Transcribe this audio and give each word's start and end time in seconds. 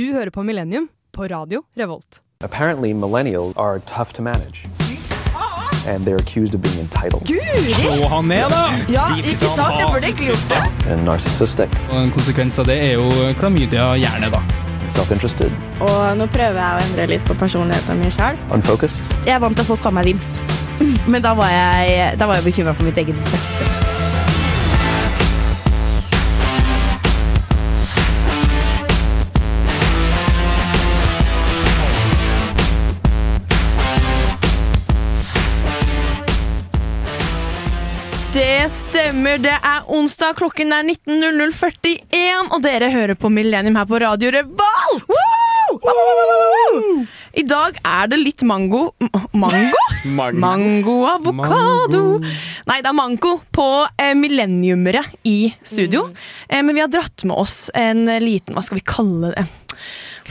Du 0.00 0.12
hører 0.14 0.30
på 0.30 0.42
Millennium 0.42 0.86
på 1.12 1.26
radio 1.28 1.58
Revolt. 1.76 2.20
Apparently, 2.44 2.94
millennials 2.94 3.52
are 3.58 3.80
tough 3.80 4.12
to 4.14 4.22
manage. 4.22 4.64
And 5.86 6.06
they're 6.06 6.16
accused 6.22 6.54
of 6.54 6.62
being 6.62 6.78
entitled 6.80 7.26
Slå 7.26 8.08
han 8.08 8.28
ned, 8.28 8.48
da! 8.50 8.62
Ja, 8.88 9.04
ikke 9.18 9.34
sant? 9.42 9.76
Jeg 9.80 9.90
burde 9.92 10.08
ikke 10.14 10.24
gjort 10.30 10.46
det. 10.54 10.62
and 10.92 11.04
narcissistic, 11.04 11.76
Og 11.90 12.00
En 12.04 12.10
konsekvens 12.16 12.56
av 12.58 12.70
det 12.70 12.78
er 12.86 12.92
jo 12.96 13.10
klamydia 13.42 13.90
gjerne, 14.00 14.30
da. 14.32 14.40
self 14.88 15.12
interested, 15.12 15.52
Og 15.84 16.16
nå 16.16 16.30
prøver 16.32 16.62
jeg 16.62 16.80
å 16.80 16.88
endre 16.88 17.06
litt 17.12 17.28
på 17.28 17.36
personligheten 17.44 18.00
min 18.00 18.16
sjøl. 18.16 18.40
unfocused. 18.56 19.04
Jeg 19.28 19.34
er 19.36 19.44
vant 19.44 19.56
til 19.56 19.66
at 19.68 19.72
folk 19.74 19.84
kaller 19.84 20.00
meg 20.00 20.08
Vims, 20.14 20.40
men 21.12 21.20
da 21.28 21.34
var 21.34 21.52
jeg, 21.52 22.16
da 22.18 22.26
var 22.32 22.40
jeg 22.40 22.48
bekymra 22.48 22.72
for 22.72 22.88
mitt 22.88 22.96
eget 23.04 23.20
beste. 23.28 23.89
Stemmer, 39.10 39.40
det 39.42 39.56
er 39.66 39.88
onsdag, 39.90 40.36
klokken 40.38 40.70
er 40.70 40.84
19.0041, 40.86 42.52
og 42.54 42.60
dere 42.62 42.90
hører 42.92 43.18
på 43.18 43.26
Millennium 43.32 43.74
her 43.80 43.88
på 43.90 43.98
Radio 43.98 44.30
Revolt! 44.36 45.08
I 47.34 47.42
dag 47.46 47.80
er 47.86 48.10
det 48.10 48.18
litt 48.20 48.44
mango 48.46 48.92
Mango? 49.42 49.82
Mango 50.06 50.94
avokado. 51.10 52.02
Nei, 52.22 52.78
det 52.78 52.90
er 52.90 52.96
mango 52.96 53.36
på 53.54 53.66
eh, 53.98 54.14
millenniumere 54.18 55.02
i 55.26 55.50
studio. 55.58 56.08
Eh, 56.46 56.62
men 56.62 56.74
vi 56.76 56.82
har 56.82 56.90
dratt 56.90 57.26
med 57.26 57.38
oss 57.38 57.70
en 57.74 58.06
liten 58.22 58.54
Hva 58.54 58.62
skal 58.66 58.78
vi 58.78 58.86
kalle 58.86 59.34
det? 59.34 59.46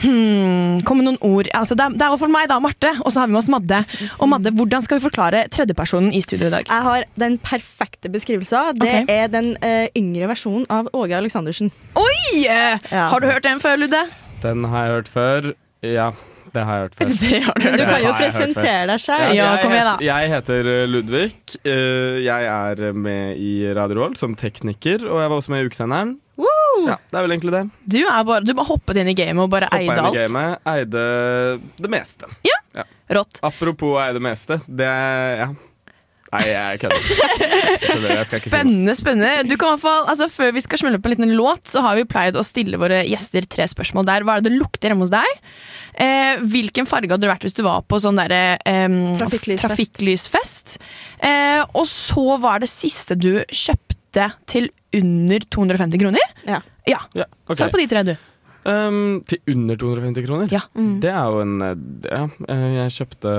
Hmm, 0.00 0.80
kom 0.86 1.00
med 1.00 1.08
noen 1.08 1.18
ord. 1.26 1.50
Altså, 1.56 1.76
det, 1.78 1.84
er, 1.86 1.96
det 2.00 2.06
er 2.06 2.24
i 2.26 2.30
meg, 2.32 2.48
da, 2.50 2.58
Marte, 2.62 2.92
og 3.04 3.12
så 3.12 3.22
har 3.22 3.28
vi 3.30 3.34
med 3.36 3.42
oss 3.42 3.50
Madde. 3.52 3.82
Og 4.18 4.30
Madde, 4.32 4.52
Hvordan 4.56 4.84
skal 4.84 5.00
vi 5.00 5.04
forklare 5.08 5.44
tredjepersonen 5.52 6.14
i 6.16 6.22
studio 6.24 6.48
i 6.48 6.54
dag? 6.54 6.66
Jeg 6.68 6.86
har 6.86 7.06
den 7.20 7.38
perfekte 7.44 8.12
beskrivelsen. 8.12 8.80
Det 8.80 8.88
okay. 8.88 9.04
er 9.20 9.30
den 9.32 9.52
uh, 9.60 9.86
yngre 9.98 10.30
versjonen 10.32 10.66
av 10.72 10.90
Åge 10.96 11.16
Aleksandersen. 11.18 11.72
Oi! 11.98 12.46
eh, 12.46 12.78
Ja. 12.90 13.08
Har 13.12 13.20
du 13.20 13.28
hørt 13.30 13.44
den 13.44 13.60
før, 13.60 13.76
Ludde? 13.80 14.02
Den 14.42 14.64
har 14.64 14.86
jeg 14.86 14.94
hørt 14.96 15.08
før. 15.12 15.52
Ja, 15.84 16.10
det 16.54 16.64
har 16.66 16.74
jeg 16.78 16.82
hørt 16.86 16.96
før. 16.98 17.12
Det 17.20 17.42
har 17.44 17.54
du 17.60 17.64
Men 17.64 17.76
du 17.76 17.84
kan 17.84 18.00
jo 18.00 18.06
hørt 18.08 18.22
presentere 18.22 18.86
deg 18.90 19.02
sjøl. 19.04 19.26
Ja, 19.36 19.50
het- 19.60 20.04
Jeg 20.04 20.32
heter 20.34 20.70
Ludvig. 20.90 21.30
Eh, 21.64 22.24
Jeg 22.24 22.48
er 22.50 22.92
med 22.92 23.36
i 23.38 23.52
Radio 23.76 24.02
Roll 24.02 24.16
som 24.16 24.34
tekniker, 24.34 25.04
og 25.06 25.20
jeg 25.22 25.30
var 25.30 25.36
også 25.36 25.54
med 25.54 25.62
i 25.64 25.70
Ukesenderen. 25.70 26.16
Ja, 26.88 26.96
det 27.10 27.18
er 27.20 27.26
vel 27.26 27.34
egentlig 27.36 27.52
det. 27.56 27.62
Du, 27.92 27.98
er 28.06 28.24
bare, 28.24 28.40
du 28.46 28.52
bare 28.56 28.70
hoppet 28.70 29.00
inn 29.02 29.10
i 29.12 29.16
gamet 29.18 29.44
og 29.44 29.50
bare 29.52 29.68
Hoppet 29.70 29.80
eide 29.80 29.96
inn 29.96 30.04
i 30.04 30.06
alt. 30.08 30.20
gamet, 30.20 30.62
eide 30.74 31.06
det 31.84 31.90
meste. 31.92 32.30
Ja, 32.46 32.84
Rått. 33.10 33.40
Apropos 33.42 33.96
eie 34.00 34.14
det 34.14 34.22
meste, 34.22 34.60
det 34.68 34.86
er 34.86 35.44
Ja. 35.46 35.50
Nei, 36.30 36.44
jeg 36.46 36.78
kødder. 36.78 37.06
Jeg 37.10 37.78
kødder, 37.82 38.10
jeg 38.14 38.26
skal 38.28 38.38
ikke 38.38 38.50
si 38.50 38.50
noe. 38.52 38.60
Spennende, 38.60 38.92
spennende. 38.94 39.30
Du 39.50 39.56
kan 39.58 39.66
i 39.66 39.72
hvert 39.72 39.82
fall, 39.82 40.04
altså 40.12 40.28
Før 40.30 40.52
vi 40.54 40.60
skal 40.62 40.78
smelle 40.78 41.00
opp 41.00 41.08
en 41.08 41.14
liten 41.16 41.32
låt, 41.34 41.64
så 41.66 41.82
har 41.82 41.96
vi 41.98 42.04
pleid 42.06 42.38
å 42.38 42.44
stille 42.46 42.78
våre 42.78 43.00
gjester 43.02 43.48
tre 43.50 43.66
spørsmål 43.66 44.06
der. 44.06 44.22
Hva 44.22 44.36
er 44.38 44.44
det 44.44 44.52
det 44.52 44.60
lukter 44.60 44.92
hjemme 44.92 45.02
hos 45.02 45.10
deg? 45.10 45.40
Eh, 46.06 46.38
hvilken 46.52 46.86
farge 46.86 47.10
hadde 47.10 47.26
du 47.26 47.32
vært 47.32 47.48
hvis 47.48 47.56
du 47.58 47.64
var 47.66 47.82
på 47.82 47.98
sånn 48.04 48.20
derre 48.22 48.60
em, 48.62 48.94
Trafikklysfest. 49.18 49.66
trafikklysfest? 49.66 50.76
Eh, 51.18 51.64
og 51.74 51.82
så 51.90 52.28
hva 52.38 52.54
er 52.60 52.62
det 52.62 52.70
siste 52.70 53.18
du 53.18 53.32
kjøpte 53.50 54.30
til 54.54 54.70
under 54.96 55.38
250 55.50 55.98
kroner? 56.02 56.20
Ja. 56.46 56.60
Ja, 56.88 56.98
Ja, 57.14 57.24
okay. 57.46 57.56
Svar 57.60 57.70
på 57.70 57.78
de 57.82 57.86
tre, 57.86 58.02
du. 58.02 58.16
Um, 58.64 59.22
til 59.24 59.38
under 59.48 59.76
250 59.80 60.26
kroner? 60.26 60.48
Ja. 60.52 60.60
Det 60.74 61.08
er 61.08 61.30
jo 61.32 61.40
en 61.40 61.54
eh, 61.64 61.76
Ja, 62.10 62.24
eh, 62.48 62.66
jeg 62.76 62.92
kjøpte 62.98 63.30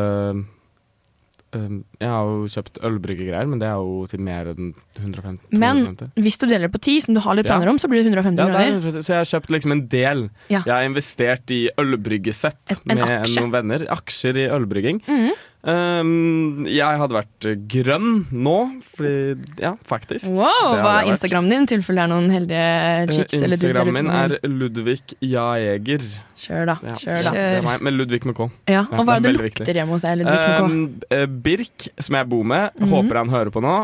um, 1.54 1.76
Jeg 2.00 2.10
har 2.10 2.24
jo 2.32 2.48
kjøpt 2.50 2.80
ølbryggegreier, 2.88 3.50
men 3.52 3.60
det 3.62 3.68
er 3.70 3.78
jo 3.84 4.06
til 4.10 4.24
mer 4.24 4.50
enn 4.54 4.72
150. 4.98 5.52
Men 5.62 5.84
250. 5.86 6.24
hvis 6.26 6.40
du 6.42 6.46
deler 6.48 6.66
det 6.70 6.74
på 6.74 6.82
ti, 6.88 6.96
som 7.04 7.14
du 7.18 7.22
har 7.22 7.36
litt 7.38 7.46
Ja. 7.46 7.54
planer 7.58 7.70
om, 7.74 7.78
så 7.82 7.90
blir 7.92 8.02
det 8.02 8.10
150 8.14 8.40
Ja, 8.40 8.48
det 8.48 8.56
er, 8.56 8.72
kroner. 8.72 8.82
150, 8.82 9.06
så 9.06 9.14
jeg 9.14 9.22
har 9.22 9.30
kjøpt 9.34 9.54
liksom 9.58 9.72
en 9.76 9.84
del. 9.92 10.24
Ja. 10.50 10.64
Jeg 10.66 10.74
har 10.74 10.84
investert 10.90 11.52
i 11.52 11.62
ølbryggesett 11.78 12.80
med 12.86 13.04
aksje. 13.06 13.36
noen 13.42 13.52
venner. 13.52 13.86
Aksjer 13.94 14.38
i 14.38 14.50
ølbrygging. 14.50 15.04
Mhm. 15.08 15.32
Um, 15.62 16.64
jeg 16.66 16.98
hadde 16.98 17.14
vært 17.14 17.46
grønn 17.70 18.24
nå, 18.34 18.56
fordi 18.82 19.60
Ja, 19.62 19.76
faktisk. 19.86 20.26
Wow, 20.34 20.72
Hva 20.82 20.94
er. 21.04 21.10
Instagrammen 21.12 21.52
din, 21.54 21.68
i 21.68 21.70
tilfelle 21.76 22.02
det 22.02 22.06
er 22.08 22.10
noen 22.10 22.32
heldige 22.34 22.64
Eh, 22.82 23.12
chicks? 23.14 23.36
Uh, 23.38 23.46
Instagrammen 23.46 23.94
min 24.00 24.10
er 24.10 24.34
Ludvig 24.50 25.14
Jaeger. 25.22 26.02
Kjør, 26.36 26.66
da. 26.72 26.76
Ja, 26.82 26.96
Kjør, 26.98 27.22
da. 27.28 27.34
Det 27.38 27.44
er 27.60 27.62
meg, 27.68 27.82
med 27.86 27.94
Ludvig 28.00 28.26
med 28.26 28.36
K. 28.40 28.48
Ja, 28.74 28.82
og 28.90 29.06
hva 29.06 29.20
er 29.20 29.22
det 29.28 29.36
er 29.36 29.38
lukter 29.38 29.74
hjemme 29.78 29.94
hos 29.94 30.02
deg? 30.08 30.18
Ludvig 30.24 30.42
med 30.42 30.58
K? 30.58 31.22
Um, 31.22 31.38
Birk, 31.46 31.88
som 32.00 32.16
jeg 32.18 32.30
bor 32.34 32.44
med, 32.44 32.72
Mhm. 32.80 32.90
håper 32.96 33.22
han 33.22 33.30
hører 33.30 33.52
på 33.54 33.62
nå. 33.62 33.76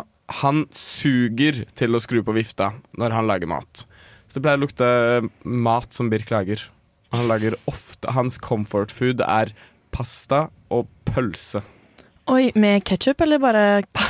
Han 0.41 0.65
suger 0.71 1.63
til 1.75 1.89
å 1.93 2.01
skru 2.01 2.23
på 2.23 2.33
vifta 2.33 2.73
når 2.97 3.11
han 3.13 3.27
lager 3.29 3.47
mat. 3.47 3.85
Så 4.27 4.41
det 4.41 4.43
pleier 4.43 4.57
å 4.57 4.65
lukte 4.65 5.29
mat 5.45 5.93
som 5.93 6.09
Birk 6.09 6.29
lager. 6.33 6.57
Han 7.13 7.27
lager 7.29 7.53
ofte 7.69 8.09
Hans 8.11 8.37
comfort 8.37 8.91
food 8.91 9.21
er 9.21 9.53
pasta 9.91 10.49
og 10.73 10.87
pølse. 11.07 11.63
Oi, 12.27 12.49
Med 12.59 12.81
ketsjup, 12.83 13.21
eller 13.23 13.39
bare 13.39 13.61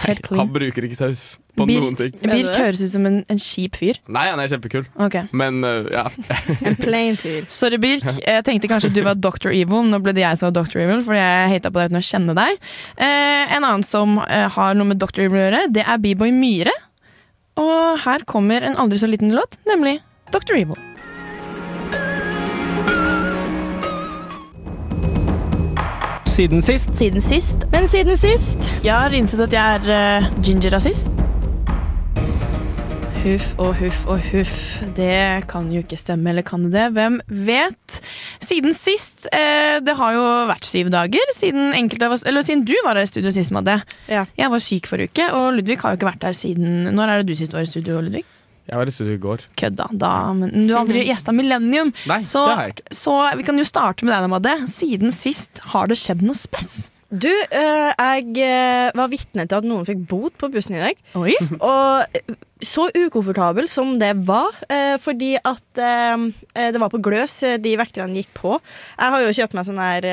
helt 0.07 0.23
clean? 0.25 0.39
Nei, 0.39 0.45
Han 0.47 0.53
bruker 0.55 0.85
ikke 0.87 0.97
saus 0.97 1.35
på 1.57 1.67
Bir- 1.69 1.83
noen 1.83 1.95
ting. 1.99 2.15
Birk 2.23 2.55
høres 2.57 2.79
ut 2.81 2.89
som 2.89 3.05
en, 3.05 3.19
en 3.29 3.37
kjip 3.41 3.75
fyr. 3.77 3.99
Nei, 4.09 4.23
han 4.31 4.41
er 4.41 4.49
kjempekul, 4.49 4.87
Ok. 5.05 5.19
men 5.37 5.59
uh, 5.65 5.85
ja. 5.93 6.07
En 6.65 6.75
plain 6.79 7.17
fyr. 7.17 7.45
Sorry, 7.53 7.77
Birk. 7.81 8.07
Jeg 8.23 8.41
tenkte 8.47 8.71
kanskje 8.71 8.89
du 8.95 9.03
var 9.05 9.13
Dr. 9.21 9.51
Evil. 9.53 9.85
Nå 9.85 9.99
ble 10.01 10.15
det 10.17 10.25
jeg 10.25 10.37
som 10.41 10.49
var 10.49 10.57
Dr. 10.63 10.81
Evil, 10.81 11.03
fordi 11.05 11.21
jeg 11.21 11.53
hata 11.53 11.69
på 11.69 11.83
deg 11.83 11.91
uten 11.93 12.01
å 12.01 12.05
kjenne 12.09 12.37
deg. 12.41 12.57
Eh, 12.97 13.53
en 13.57 13.61
annen 13.69 13.85
som 13.85 14.17
eh, 14.25 14.47
har 14.57 14.73
noe 14.77 14.89
med 14.95 14.97
Dr. 15.01 15.27
Evil 15.27 15.37
å 15.37 15.45
gjøre, 15.45 15.63
det 15.77 15.85
er 15.85 16.01
B-boy 16.01 16.33
Myhre. 16.33 16.73
Og 17.61 18.01
her 18.01 18.25
kommer 18.29 18.65
en 18.65 18.77
aldri 18.81 18.97
så 19.01 19.09
liten 19.09 19.29
låt, 19.33 19.57
nemlig 19.69 19.99
Dr. 20.33 20.57
Evil. 20.57 20.81
Siden 26.37 26.61
sist. 26.61 26.91
Siden 26.93 27.21
sist. 27.21 27.63
Men 27.71 27.87
siden 27.89 28.13
sist 28.13 28.67
Jeg 28.83 28.93
har 28.93 29.13
innsett 29.17 29.39
at 29.47 29.53
jeg 29.55 29.77
er 29.79 30.19
uh, 30.21 30.27
ginger-rasist. 30.45 31.09
Huff 33.23 33.47
og 33.57 33.71
huff 33.79 34.03
og 34.05 34.21
huff. 34.29 34.59
Det 34.99 35.47
kan 35.49 35.71
jo 35.73 35.81
ikke 35.81 35.97
stemme, 35.97 36.29
eller 36.29 36.45
kan 36.45 36.67
det 36.67 36.75
det? 36.75 36.85
Hvem 36.93 37.17
vet? 37.47 37.97
Siden 38.37 38.77
sist 38.77 39.25
eh, 39.33 39.81
Det 39.81 39.97
har 39.97 40.13
jo 40.13 40.27
vært 40.51 40.69
syv 40.69 40.93
dager 40.93 41.33
siden 41.33 41.73
enkelte 41.73 42.05
av 42.05 42.13
oss 42.19 42.27
Eller 42.29 42.45
siden 42.45 42.67
du 42.69 42.75
var 42.85 43.01
her 43.01 43.09
i 43.09 43.09
studio 43.09 43.33
sist, 43.33 43.55
Madde. 43.57 43.79
Ja. 44.05 44.27
Jeg 44.37 44.53
var 44.53 44.61
syk 44.61 44.93
forrige 44.93 45.15
uke, 45.15 45.31
og 45.33 45.57
Ludvig 45.57 45.81
har 45.81 45.95
jo 45.95 45.99
ikke 46.03 46.11
vært 46.13 46.29
her 46.29 46.37
siden 46.37 46.91
Når 46.93 47.15
er 47.15 47.23
det 47.23 47.31
du 47.33 47.39
sist 47.41 47.57
var 47.57 47.65
i 47.65 47.71
studio, 47.73 47.97
Ludvig? 47.97 48.27
Jeg 48.67 48.81
var 48.81 48.89
i 48.89 48.93
studio 48.93 49.15
i 49.15 49.21
går. 49.23 49.45
Kødda. 49.59 49.87
Da, 49.95 50.11
men 50.35 50.51
du 50.67 50.73
har 50.73 50.83
aldri 50.83 51.05
gjesta 51.07 51.33
Millennium. 51.35 51.93
Nei, 52.09 52.19
Så, 52.27 52.43
det 52.49 52.57
har 52.59 52.67
jeg 52.67 52.75
ikke. 52.77 52.97
så 52.99 53.15
vi 53.39 53.47
kan 53.47 53.61
jo 53.61 53.65
starte 53.67 54.07
med 54.07 54.13
deg, 54.13 54.37
da, 54.43 54.55
Siden 54.67 55.15
sist 55.15 55.61
har 55.71 55.87
det 55.87 55.99
skjedd 56.01 56.25
noe 56.27 56.37
spess. 56.37 56.91
Du, 57.07 57.29
øh, 57.31 57.91
jeg 57.95 58.33
eh, 58.43 58.89
var 58.99 59.07
vitne 59.07 59.45
til 59.47 59.61
at 59.61 59.67
noen 59.67 59.85
fikk 59.87 60.01
bot 60.09 60.35
på 60.35 60.49
bussen 60.51 60.75
i 60.75 60.81
dag. 60.83 60.97
Oi. 61.15 61.37
Og 61.63 62.19
så 62.59 62.89
ukomfortabel 62.91 63.69
som 63.71 63.95
det 64.01 64.11
var, 64.27 64.51
øh, 64.67 64.97
fordi 64.99 65.37
at 65.39 65.79
eh, 65.79 66.27
det 66.75 66.83
var 66.83 66.91
på 66.91 66.99
gløs 66.99 67.39
de 67.63 67.77
vekterne 67.79 68.19
gikk 68.19 68.33
på. 68.35 68.57
Jeg 68.97 69.15
har 69.15 69.23
jo 69.23 69.35
kjøpt 69.39 69.55
meg 69.55 69.69
sånn 69.69 69.79
her 69.79 70.09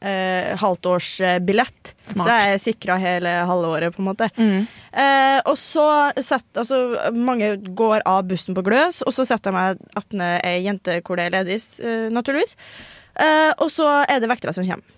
eh, 0.00 0.52
halvtårsbillett. 0.60 1.94
Smart. 2.10 2.26
så 2.26 2.36
jeg 2.36 2.54
er 2.54 2.62
sikra 2.62 2.96
hele 3.00 3.34
halvåret, 3.46 3.94
på 3.94 4.02
en 4.02 4.08
måte. 4.10 4.30
Mm. 4.36 4.64
Eh, 4.92 5.38
og 5.46 5.58
så 5.60 5.86
setter 6.16 6.64
altså, 6.64 6.80
Mange 7.14 7.52
går 7.78 8.02
av 8.08 8.24
bussen 8.30 8.56
på 8.56 8.64
gløs, 8.66 9.02
og 9.06 9.14
så 9.14 9.26
setter 9.28 9.52
jeg 9.52 9.58
meg 9.58 10.00
attmed 10.00 10.40
ei 10.46 10.64
jente 10.64 11.00
hvor 11.06 11.20
det 11.20 11.28
er 11.28 11.36
ledig, 11.38 11.60
eh, 11.84 12.08
naturligvis. 12.12 12.56
Eh, 13.20 13.52
og 13.58 13.68
så 13.72 13.88
er 14.06 14.22
det 14.22 14.30
vektere 14.30 14.56
som 14.56 14.66
kommer. 14.66 14.96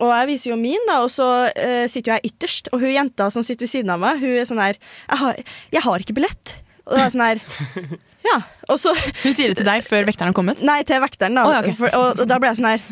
Og 0.00 0.12
jeg 0.14 0.28
viser 0.30 0.52
jo 0.52 0.60
min, 0.60 0.84
da, 0.88 1.00
og 1.04 1.10
så 1.12 1.26
eh, 1.50 1.86
sitter 1.90 2.12
jo 2.12 2.18
jeg 2.18 2.32
ytterst. 2.32 2.70
Og 2.72 2.84
hun 2.84 2.94
jenta 2.94 3.26
som 3.32 3.44
sitter 3.44 3.66
ved 3.66 3.72
siden 3.72 3.90
av 3.92 4.00
meg, 4.02 4.22
hun 4.22 4.38
er 4.38 4.46
sånn 4.48 4.62
her 4.62 4.78
Jeg 4.78 5.18
har, 5.24 5.40
jeg 5.74 5.82
har 5.86 6.04
ikke 6.04 6.16
billett. 6.16 6.54
Og 6.86 6.94
da 6.94 7.02
er 7.02 7.08
jeg 7.08 7.16
sånn 7.16 7.26
her 7.26 7.42
Ja. 8.30 8.36
Og 8.68 8.78
så 8.80 8.92
Hun 8.94 9.34
sier 9.34 9.52
det 9.52 9.60
til 9.60 9.66
deg 9.66 9.84
før 9.86 10.04
vekteren 10.08 10.30
har 10.30 10.36
kommet. 10.36 10.60
Nei, 10.66 10.80
til 10.88 11.00
vekteren, 11.02 11.38
da. 11.38 11.46
Oh, 11.48 11.58
okay. 11.60 11.74
For, 11.78 11.92
og, 11.96 12.20
og, 12.20 12.26
da 12.28 12.38
ble 12.40 12.50
jeg 12.50 12.60
sånn 12.60 12.68
her 12.68 12.84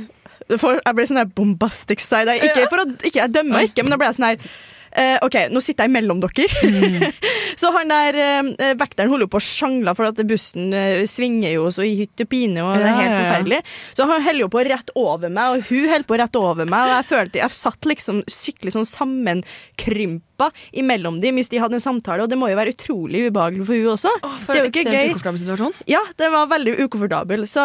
for, 0.56 0.80
Jeg 0.80 0.96
ble 0.96 1.06
sånn 1.10 1.20
her 1.20 1.30
bombastic 1.36 2.02
side. 2.02 2.40
Ikke 2.40 2.66
for 2.70 2.84
å 2.84 2.88
ikke, 2.96 3.20
Jeg 3.20 3.34
dømmer 3.34 3.68
ikke, 3.68 3.84
men 3.84 3.94
da 3.94 4.00
ble 4.00 4.08
jeg 4.08 4.18
sånn 4.18 4.28
her 4.30 4.50
eh, 4.98 5.16
OK, 5.24 5.36
nå 5.52 5.62
sitter 5.64 5.86
jeg 5.86 5.94
mellom 5.94 6.22
dere. 6.22 6.46
Mm. 6.64 7.04
så 7.60 7.72
han 7.74 7.92
der 7.92 8.20
eh, 8.22 8.76
vekteren 8.78 9.12
holder 9.12 9.26
jo 9.26 9.32
på 9.34 9.40
å 9.40 9.44
sjangle, 9.44 9.94
for 9.98 10.10
at 10.10 10.22
bussen 10.28 10.72
eh, 10.76 11.04
svinger 11.10 11.56
jo 11.56 11.68
så 11.74 11.84
i 11.86 11.94
hytt 12.02 12.24
og 12.24 12.30
pine, 12.30 12.64
og 12.64 12.78
det 12.78 12.88
er 12.88 13.00
helt 13.02 13.18
forferdelig. 13.18 13.60
Så 13.98 14.08
han 14.08 14.24
holder 14.24 14.46
jo 14.46 14.52
på 14.54 14.64
rett 14.68 14.94
over 14.98 15.32
meg, 15.32 15.58
og 15.58 15.68
hun 15.68 15.90
holder 15.92 16.08
på 16.08 16.22
rett 16.22 16.40
over 16.40 16.68
meg, 16.68 16.86
og 16.86 16.96
jeg 16.96 17.10
følte 17.12 17.42
jeg 17.42 17.58
satt 17.58 17.92
liksom 17.92 18.24
skikkelig 18.28 18.78
sånn 18.78 18.90
sammenkrympa 18.96 20.27
stoppa 20.38 20.52
imellom 20.72 21.20
dem 21.20 21.36
hvis 21.38 21.48
de 21.50 21.58
hadde 21.58 21.78
en 21.78 21.82
samtale, 21.82 22.22
og 22.22 22.30
det 22.30 22.38
må 22.38 22.48
jo 22.50 22.56
være 22.58 22.72
utrolig 22.74 23.26
ubehagelig 23.28 23.66
for 23.66 23.74
hun 23.74 23.92
også. 23.94 24.12
For 24.44 24.54
det 24.54 24.58
er 24.58 24.64
jo 24.64 24.70
ikke 24.70 24.92
gøy. 24.92 25.08
ukomfortabel 25.10 25.40
situasjon. 25.42 25.74
Ja, 25.90 26.00
det 26.18 26.30
var 26.32 26.50
veldig 26.50 26.74
ukomfortabel. 26.84 27.46
Så 27.48 27.64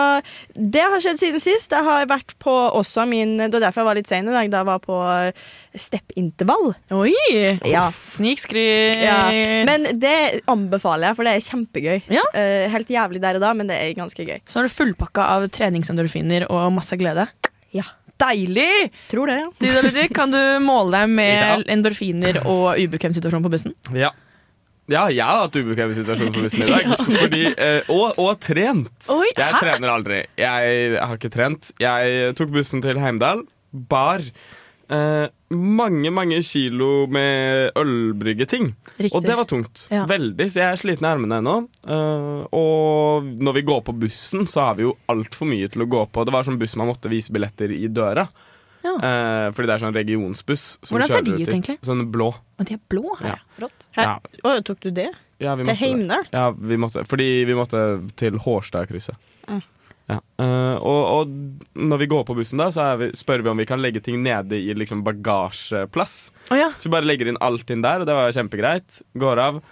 det 0.55 0.81
har 0.81 1.03
skjedd 1.03 1.21
siden 1.21 1.43
sist. 1.43 1.71
Jeg 1.73 1.85
har 1.85 2.07
vært 2.09 2.35
på 2.41 2.51
også 2.51 3.05
min 3.09 3.37
Det 3.37 3.51
var 3.53 3.67
derfor 3.67 3.83
jeg 3.83 3.89
var 3.89 3.99
litt 3.99 4.09
sein 4.09 4.27
i 4.27 4.33
dag, 4.33 4.49
da 4.51 4.63
jeg 4.63 4.69
var 4.69 4.81
på 4.83 4.97
steppintervall. 5.73 6.73
Oi! 6.93 7.13
Ja. 7.69 7.87
Snikskryt. 7.93 8.99
Ja. 9.01 9.19
Men 9.67 9.87
det 9.99 10.43
anbefaler 10.49 11.09
jeg, 11.11 11.17
for 11.17 11.27
det 11.27 11.35
er 11.37 11.47
kjempegøy. 11.47 12.03
Ja. 12.13 12.25
Eh, 12.37 12.67
helt 12.73 12.91
jævlig 12.93 13.21
der 13.23 13.39
og 13.39 13.45
da, 13.45 13.53
men 13.57 13.69
det 13.69 13.79
er 13.79 13.95
ganske 13.97 14.25
gøy. 14.27 14.39
Så 14.49 14.61
er 14.61 14.69
du 14.69 14.73
fullpakka 14.73 15.25
av 15.37 15.47
treningsendorfiner 15.53 16.47
og 16.49 16.69
masse 16.77 16.97
glede. 16.99 17.27
Deilig! 18.21 18.91
Tror 19.11 19.27
det, 19.31 19.37
ja. 19.41 19.47
Du 19.59 19.65
da, 19.73 19.81
Ludvig, 19.85 20.09
kan 20.15 20.31
du 20.31 20.39
måle 20.63 20.91
deg 20.99 21.09
med 21.09 21.39
Ja. 21.43 21.55
endorfiner 21.73 22.41
og 22.45 22.77
ubekvem 22.79 23.15
situasjon 23.15 23.43
på 23.45 23.51
bussen? 23.53 23.73
Ja. 23.97 24.11
Ja, 24.91 25.05
jeg 25.07 25.23
har 25.23 25.45
hatt 25.45 25.55
ubekvem 25.55 25.93
situasjon 25.95 26.33
på 26.35 26.41
bussen 26.43 26.63
i 26.65 26.67
dag. 26.67 26.89
Fordi, 27.21 27.43
eh, 27.55 27.87
og, 27.93 28.17
og 28.19 28.33
trent. 28.43 28.91
Oi, 29.13 29.29
Jeg 29.37 29.59
trener 29.61 29.93
aldri. 29.93 30.17
Jeg 30.39 30.97
har 30.99 31.15
ikke 31.17 31.31
trent. 31.31 31.71
Jeg 31.79 32.33
tok 32.35 32.51
bussen 32.51 32.83
til 32.83 32.99
Heimdal, 32.99 33.45
bar 33.71 34.19
eh, 34.93 35.25
mange, 35.53 36.11
mange 36.13 36.39
kilo 36.45 37.05
med 37.11 37.73
ølbryggeting. 37.79 38.71
Riktig. 38.97 39.11
Og 39.17 39.25
det 39.25 39.35
var 39.39 39.49
tungt. 39.49 39.87
Ja. 39.93 40.05
Veldig. 40.09 40.47
Så 40.51 40.61
jeg 40.61 40.69
er 40.69 40.81
sliten 40.81 41.07
i 41.07 41.11
armene 41.11 41.41
ennå. 41.41 41.57
Eh, 41.83 42.45
og 42.59 43.29
når 43.43 43.59
vi 43.59 43.65
går 43.67 43.83
på 43.89 43.97
bussen, 44.05 44.47
så 44.49 44.69
har 44.69 44.79
vi 44.79 44.87
jo 44.87 44.95
altfor 45.11 45.49
mye 45.49 45.69
til 45.73 45.85
å 45.85 45.89
gå 45.89 46.05
på. 46.13 46.25
Det 46.25 46.35
var 46.35 46.47
sånn 46.47 46.61
buss 46.61 46.77
man 46.79 46.91
måtte 46.91 47.11
vise 47.11 47.33
billetter 47.35 47.73
i 47.75 47.89
døra. 47.91 48.27
Ja. 48.83 48.93
Eh, 48.97 49.49
fordi 49.55 49.69
det 49.69 49.75
er 49.75 49.83
sånn 49.85 49.95
regionsbuss. 49.95 50.65
Som 50.83 50.97
Hvordan 50.97 51.11
ser 51.11 51.27
de 51.27 51.35
ut, 51.37 51.47
egentlig? 51.47 51.77
Sånn 51.87 52.07
blå. 52.13 52.33
Og 52.59 52.67
de 52.67 52.77
er 52.77 52.81
blå 52.91 53.17
her. 53.21 53.35
Ja. 53.35 53.61
Rått. 53.63 53.87
Ja. 53.97 54.17
Å, 54.43 54.57
tok 54.67 54.81
du 54.83 54.91
det? 54.95 55.11
Ja, 55.43 55.55
vi 55.59 55.67
Til. 55.67 55.75
Heimdal? 55.79 56.27
Ja, 56.31 56.49
vi 56.55 56.79
måtte, 56.79 57.03
fordi 57.07 57.29
vi 57.47 57.55
måtte 57.57 57.83
til 58.19 58.37
Hårstadkrysset. 58.43 59.17
Mm. 59.47 59.63
Ja. 60.11 60.19
Uh, 60.41 60.75
og, 60.83 61.01
og 61.07 61.77
når 61.79 62.01
vi 62.01 62.09
går 62.11 62.25
på 62.27 62.35
bussen, 62.37 62.59
da, 62.59 62.67
så 62.75 62.89
vi, 62.99 63.11
spør 63.15 63.43
vi 63.45 63.51
om 63.53 63.61
vi 63.61 63.67
kan 63.69 63.81
legge 63.81 64.01
ting 64.03 64.19
nede 64.25 64.59
i 64.59 64.75
liksom 64.75 65.03
bagasjeplass. 65.05 66.17
Oh, 66.51 66.57
ja. 66.59 66.71
Så 66.77 66.89
vi 66.89 66.95
bare 66.97 67.07
legger 67.07 67.31
inn 67.31 67.39
alt 67.43 67.71
inn 67.71 67.85
der, 67.85 68.03
og 68.03 68.09
det 68.09 68.17
var 68.17 68.35
kjempegreit. 68.35 68.99
Går 69.19 69.43
av. 69.45 69.63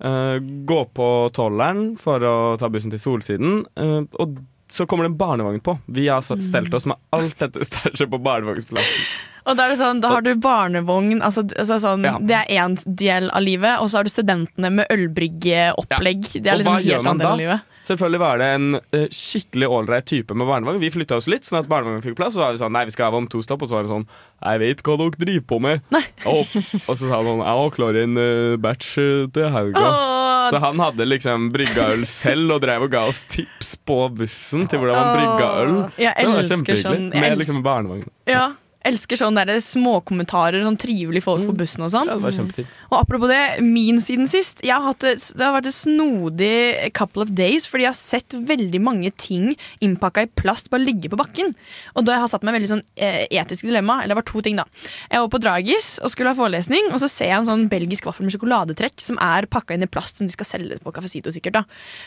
Uh, 0.00 0.38
går 0.68 0.86
på 0.96 1.08
tolleren 1.36 1.92
for 2.00 2.24
å 2.24 2.36
ta 2.60 2.70
bussen 2.72 2.94
til 2.94 3.02
Solsiden. 3.02 3.64
Uh, 3.76 4.06
og 4.22 4.38
så 4.70 4.86
kommer 4.86 5.04
det 5.04 5.12
en 5.12 5.18
barnevogn 5.18 5.60
på. 5.64 5.74
Vi 5.90 6.06
har 6.08 6.22
stelt 6.22 6.74
oss 6.74 6.86
med 6.86 7.00
alt 7.16 7.36
dette 7.42 7.64
stæsjet 7.68 8.10
på 8.10 8.22
barnevognsplassen. 8.22 9.10
Og 9.50 9.56
da 9.58 9.66
er 9.66 9.72
det 9.74 9.78
sånn, 9.80 10.00
da 10.02 10.12
har 10.14 10.22
du 10.24 10.30
barnevogn, 10.38 11.20
altså, 11.26 11.42
altså 11.58 11.80
sånn, 11.82 12.04
Ja. 12.06 12.16
det 12.20 12.36
er 12.38 12.46
én 12.62 12.76
del 12.86 13.30
av 13.34 13.42
livet, 13.42 13.80
og 13.80 13.90
så 13.90 13.98
har 14.00 14.04
du 14.06 14.10
studentene 14.12 14.70
med 14.70 14.86
ølbryggeopplegg. 14.94 16.22
Det 16.42 16.46
er 16.46 16.60
liksom 16.60 16.78
helt 16.84 17.18
da? 17.18 17.28
av 17.32 17.38
livet. 17.40 17.66
Selvfølgelig 17.80 18.20
var 18.20 18.38
det 18.38 18.46
en 18.54 18.66
uh, 18.76 19.06
skikkelig 19.08 19.68
ålreit 19.72 20.04
type 20.10 20.34
med 20.36 20.46
barnevogn. 20.46 20.80
Vi 20.82 20.90
flytta 20.92 21.16
oss 21.16 21.26
litt, 21.32 21.46
sånn 21.48 21.62
at 21.62 21.68
barnevognen 21.70 22.02
fikk 22.04 22.18
plass. 22.18 22.34
Så 22.36 22.42
var 22.42 22.52
vi 22.52 22.60
sånn, 22.60 22.74
nei, 22.76 22.84
vi 22.84 22.92
skal 22.92 23.08
av 23.08 23.16
om 23.16 23.26
to 23.32 23.40
stopp. 23.42 23.64
Og 23.64 23.70
så 23.70 23.78
var 23.78 23.86
det 23.86 23.92
sånn, 23.92 24.04
jeg 24.44 24.60
vet 24.60 24.82
hva 24.84 24.96
dere 25.00 25.22
driver 25.24 25.46
på 25.48 25.60
med. 25.64 25.80
Og, 26.28 26.44
og 26.52 26.92
så 26.92 27.00
sa 27.08 27.14
han 27.16 27.24
sånn, 27.30 27.40
jeg 27.40 27.56
har 27.62 27.70
klar 27.74 27.98
en 28.02 28.20
uh, 28.20 28.56
batch 28.60 28.90
eh, 29.00 29.24
til 29.32 29.48
helga. 29.54 29.80
Oh. 29.80 30.50
Så 30.50 30.60
han 30.60 30.80
hadde 30.82 31.06
liksom 31.08 31.48
brygga 31.54 31.88
øl 31.94 32.04
selv 32.08 32.56
og 32.56 32.62
drev 32.64 32.84
og 32.84 32.92
ga 32.92 33.06
oss 33.08 33.22
tips 33.30 33.74
på 33.86 33.96
bussen 34.18 34.66
til 34.68 34.80
hvordan 34.82 35.00
man 35.00 35.16
brygga 35.16 35.48
øl. 35.64 35.74
Jeg 36.00 36.14
Så 36.16 36.26
det 36.26 36.36
var 36.36 36.48
kjempehyggelig. 36.52 36.84
sånn- 36.84 37.20
Med 37.20 37.38
liksom 37.40 37.62
barnevogn. 37.64 38.04
ja, 38.28 38.50
elsker 38.88 39.18
sånne 39.20 39.44
der 39.48 39.60
småkommentarer, 39.60 40.62
sånn 40.64 40.78
trivelige 40.80 41.24
folk 41.26 41.44
på 41.48 41.54
bussen 41.58 41.84
og 41.84 41.92
sånn. 41.92 42.08
Ja, 42.08 42.16
det 42.16 42.24
var 42.24 42.34
kjempefint. 42.36 42.80
Og 42.88 42.96
apropos 43.02 43.30
det, 43.30 43.40
min 43.64 44.00
siden 44.00 44.28
sist. 44.30 44.62
Jeg 44.64 44.72
har 44.72 44.86
hatt 44.86 45.04
et, 45.04 45.24
det 45.36 45.44
har 45.44 45.54
vært 45.56 45.68
et 45.68 45.76
snodig 45.76 46.92
couple 46.96 47.26
of 47.26 47.32
days, 47.36 47.66
fordi 47.68 47.84
jeg 47.84 47.92
har 47.92 47.98
sett 47.98 48.36
veldig 48.50 48.80
mange 48.82 49.12
ting 49.20 49.52
innpakka 49.84 50.24
i 50.24 50.30
plast 50.40 50.70
bare 50.72 50.86
ligge 50.86 51.10
på 51.12 51.18
bakken. 51.20 51.52
Og 51.94 52.06
da 52.08 52.16
har 52.16 52.24
jeg 52.24 52.34
satt 52.34 52.46
meg 52.46 52.56
veldig 52.56 52.70
sånn 52.72 52.84
eh, 52.96 53.26
etisk 53.28 53.68
dilemma. 53.68 54.00
Eller 54.00 54.14
det 54.14 54.20
var 54.22 54.28
to 54.32 54.44
ting, 54.46 54.56
da. 54.60 54.64
Jeg 55.10 55.24
var 55.26 55.32
på 55.34 55.42
Dragis 55.44 55.90
og 56.00 56.14
skulle 56.14 56.32
ha 56.32 56.38
forelesning, 56.38 56.88
og 56.94 57.02
så 57.02 57.10
ser 57.12 57.32
jeg 57.34 57.42
en 57.42 57.50
sånn 57.50 57.66
belgisk 57.72 58.08
vaffel 58.08 58.26
med 58.26 58.36
sjokoladetrekk 58.36 59.04
som 59.04 59.20
er 59.24 59.48
pakka 59.50 59.76
inn 59.76 59.84
i 59.84 59.90
plast 59.90 60.20
som 60.20 60.28
de 60.28 60.34
skal 60.34 60.48
selge 60.48 60.80
på 60.80 60.94
Cafecito, 60.96 61.32
sikkert. 61.34 61.60
da. 61.60 61.64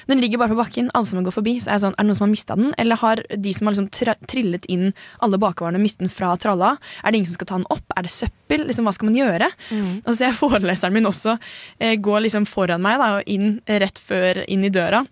Den 0.10 0.22
ligger 0.24 0.42
bare 0.42 0.56
på 0.56 0.62
bakken, 0.64 0.90
alle 0.98 1.10
som 1.10 1.22
går 1.22 1.38
forbi. 1.38 1.60
Så 1.62 1.70
er 1.70 1.78
jeg 1.78 1.86
sånn, 1.86 1.98
er 1.98 2.02
det 2.02 2.10
noen 2.10 2.20
som 2.20 2.28
har 2.28 2.34
mista 2.34 2.58
den, 2.58 2.74
eller 2.82 3.02
har 3.04 3.22
de 3.30 3.54
som 3.54 3.70
har 3.70 3.78
liksom 3.78 4.18
trillet 4.26 4.66
inn 4.74 4.90
alle 5.24 5.40
bakvarene, 5.42 5.82
mistet 5.82 6.08
den 6.08 6.14
fra 6.14 6.34
tralla? 6.42 6.63
Er 6.74 7.12
det 7.12 7.20
ingen 7.20 7.32
som 7.32 7.40
skal 7.40 7.50
ta 7.50 7.60
den 7.60 7.70
opp? 7.74 7.98
Er 7.98 8.08
det 8.08 8.14
søppel? 8.14 8.68
Liksom, 8.70 8.88
hva 8.88 8.96
skal 8.96 9.10
man 9.10 9.20
gjøre? 9.20 9.50
Og 10.04 10.12
så 10.12 10.18
ser 10.20 10.32
jeg 10.32 10.40
foreleseren 10.40 10.96
min 10.96 11.10
også 11.10 11.38
eh, 11.80 11.98
gå 12.02 12.22
liksom 12.26 12.48
foran 12.50 12.84
meg 12.84 13.02
da, 13.02 13.18
og 13.20 13.30
inn 13.30 13.58
rett 13.68 14.02
før 14.02 14.44
inn 14.48 14.66
i 14.68 14.74
døra. 14.74 15.04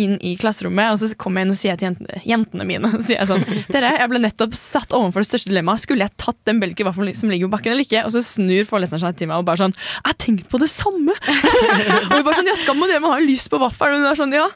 Inn 0.00 0.14
i 0.24 0.30
klasserommet, 0.40 0.94
og 0.94 0.96
så 0.96 1.10
kommer 1.20 1.42
jeg 1.42 1.44
inn 1.44 1.52
og 1.52 1.58
sier 1.58 1.76
til 1.76 1.90
jentene, 1.90 2.20
jentene 2.24 2.64
mine 2.64 2.88
sier 3.04 3.18
jeg 3.18 3.28
sånn, 3.28 3.42
Dere, 3.68 3.90
jeg 4.00 4.10
ble 4.10 4.20
nettopp 4.24 4.56
satt 4.56 4.94
overfor 4.96 5.20
det 5.20 5.28
største 5.28 5.50
dilemmaet. 5.52 5.82
Skulle 5.82 6.06
jeg 6.06 6.16
tatt 6.20 6.38
den 6.48 6.62
vaffelen 6.62 7.16
som 7.16 7.28
ligger 7.28 7.50
på 7.50 7.56
bakken, 7.58 7.74
eller 7.74 7.84
ikke? 7.84 8.06
Og 8.08 8.14
så 8.14 8.22
snur 8.24 8.64
foreleseren 8.70 9.02
seg 9.02 9.18
til 9.20 9.28
meg 9.28 9.42
og 9.42 9.48
bare 9.48 9.60
sånn 9.66 9.76
Jeg 9.76 10.06
har 10.08 10.16
tenkt 10.24 10.48
på 10.48 10.60
det 10.62 10.70
samme! 10.72 11.12
og 12.08 12.14
vi 12.16 12.22
bare 12.24 12.38
sånn, 12.38 12.48
ja, 12.48 12.56
skal 12.62 12.78
man 12.80 12.90
det? 12.90 13.02
Man 13.04 13.12
har 13.12 13.20
jo 13.20 13.28
lyst 13.28 13.52
på 13.52 13.60
vaffel. 13.60 13.98
Og, 13.98 14.06
sånn, 14.16 14.32
ja. 14.34 14.46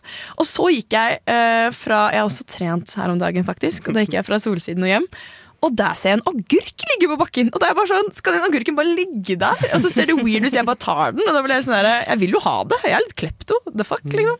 og 0.40 0.48
så 0.48 0.70
gikk 0.72 0.96
jeg 0.96 1.20
eh, 1.28 1.68
fra 1.76 2.06
Jeg 2.14 2.22
har 2.22 2.30
også 2.30 2.48
trent 2.48 2.96
her 2.96 3.12
om 3.12 3.20
dagen, 3.20 3.44
faktisk. 3.46 3.90
Og 3.90 3.98
da 3.98 4.06
gikk 4.06 4.16
jeg 4.16 4.28
fra 4.30 4.40
Solsiden 4.40 4.88
og 4.88 4.94
hjem. 4.94 5.10
Og 5.66 5.72
der 5.74 5.94
ser 5.98 6.12
jeg 6.12 6.18
en 6.20 6.28
agurk 6.30 6.82
ligge 6.86 7.08
på 7.10 7.16
bakken. 7.18 7.48
Og 7.50 7.58
da 7.58 7.66
er 7.66 7.72
jeg 7.72 7.76
bare 7.80 7.90
sånn, 7.90 8.12
Skal 8.14 8.36
den 8.36 8.44
agurken 8.46 8.76
bare 8.78 8.92
ligge 8.94 9.34
der? 9.40 9.58
Og 9.74 9.80
så 9.82 9.90
ser 9.90 10.06
det 10.06 10.14
weird 10.20 10.44
ut 10.44 10.46
hvis 10.46 10.54
jeg 10.54 10.66
bare 10.68 10.78
tar 10.78 11.12
den. 11.16 11.24
Og 11.26 11.34
da 11.34 11.40
blir 11.42 11.56
jeg 11.56 11.64
sånn 11.66 11.74
der, 11.82 12.04
Jeg 12.06 12.18
vil 12.20 12.36
jo 12.36 12.42
ha 12.44 12.52
det. 12.70 12.78
Jeg 12.84 12.94
er 12.94 13.02
litt 13.02 13.16
klepto. 13.18 13.56
The 13.74 13.84
fuck, 13.88 14.04
liksom. 14.06 14.36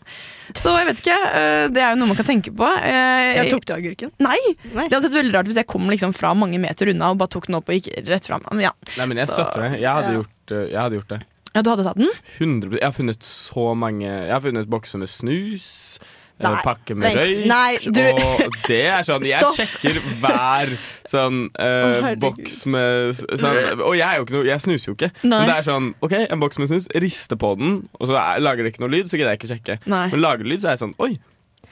Så 0.55 0.77
jeg 0.79 0.87
vet 0.87 1.03
ikke. 1.03 1.17
øh, 1.41 1.65
Det 1.75 1.83
er 1.83 1.91
jo 1.91 1.99
noe 1.99 2.11
man 2.13 2.17
kan 2.21 2.29
tenke 2.31 2.53
på. 2.55 2.69
Eh, 2.79 3.35
Jeg 3.41 3.51
tok 3.51 3.67
du 3.67 3.73
agurken? 3.75 4.13
Nei! 4.23 4.39
Nei. 4.73 4.87
Det 4.87 4.95
hadde 4.95 5.09
sett 5.11 5.19
veldig 5.19 5.35
rart 5.35 5.51
hvis 5.51 5.59
jeg 5.59 5.67
kom 5.67 5.91
liksom 5.91 6.15
fra 6.15 6.31
mange 6.39 6.61
meter 6.63 6.93
unna 6.95 7.11
og 7.11 7.19
bare 7.19 7.35
tok 7.35 7.47
den 7.51 7.59
opp 7.59 7.69
og 7.69 7.75
gikk 7.81 7.91
rett 8.07 8.25
fram. 8.31 8.47
Men 8.53 8.61
ja. 8.69 8.73
Nei, 8.97 9.07
men 9.11 9.17
jeg 9.19 9.27
Så- 9.27 9.35
støtter 9.41 9.67
det. 9.67 9.81
Jeg 9.83 9.91
hadde, 9.91 10.13
ja. 10.15 10.23
gjort, 10.23 10.55
eh, 10.55 10.71
jeg 10.71 10.81
hadde 10.81 11.01
gjort 11.03 11.09
det. 11.17 11.21
ja, 11.55 11.63
du 11.67 11.71
hadde 11.75 11.85
tatt 11.85 11.99
den? 11.99 12.15
100 12.39 12.79
Jeg 12.79 12.87
har 12.87 12.93
funnet 12.95 13.23
så 13.27 13.75
mange 13.75 14.07
Jeg 14.07 14.31
har 14.31 14.41
funnet 14.41 14.67
bokser 14.71 14.99
med 15.03 15.09
snus. 15.11 15.99
Nei. 16.41 16.61
Pakke 16.63 16.95
med 16.95 17.17
røyk. 17.19 17.47
Nei, 17.51 17.77
du- 17.83 18.01
Og 18.47 18.55
det 18.69 18.81
er 18.87 19.03
sånn 19.03 19.25
Jeg 19.27 19.41
Stopp. 19.43 19.57
sjekker 19.59 19.99
hver 20.23 20.75
sånn 21.09 21.41
eh, 21.59 22.15
boks 22.23 22.61
med 22.67 23.15
sånn, 23.15 23.81
Og 23.83 23.97
jeg 23.99 24.27
noe 24.31 24.45
Jeg 24.47 24.61
snuser 24.61 24.93
jo 24.93 24.95
ikke. 24.95 25.11
Nei. 25.25 25.39
Men 25.41 25.47
det 25.51 25.57
er 25.57 25.67
sånn 25.73 25.89
OK, 26.01 26.13
en 26.31 26.41
boks 26.41 26.59
med 26.63 26.69
snus, 26.71 26.87
riste 26.95 27.37
på 27.37 27.57
den, 27.59 27.89
og 27.99 28.07
så 28.09 28.15
er, 28.21 28.41
lager 28.41 28.63
det 28.63 28.75
ikke 28.75 28.85
noe 28.87 28.95
lyd, 28.95 29.07
så 29.11 29.19
gidder 29.19 29.35
jeg 29.35 29.41
ikke 29.43 29.51
sjekke. 29.57 29.79
Nei. 29.91 30.05
Men 30.13 30.21
lager 30.23 30.45
det 30.47 30.53
lyd, 30.55 30.63
så 30.63 30.71
er 30.71 30.77
jeg 30.77 30.85
sånn 30.87 30.95
Oi, 31.03 31.19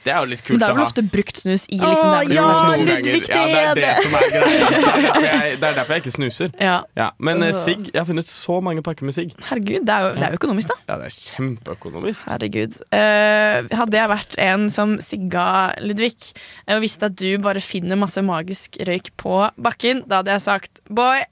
det 0.07 0.13
er 0.15 0.23
jo 0.23 0.29
litt 0.31 0.43
kult 0.45 0.55
Men 0.55 0.59
kult 0.59 0.63
det 0.63 0.69
er 0.71 0.77
vel 0.77 0.85
ofte 0.87 1.03
brukt 1.13 1.41
snus 1.41 1.65
i 1.67 1.77
liksom 1.81 2.09
Åh, 2.09 2.31
ja. 2.31 2.47
Ludvig. 2.77 3.21
Ja, 3.27 3.41
det 3.43 3.59
er 3.59 3.81
det 3.81 3.91
som 4.01 4.15
er 4.17 4.27
greia. 4.31 4.69
Det 4.87 4.87
er 4.87 5.01
derfor 5.03 5.25
jeg, 5.27 5.57
det 5.59 5.67
er 5.67 5.75
derfor 5.77 5.93
jeg 5.97 6.03
ikke 6.03 6.13
snuser. 6.15 6.51
Ja, 6.61 6.77
Ja, 6.97 7.07
men 7.19 7.43
uh, 7.43 7.49
sigg 7.55 7.89
Jeg 7.91 7.99
har 7.99 8.07
funnet 8.07 8.29
så 8.31 8.57
mange 8.63 8.83
pakker 8.85 9.07
med 9.07 9.15
sigg. 9.17 9.33
herregud, 9.49 9.83
det 9.87 9.93
er 9.93 10.05
jo, 10.07 10.13
det 10.15 10.23
er 10.27 10.33
jo 10.33 10.39
økonomisk, 10.39 10.71
da. 10.71 10.77
Ja, 10.87 10.97
det 11.01 11.09
er 11.09 11.15
kjempeøkonomisk. 11.17 12.25
Herregud. 12.31 12.79
Uh, 12.93 13.77
hadde 13.81 13.99
jeg 13.99 14.11
vært 14.13 14.39
en 14.47 14.67
som 14.73 14.95
sigga 15.03 15.47
Ludvig 15.83 16.15
og 16.71 16.81
visste 16.83 17.09
at 17.11 17.17
du 17.19 17.29
bare 17.43 17.61
finner 17.63 17.99
masse 17.99 18.21
magisk 18.23 18.79
røyk 18.87 19.11
på 19.19 19.39
bakken, 19.61 20.03
da 20.07 20.21
hadde 20.21 20.35
jeg 20.37 20.45
sagt 20.47 20.81
boy, 20.89 21.23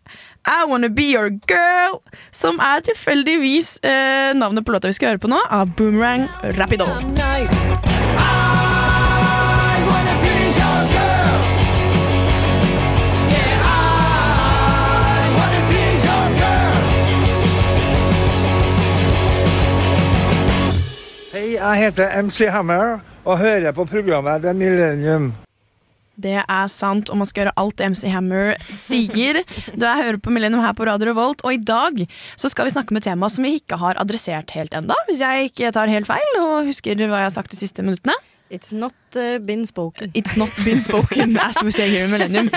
I 0.46 0.66
wanna 0.70 0.90
be 0.94 1.08
your 1.16 1.32
girl, 1.50 2.02
som 2.36 2.60
er 2.62 2.84
tilfeldigvis 2.86 3.80
eh, 3.82 4.32
navnet 4.38 4.66
på 4.68 4.76
låta 4.76 4.92
vi 4.92 4.98
skal 5.00 5.16
høre 5.16 5.24
på 5.26 5.32
nå, 5.32 5.42
av 5.50 5.74
Boomerang 5.80 6.28
Rapido. 6.60 6.90
Jeg 21.76 21.90
heter 21.90 22.14
MC 22.24 22.46
Hammer 22.48 23.02
og 23.28 23.42
hører 23.42 23.74
på 23.76 23.84
programmet 23.90 24.46
The 24.46 24.54
Millennium. 24.56 25.34
Det 26.16 26.38
er 26.40 26.68
sant, 26.72 27.10
og 27.12 27.20
man 27.20 27.28
skal 27.28 27.44
gjøre 27.44 27.54
alt 27.60 27.82
MC 27.92 28.06
Hammer 28.14 28.54
sier. 28.72 29.42
Du 29.76 29.84
er 29.84 30.00
hører 30.00 30.20
på 30.24 30.32
Millennium 30.32 30.64
her 30.64 30.76
på 30.78 30.88
Radio 30.88 31.10
Revolt, 31.10 31.44
og 31.44 31.52
i 31.52 31.60
dag 31.60 32.06
så 32.40 32.48
skal 32.52 32.70
vi 32.70 32.76
snakke 32.78 32.96
om 32.96 33.02
et 33.02 33.08
tema 33.10 33.28
som 33.28 33.44
vi 33.44 33.58
ikke 33.60 33.82
har 33.82 34.00
adressert 34.00 34.56
helt 34.56 34.78
enda, 34.78 34.96
hvis 35.10 35.26
jeg 35.26 35.50
ikke 35.50 35.74
tar 35.76 35.92
helt 35.92 36.08
feil 36.08 36.40
og 36.40 36.70
husker 36.70 36.96
hva 37.04 37.26
jeg 37.26 37.28
har 37.28 37.36
sagt 37.36 37.52
de 37.52 37.60
siste 37.60 37.84
minuttene. 37.84 38.16
It's 38.50 38.72
not 38.72 38.94
uh, 39.16 39.40
been 39.40 39.66
spoken. 39.66 40.12
It's 40.14 40.36
not 40.38 40.52
been 40.64 40.82
spoken, 40.82 41.38
as 41.38 41.58
we 41.64 41.72
say 41.72 41.90
here 41.90 42.06
in 42.06 42.12
Millennium. 42.12 42.50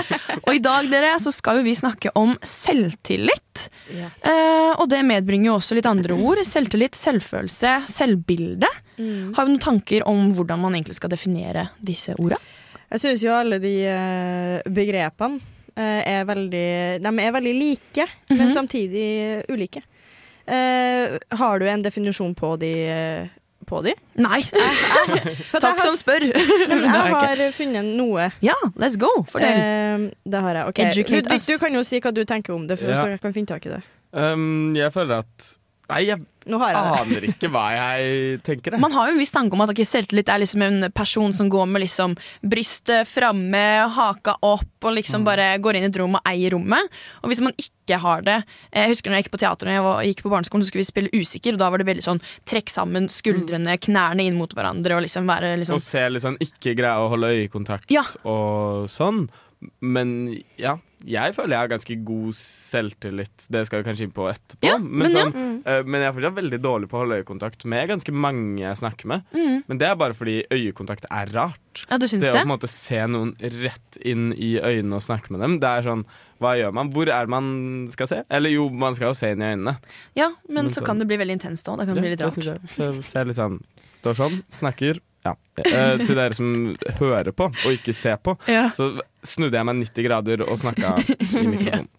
Og 0.45 0.59
i 0.59 0.61
dag 0.61 0.91
dere, 0.93 1.15
så 1.21 1.33
skal 1.33 1.61
jo 1.61 1.65
vi 1.65 1.73
snakke 1.79 2.13
om 2.19 2.35
selvtillit. 2.45 3.69
Yeah. 3.89 4.13
Uh, 4.21 4.83
og 4.83 4.91
det 4.93 5.01
medbringer 5.09 5.49
jo 5.49 5.57
også 5.57 5.79
litt 5.79 5.89
andre 5.89 6.19
ord. 6.21 6.43
Selvtillit, 6.45 6.99
selvfølelse, 6.99 7.73
selvbilde. 7.89 8.69
Har 8.99 9.47
vi 9.47 9.55
noen 9.55 9.63
tanker 9.63 10.05
om 10.11 10.29
hvordan 10.37 10.61
man 10.61 10.77
egentlig 10.77 10.99
skal 10.99 11.13
definere 11.13 11.71
disse 11.81 12.13
orda? 12.21 12.37
Jeg 12.89 13.05
syns 13.05 13.25
jo 13.25 13.33
alle 13.37 13.61
de 13.63 13.75
uh, 13.89 14.69
begrepene 14.73 15.41
eh, 15.77 16.01
er 16.09 16.25
veldig 16.29 16.69
De 17.05 17.13
er 17.23 17.35
veldig 17.37 17.53
like, 17.57 18.07
men 18.33 18.53
samtidig 18.53 19.09
ulike. 19.53 19.85
Har 20.49 21.61
du 21.61 21.67
en 21.69 21.83
definisjon 21.85 22.33
på 22.35 22.55
de? 22.61 22.73
På 23.69 23.83
de? 23.85 23.93
Nei. 24.17 24.41
Takk 25.65 25.83
som 25.85 25.97
spør. 25.99 26.25
Nei, 26.25 26.79
jeg 26.89 27.13
har 27.13 27.43
funnet 27.53 27.85
noe. 27.99 28.31
Ja, 28.45 28.57
let's 28.81 28.97
go. 29.01 29.11
Fortell. 29.29 29.61
Uh, 29.61 30.09
det 30.25 30.43
har 30.47 30.61
jeg. 30.63 30.73
Okay. 30.73 30.91
Educate 30.95 31.37
us. 31.37 31.47
du 31.51 31.59
kan 31.61 31.77
jo 31.77 31.85
si 31.85 32.01
hva 32.01 32.13
du 32.17 32.23
tenker 32.29 32.57
om 32.57 32.67
det, 32.71 32.79
for 32.81 32.89
Ja. 32.89 33.03
så 33.05 33.13
jeg 33.13 33.21
kan 33.25 33.37
finne 33.37 33.51
tak 33.53 33.69
i 33.69 33.75
det. 33.77 33.83
Um, 34.17 34.73
jeg 34.79 34.89
føler 34.95 35.21
at 35.27 35.51
Nei, 35.89 36.03
jeg 36.09 36.21
jeg 36.49 36.77
aner 36.81 37.25
ikke 37.29 37.49
hva 37.53 37.65
jeg 37.75 38.39
tenker. 38.47 38.73
Jeg. 38.73 38.81
Man 38.81 38.95
har 38.95 39.09
jo 39.11 39.17
en 39.17 39.21
viss 39.21 39.35
tanke 39.35 39.57
om 39.57 39.63
at 39.65 39.73
okay, 39.73 39.85
selvtillit 39.85 40.31
er 40.33 40.41
liksom 40.41 40.63
en 40.65 40.87
person 40.97 41.35
som 41.37 41.51
går 41.53 41.67
med 41.69 41.83
liksom 41.85 42.15
brystet 42.41 43.09
framme, 43.11 43.61
haka 43.93 44.39
opp 44.49 44.87
og 44.89 44.97
liksom 44.97 45.27
bare 45.27 45.51
går 45.61 45.77
inn 45.79 45.89
i 45.89 45.91
et 45.91 45.99
rom 46.01 46.17
og 46.17 46.29
eier 46.29 46.55
rommet. 46.57 46.89
Og 47.23 47.33
hvis 47.33 47.43
man 47.45 47.57
ikke 47.61 47.99
har 48.01 48.25
det 48.25 48.37
Jeg 48.73 48.93
husker 48.93 49.11
når 49.11 49.19
jeg 49.19 49.27
gikk 49.27 49.35
på 49.35 49.41
teater 49.43 49.69
og 49.69 49.75
jeg 49.77 49.85
var, 49.85 50.01
gikk 50.09 50.25
på 50.25 50.33
barneskolen, 50.33 50.65
så 50.65 50.71
skulle 50.71 50.85
vi 50.85 50.91
spille 50.93 51.13
usikker, 51.21 51.57
og 51.57 51.63
da 51.63 51.71
var 51.73 51.83
det 51.83 51.89
veldig 51.89 52.07
sånn 52.07 52.23
trekk 52.49 52.73
sammen 52.73 53.09
skuldrene, 53.13 53.77
knærne 53.85 54.25
inn 54.29 54.39
mot 54.41 54.53
hverandre 54.57 54.97
og 54.97 55.05
liksom 55.05 55.29
være 55.29 55.55
liksom 55.61 55.77
Og 55.81 55.85
se 55.85 56.05
sånn 56.25 56.41
ikke 56.45 56.77
greie 56.79 56.97
å 56.97 57.11
holde 57.13 57.33
øyekontakt 57.37 57.93
Ja. 57.93 58.05
og 58.25 58.89
sånn. 58.93 59.27
Men 59.81 60.39
ja, 60.61 60.77
jeg 61.07 61.35
føler 61.37 61.55
jeg 61.55 61.63
har 61.63 61.71
ganske 61.71 61.97
god 62.09 62.37
selvtillit. 62.39 63.47
Det 63.53 63.63
skal 63.69 63.81
vi 63.81 63.87
kanskje 63.87 64.07
inn 64.09 64.15
på 64.15 64.27
etterpå. 64.31 64.67
Ja, 64.67 64.79
men, 64.83 65.05
men 65.05 65.15
ja. 65.15 65.25
sånn, 65.25 65.51
eh, 65.63 65.83
men 65.87 66.03
jeg 66.03 66.11
er 66.11 66.17
fortsatt 66.17 66.39
veldig 66.39 66.61
dårlig 66.65 66.91
på 66.91 66.99
å 66.99 67.03
holde 67.05 67.21
øyekontakt 67.21 67.67
med 67.71 67.91
ganske 67.93 68.15
mange 68.15 68.63
jeg 68.65 68.81
snakker 68.83 69.11
med. 69.13 69.27
Mm. 69.37 69.63
Men 69.69 69.81
det 69.83 69.89
er 69.89 69.99
bare 70.01 70.17
fordi 70.19 70.37
øyekontakt 70.51 71.07
er 71.07 71.33
rart. 71.37 71.85
Ja, 71.85 72.01
du 72.01 72.09
syns 72.11 72.25
Det 72.25 72.33
å 72.33 72.39
på 72.41 72.43
en 72.43 72.51
måte 72.51 72.71
se 72.73 72.99
noen 73.07 73.35
rett 73.63 74.01
inn 74.03 74.33
i 74.35 74.57
øynene 74.59 74.99
og 74.99 75.05
snakke 75.05 75.31
med 75.35 75.45
dem, 75.45 75.61
det 75.63 75.69
er 75.71 75.87
sånn 75.87 76.03
Hva 76.43 76.57
gjør 76.59 76.75
man? 76.75 76.91
Hvor 76.95 77.11
er 77.11 77.27
det 77.27 77.35
man 77.35 77.51
skal 77.91 78.11
se? 78.11 78.23
Eller 78.31 78.55
jo, 78.55 78.69
man 78.71 78.95
skal 78.99 79.13
jo 79.13 79.19
se 79.19 79.33
inn 79.35 79.43
i 79.43 79.53
øynene. 79.53 79.77
Ja, 80.19 80.33
men, 80.49 80.65
Men 80.65 80.73
så 80.75 80.81
så, 80.83 80.87
kan 80.91 81.03
det 81.03 81.07
bli 81.11 81.19
veldig 81.19 81.39
intenst 81.39 81.71
òg. 81.71 81.81
Det 81.83 81.89
kan 81.91 81.99
bli 81.99 82.15
litt 82.15 82.23
rart. 82.23 82.39
jeg. 82.39 82.73
Så 82.75 82.91
ser 83.07 83.31
litt 83.31 83.39
sånn 83.39 83.61
Står 83.99 84.19
sånn, 84.19 84.43
snakker. 84.55 85.01
Ja. 85.27 85.35
Eh, 85.59 85.99
til 86.07 86.15
dere 86.15 86.37
som 86.37 86.77
hører 87.01 87.35
på 87.35 87.49
og 87.51 87.71
ikke 87.75 87.95
ser 87.97 88.19
på, 88.23 88.37
Ja. 88.47 88.69
så 88.71 88.93
snudde 89.27 89.59
jeg 89.59 89.67
meg 89.67 89.81
90 89.83 90.07
grader 90.07 90.45
og 90.47 90.59
snakka 90.61 90.88
i 90.97 91.47
mikrofonen. 91.53 91.89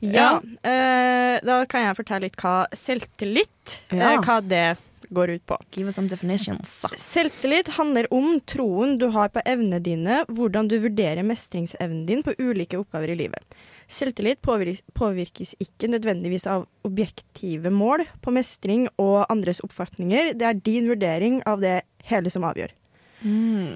Ja, 0.00 0.40
eh, 0.64 1.38
Da 1.44 1.58
kan 1.68 1.82
jeg 1.84 1.96
fortelle 1.98 2.24
litt 2.28 2.38
hva 2.40 2.62
selvtillit 2.72 3.80
Ja. 3.92 4.14
eh, 4.14 4.20
Hva 4.24 4.38
det 4.40 4.78
går 5.12 5.30
ut 5.36 5.44
på. 5.48 5.56
Give 5.72 5.88
us 5.88 5.94
some 5.96 6.08
definitions. 6.08 6.72
Selvtillit 7.00 7.68
handler 7.78 8.08
om 8.12 8.40
troen 8.44 8.98
du 9.00 9.06
har 9.14 9.30
på 9.32 9.40
evnene 9.48 9.78
dine, 9.80 10.18
hvordan 10.28 10.68
du 10.68 10.78
vurderer 10.82 11.24
mestringsevnen 11.24 12.02
din 12.08 12.20
på 12.22 12.34
ulike 12.38 12.76
oppgaver 12.80 13.14
i 13.14 13.16
livet. 13.16 13.44
Selvtillit 13.88 14.40
påvirkes, 14.44 14.82
påvirkes 14.92 15.54
ikke 15.64 15.88
nødvendigvis 15.88 16.44
av 16.46 16.66
objektive 16.84 17.72
mål 17.72 18.04
på 18.20 18.34
mestring 18.36 18.84
og 19.00 19.24
andres 19.32 19.62
oppfatninger. 19.64 20.34
Det 20.36 20.44
er 20.44 20.60
din 20.60 20.88
vurdering 20.92 21.40
av 21.48 21.60
det 21.64 21.78
hele 22.04 22.28
som 22.32 22.44
avgjør. 22.44 22.72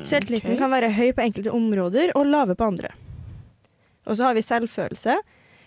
Selvtilliten 0.04 0.52
ok. 0.52 0.58
kan 0.60 0.70
være 0.70 0.92
høy 0.94 1.12
på 1.16 1.24
enkelte 1.24 1.50
områder 1.56 2.12
og 2.14 2.28
lave 2.28 2.54
på 2.56 2.68
andre. 2.68 2.92
Og 4.06 4.16
så 4.16 4.28
har 4.28 4.36
vi 4.36 4.44
selvfølelse. 4.44 5.16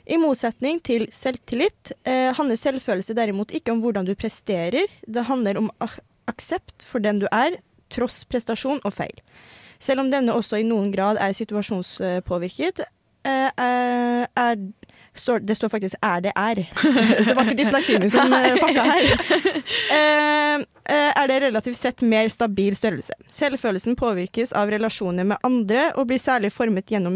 I 0.06 0.18
motsetning 0.22 0.80
til 0.86 1.08
selvtillit 1.14 1.94
eh, 2.06 2.30
handler 2.38 2.60
selvfølelse 2.60 3.16
derimot 3.18 3.54
ikke 3.56 3.74
om 3.74 3.82
hvordan 3.82 4.06
du 4.06 4.14
presterer. 4.16 4.86
Det 5.08 5.26
handler 5.26 5.58
om 5.58 5.72
aksept 6.30 6.86
for 6.86 7.02
den 7.02 7.24
du 7.24 7.28
er, 7.32 7.58
tross 7.90 8.24
prestasjon 8.30 8.84
og 8.86 8.94
feil. 8.94 9.16
Selv 9.82 10.06
om 10.06 10.12
denne 10.12 10.34
også 10.34 10.62
i 10.62 10.68
noen 10.68 10.92
grad 10.94 11.18
er 11.22 11.34
situasjonspåvirket, 11.36 12.86
eh, 13.26 13.50
er, 13.58 14.28
er 14.38 14.60
står, 15.16 15.40
Det 15.40 15.56
står 15.56 15.70
faktisk 15.70 15.96
'er 16.02 16.20
det 16.20 16.32
er'. 16.36 16.66
det 17.26 17.36
var 17.36 17.44
ikke 17.44 17.58
dysleksien 17.58 18.00
min 18.00 18.10
som 18.10 18.34
eh, 18.34 18.56
fucka 18.56 18.84
her. 18.84 19.04
Eh, 19.92 20.62
eh, 20.90 21.12
er 21.16 21.28
det 21.28 21.42
relativt 21.42 21.78
sett 21.78 22.02
mer 22.02 22.28
stabil 22.30 22.76
størrelse. 22.76 23.14
Selvfølelsen 23.30 23.96
påvirkes 23.96 24.54
av 24.54 24.70
relasjoner 24.70 25.24
med 25.24 25.38
andre, 25.44 25.92
og 25.96 26.08
blir 26.08 26.18
særlig 26.18 26.52
formet 26.52 26.86
gjennom 26.86 27.14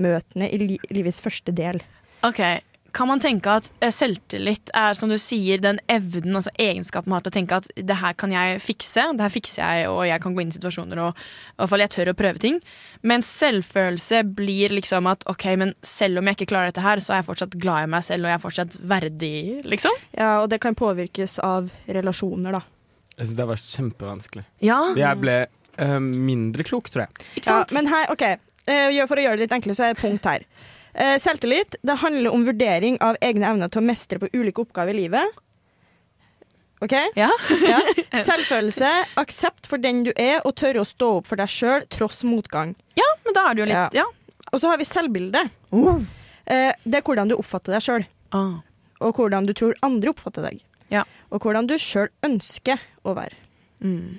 menneskemøtene 0.00 0.50
i 0.52 0.58
li 0.58 0.80
livets 0.90 1.20
første 1.20 1.52
del. 1.54 1.80
Ok, 2.24 2.40
Kan 2.92 3.06
man 3.06 3.20
tenke 3.22 3.46
at 3.46 3.68
eh, 3.80 3.92
selvtillit 3.94 4.72
er 4.74 4.96
som 4.98 5.08
du 5.08 5.14
sier, 5.16 5.60
den 5.62 5.76
evnen, 5.86 6.34
altså 6.34 6.50
egenskapen 6.58 7.06
man 7.12 7.20
har 7.20 7.22
til 7.22 7.30
å 7.30 7.36
tenke 7.36 7.54
at 7.60 7.68
det 7.86 7.96
her 8.00 8.16
kan 8.18 8.32
jeg 8.34 8.56
fikse, 8.64 9.04
det 9.14 9.22
her 9.22 9.30
fikser 9.30 9.62
jeg, 9.62 9.84
og 9.92 10.00
jeg 10.08 10.20
kan 10.24 10.34
gå 10.34 10.42
inn 10.42 10.50
i 10.50 10.56
situasjoner 10.56 10.98
og 11.04 11.12
i 11.14 11.54
hvert 11.60 11.70
fall 11.70 11.84
jeg 11.84 11.92
tør 11.94 12.10
å 12.10 12.16
prøve 12.18 12.42
ting. 12.42 12.58
Men 13.06 13.22
selvfølelse 13.22 14.24
blir 14.34 14.74
liksom 14.74 15.06
at 15.06 15.22
ok, 15.30 15.46
men 15.62 15.72
selv 15.86 16.18
om 16.18 16.26
jeg 16.32 16.40
ikke 16.40 16.50
klarer 16.50 16.72
dette 16.72 16.82
her, 16.82 16.98
så 16.98 17.14
er 17.14 17.22
jeg 17.22 17.28
fortsatt 17.30 17.54
glad 17.62 17.86
i 17.86 17.92
meg 17.94 18.02
selv, 18.08 18.26
og 18.26 18.32
jeg 18.32 18.38
er 18.40 18.44
fortsatt 18.48 18.74
verdig, 18.82 19.32
liksom. 19.70 20.02
Ja, 20.18 20.32
og 20.42 20.50
det 20.50 20.58
kan 20.66 20.74
påvirkes 20.74 21.38
av 21.46 21.70
relasjoner, 21.86 22.58
da. 22.58 22.64
Jeg 23.20 23.28
syns 23.30 23.38
det 23.38 23.48
var 23.52 23.62
kjempevanskelig. 23.68 24.44
Ja, 24.66 24.80
Jeg 24.98 25.22
ble 25.22 25.38
uh, 25.78 25.98
mindre 26.02 26.66
klok, 26.66 26.90
tror 26.90 27.06
jeg. 27.06 27.26
ikke 27.38 27.46
Ja, 27.54 27.60
sant? 27.62 27.76
men 27.78 27.86
her, 27.94 28.10
ok, 28.10 28.26
For 28.66 29.18
å 29.18 29.22
gjøre 29.24 29.36
det 29.38 29.46
litt 29.46 29.54
enklere, 29.56 29.76
så 29.78 29.84
er 29.88 29.94
det 29.94 30.00
punkt 30.02 30.24
her. 30.28 30.44
Eh, 30.94 31.16
selvtillit 31.22 31.76
det 31.86 31.96
handler 32.02 32.32
om 32.34 32.44
vurdering 32.46 32.98
av 33.02 33.16
egne 33.22 33.46
evner 33.46 33.70
til 33.70 33.80
å 33.82 33.86
mestre 33.86 34.18
på 34.18 34.28
ulike 34.34 34.62
oppgaver 34.64 34.94
i 34.94 35.04
livet. 35.04 35.38
OK? 36.80 36.94
Ja. 37.16 37.28
Ja. 37.68 37.80
Selvfølelse, 38.24 38.88
aksept 39.20 39.68
for 39.68 39.78
den 39.82 40.02
du 40.06 40.12
er, 40.16 40.40
og 40.48 40.54
tørre 40.56 40.80
å 40.82 40.88
stå 40.88 41.10
opp 41.20 41.28
for 41.28 41.36
deg 41.40 41.50
sjøl 41.52 41.84
tross 41.92 42.22
motgang. 42.24 42.72
ja, 42.96 43.08
men 43.26 43.36
da 43.36 43.44
er 43.50 43.54
det 43.58 43.62
jo 43.64 43.68
litt 43.72 43.98
Ja. 44.00 44.06
Og 44.50 44.58
så 44.62 44.70
har 44.72 44.80
vi 44.80 44.86
selvbilde. 44.88 45.44
Oh. 45.76 46.00
Eh, 46.50 46.72
det 46.82 46.98
er 46.98 47.04
hvordan 47.06 47.28
du 47.30 47.36
oppfatter 47.36 47.76
deg 47.76 47.84
sjøl, 47.84 48.06
Ah. 48.34 48.62
og 49.00 49.14
hvordan 49.14 49.46
du 49.46 49.52
tror 49.54 49.74
andre 49.86 50.10
oppfatter 50.10 50.42
deg. 50.48 50.62
Ja. 50.90 51.04
Og 51.30 51.40
hvordan 51.44 51.68
du 51.70 51.76
sjøl 51.78 52.08
ønsker 52.26 52.80
å 53.06 53.14
være. 53.14 53.36
Mm. 53.84 54.18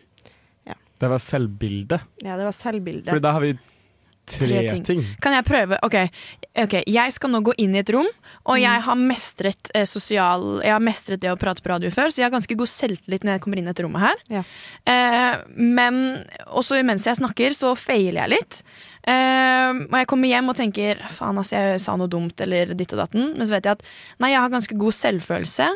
Det 1.01 1.10
var 1.10 1.17
selvbildet. 1.17 2.03
Ja, 2.21 2.36
det 2.38 2.45
var 2.45 2.53
selvbilde. 2.53 3.10
For 3.10 3.19
da 3.19 3.31
har 3.33 3.41
vi 3.41 3.55
tre, 4.25 4.47
Tre 4.47 4.61
ting. 4.69 4.83
ting. 4.87 5.01
Kan 5.23 5.33
jeg 5.35 5.45
prøve? 5.47 5.77
Ok, 5.85 5.95
ok, 6.63 6.75
jeg 6.87 7.15
skal 7.15 7.31
nå 7.33 7.41
gå 7.45 7.55
inn 7.63 7.75
i 7.75 7.81
et 7.81 7.89
rom, 7.93 8.07
og 8.45 8.59
jeg 8.61 8.83
har 8.85 8.97
mestret 8.99 9.71
eh, 9.75 9.85
sosial 9.89 10.61
Jeg 10.63 10.73
har 10.73 10.83
mestret 10.83 11.21
det 11.21 11.31
å 11.31 11.37
prate 11.39 11.61
på 11.63 11.71
radio 11.73 11.91
før, 11.93 12.09
så 12.11 12.21
jeg 12.21 12.27
har 12.29 12.33
ganske 12.35 12.57
god 12.57 12.71
selvtillit 12.71 13.25
når 13.27 13.35
jeg 13.37 13.43
kommer 13.43 13.61
inn 13.61 13.67
i 13.67 13.71
dette 13.73 13.85
rommet 13.85 14.05
her. 14.05 14.23
Ja. 14.39 14.43
Eh, 14.85 15.41
men 15.57 16.01
også 16.47 16.79
mens 16.87 17.05
jeg 17.09 17.19
snakker, 17.19 17.53
så 17.57 17.73
feiler 17.79 18.23
jeg 18.23 18.33
litt. 18.37 18.61
Eh, 19.09 19.71
og 19.89 19.95
jeg 19.97 20.09
kommer 20.11 20.29
hjem 20.29 20.51
og 20.53 20.57
tenker 20.59 21.01
faen, 21.15 21.39
altså, 21.41 21.57
jeg 21.57 21.81
sa 21.81 21.95
noe 21.97 22.11
dumt 22.11 22.41
eller 22.45 22.75
ditt 22.77 22.93
og 22.93 23.01
datten. 23.03 23.31
Men 23.37 23.47
så 23.47 23.57
vet 23.57 23.67
jeg 23.69 23.79
at 23.79 23.87
nei, 24.21 24.33
jeg 24.35 24.43
har 24.43 24.53
ganske 24.53 24.77
god 24.77 24.97
selvfølelse. 24.97 25.69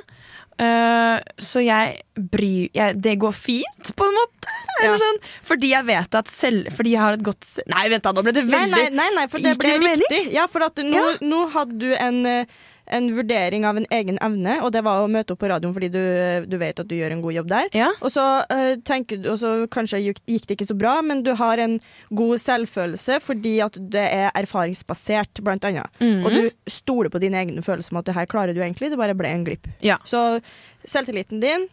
Eh, 0.55 1.17
så 1.41 1.59
jeg 1.59 1.97
bryr 2.15 2.69
jeg, 2.71 2.95
Det 3.03 3.17
går 3.19 3.33
fint, 3.35 3.89
på 3.95 4.05
en 4.07 4.15
måte. 4.21 4.53
Ja. 4.83 4.91
sånn. 4.99 5.17
Fordi 5.47 5.69
jeg 5.71 5.85
vet 5.87 6.15
at 6.19 6.27
selv 6.27 6.67
Fordi 6.75 6.91
jeg 6.91 6.99
har 6.99 7.15
et 7.15 7.21
godt 7.23 7.45
Nei, 7.71 7.85
vent 7.93 8.03
da, 8.03 8.11
nå 8.11 8.23
ble 8.25 8.33
det 8.35 8.41
veldig 8.43 8.71
nei, 8.73 8.89
nei, 8.91 9.05
nei, 9.15 9.23
for 9.31 9.39
det 9.39 9.53
ble 9.59 9.71
riktig. 9.79 10.19
Ja, 10.35 10.47
for 10.51 10.65
at 10.67 10.75
nå, 10.83 10.91
Ja. 10.99 11.13
nå 11.23 11.45
hadde 11.53 11.77
du 11.79 11.93
en, 11.95 12.17
eh, 12.27 12.45
en 12.85 13.07
vurdering 13.15 13.65
av 13.65 13.79
en 13.79 13.87
egen 13.97 14.19
evne, 14.23 14.59
og 14.61 14.71
det 14.75 14.83
var 14.85 15.01
å 15.01 15.09
møte 15.11 15.33
opp 15.33 15.41
på 15.41 15.49
radioen 15.49 15.73
fordi 15.73 15.89
du, 15.93 16.01
du 16.49 16.57
vet 16.61 16.79
at 16.81 16.89
du 16.89 16.95
gjør 16.97 17.15
en 17.15 17.23
god 17.23 17.35
jobb 17.37 17.49
der. 17.51 17.69
Ja. 17.77 17.89
Og 17.99 18.13
så 18.13 18.25
uh, 18.45 18.73
du, 19.09 19.29
og 19.31 19.39
så 19.41 19.53
kanskje 19.73 20.03
gikk, 20.03 20.21
det 20.25 20.57
ikke 20.57 20.69
så 20.69 20.77
bra, 20.77 20.97
men 21.05 21.23
du 21.25 21.33
har 21.39 21.61
en 21.61 21.79
god 22.13 22.41
selvfølelse 22.43 23.19
fordi 23.25 23.55
at 23.65 23.79
det 23.79 24.05
er 24.05 24.29
erfaringsbasert, 24.37 25.41
blant 25.45 25.65
annet. 25.65 25.89
Mhm. 26.01 26.25
Og 26.25 26.35
du 26.35 26.69
stoler 26.69 27.09
på 27.13 27.21
dine 27.23 27.41
egne 27.41 27.65
følelser 27.65 27.95
om 27.95 28.01
at 28.03 28.09
det 28.09 28.17
her 28.17 28.29
klarer 28.29 28.53
du 28.53 28.61
egentlig, 28.61 28.91
det 28.93 29.01
bare 29.01 29.17
ble 29.17 29.33
en 29.33 29.47
glipp. 29.47 29.69
Ja. 29.85 29.97
Så 30.05 30.39
selvtilliten 30.85 31.41
din 31.41 31.67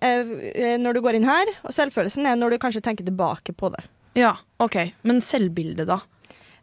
eh, 0.00 0.76
når 0.80 0.96
du 0.96 1.04
går 1.04 1.18
inn 1.18 1.28
her, 1.28 1.52
og 1.66 1.74
selvfølelsen 1.76 2.28
er 2.28 2.40
når 2.40 2.54
du 2.56 2.62
kanskje 2.64 2.84
tenker 2.84 3.06
tilbake 3.06 3.54
på 3.56 3.70
det. 3.74 3.84
Ja, 4.16 4.32
ok. 4.64 4.78
Men 5.04 5.20
selvbildet, 5.20 5.88
da? 5.90 6.00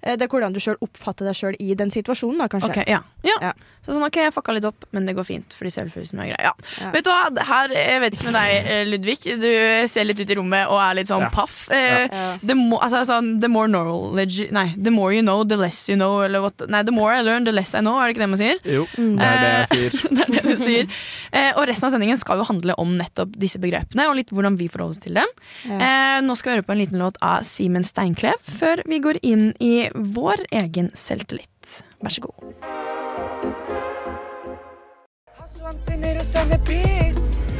Eh, 0.03 0.15
Det 0.17 0.25
er 0.27 0.31
hvordan 0.33 0.53
du 0.53 0.59
sjøl 0.59 0.77
oppfatter 0.83 1.25
deg 1.29 1.35
sjøl 1.35 1.55
i 1.59 1.73
den 1.79 1.89
situasjonen, 1.93 2.37
da, 2.43 2.47
kanskje. 2.51 2.69
Okay, 2.71 2.83
ja. 2.91 2.99
ja. 3.23 3.37
Ja. 3.41 3.51
Så 3.83 3.91
sånn, 3.95 4.03
ok, 4.05 4.17
jeg 4.23 4.33
fucka 4.35 4.53
litt 4.55 4.65
opp, 4.67 4.85
men 4.95 5.05
det 5.07 5.15
går 5.17 5.25
fint, 5.27 5.53
fordi 5.57 5.71
selvfølelsen 5.75 6.19
er 6.23 6.29
grei. 6.33 6.41
Ja. 6.43 6.51
Ja. 6.81 6.91
Vet 6.93 7.03
du 7.07 7.09
hva, 7.11 7.45
her, 7.49 7.73
jeg 7.75 8.01
vet 8.03 8.17
ikke 8.17 8.27
med 8.31 8.37
deg, 8.37 8.67
eh, 8.73 8.83
Ludvig. 8.87 9.17
Du 9.41 9.47
ser 9.91 10.07
litt 10.07 10.19
ut 10.19 10.29
i 10.29 10.37
rommet 10.39 10.67
og 10.71 10.77
er 10.83 10.93
litt 10.99 11.07
sånn 11.11 11.25
Ja. 11.25 11.29
paff. 11.33 11.69
Eh, 11.71 12.07
Ja. 12.11 12.37
The, 12.43 12.55
more, 12.55 12.83
altså, 12.83 13.03
sånn, 13.07 13.39
the 13.41 13.47
more 13.49 13.67
knowledge 13.67 14.49
Nei, 14.51 14.73
the 14.77 14.91
more 14.91 15.13
you 15.13 15.21
know, 15.21 15.43
the 15.43 15.55
less 15.57 15.87
you 15.89 15.95
know. 15.95 16.21
Eller 16.21 16.41
what, 16.41 16.59
nei, 16.69 16.83
the 16.83 16.91
more 16.91 17.13
I 17.15 17.21
learn, 17.21 17.43
the 17.45 17.51
less 17.51 17.73
I 17.75 17.79
know. 17.79 17.97
Er 17.99 18.07
det 18.11 18.15
ikke 18.17 18.23
det 18.25 18.29
man 18.29 18.39
sier? 18.39 18.59
Jo, 18.65 18.85
det 18.95 19.23
er 19.23 19.39
det 19.43 19.51
jeg 19.53 19.67
sier. 19.71 20.09
det 20.15 20.23
er 20.23 20.31
det 20.33 20.43
du 20.43 20.63
sier. 20.63 20.87
Uh, 21.33 21.51
og 21.59 21.67
resten 21.67 21.87
av 21.87 21.91
sendingen 21.95 22.17
skal 22.19 22.37
jo 22.41 22.43
handle 22.47 22.75
om 22.77 22.95
nettopp 22.99 23.35
disse 23.39 23.59
begrepene, 23.59 24.07
og 24.09 24.15
litt 24.19 24.29
hvordan 24.33 24.57
vi 24.59 24.67
forholder 24.67 24.97
oss 24.97 25.03
til 25.03 25.13
dem. 25.19 25.27
Uh, 25.69 26.19
nå 26.25 26.35
skal 26.37 26.51
vi 26.51 26.57
høre 26.59 26.67
på 26.67 26.75
en 26.75 26.81
liten 26.83 26.99
låt 27.01 27.17
av 27.21 27.43
Simen 27.47 27.83
Steinklev, 27.87 28.35
før 28.43 28.83
vi 28.89 28.99
går 29.03 29.19
inn 29.23 29.53
i 29.63 29.89
vår 29.93 30.45
egen 30.51 30.89
selvtillit. 30.97 31.83
Vær 32.03 32.09
så 32.13 32.21
god. 32.21 33.53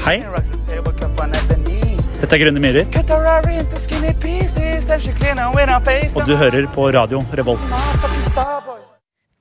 Hei. 0.04 0.18
Dette 2.20 2.36
er 2.36 2.42
Grønne 2.42 2.60
myrer. 2.64 2.88
Og 6.14 6.26
du 6.28 6.36
hører 6.40 6.68
på 6.76 6.90
radio 6.96 7.24
Revolt. 7.40 7.64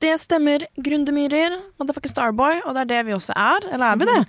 Det 0.02 0.16
stemmer 0.18 0.64
Grundemyrer, 0.82 1.52
motherfucker 1.78 2.10
Starboy, 2.10 2.56
og 2.66 2.74
det 2.74 2.80
er 2.82 2.88
det 2.90 3.02
vi 3.06 3.12
også 3.14 3.36
er. 3.38 3.68
Eller 3.70 3.92
er 3.92 4.00
vi 4.00 4.08
det? 4.08 4.20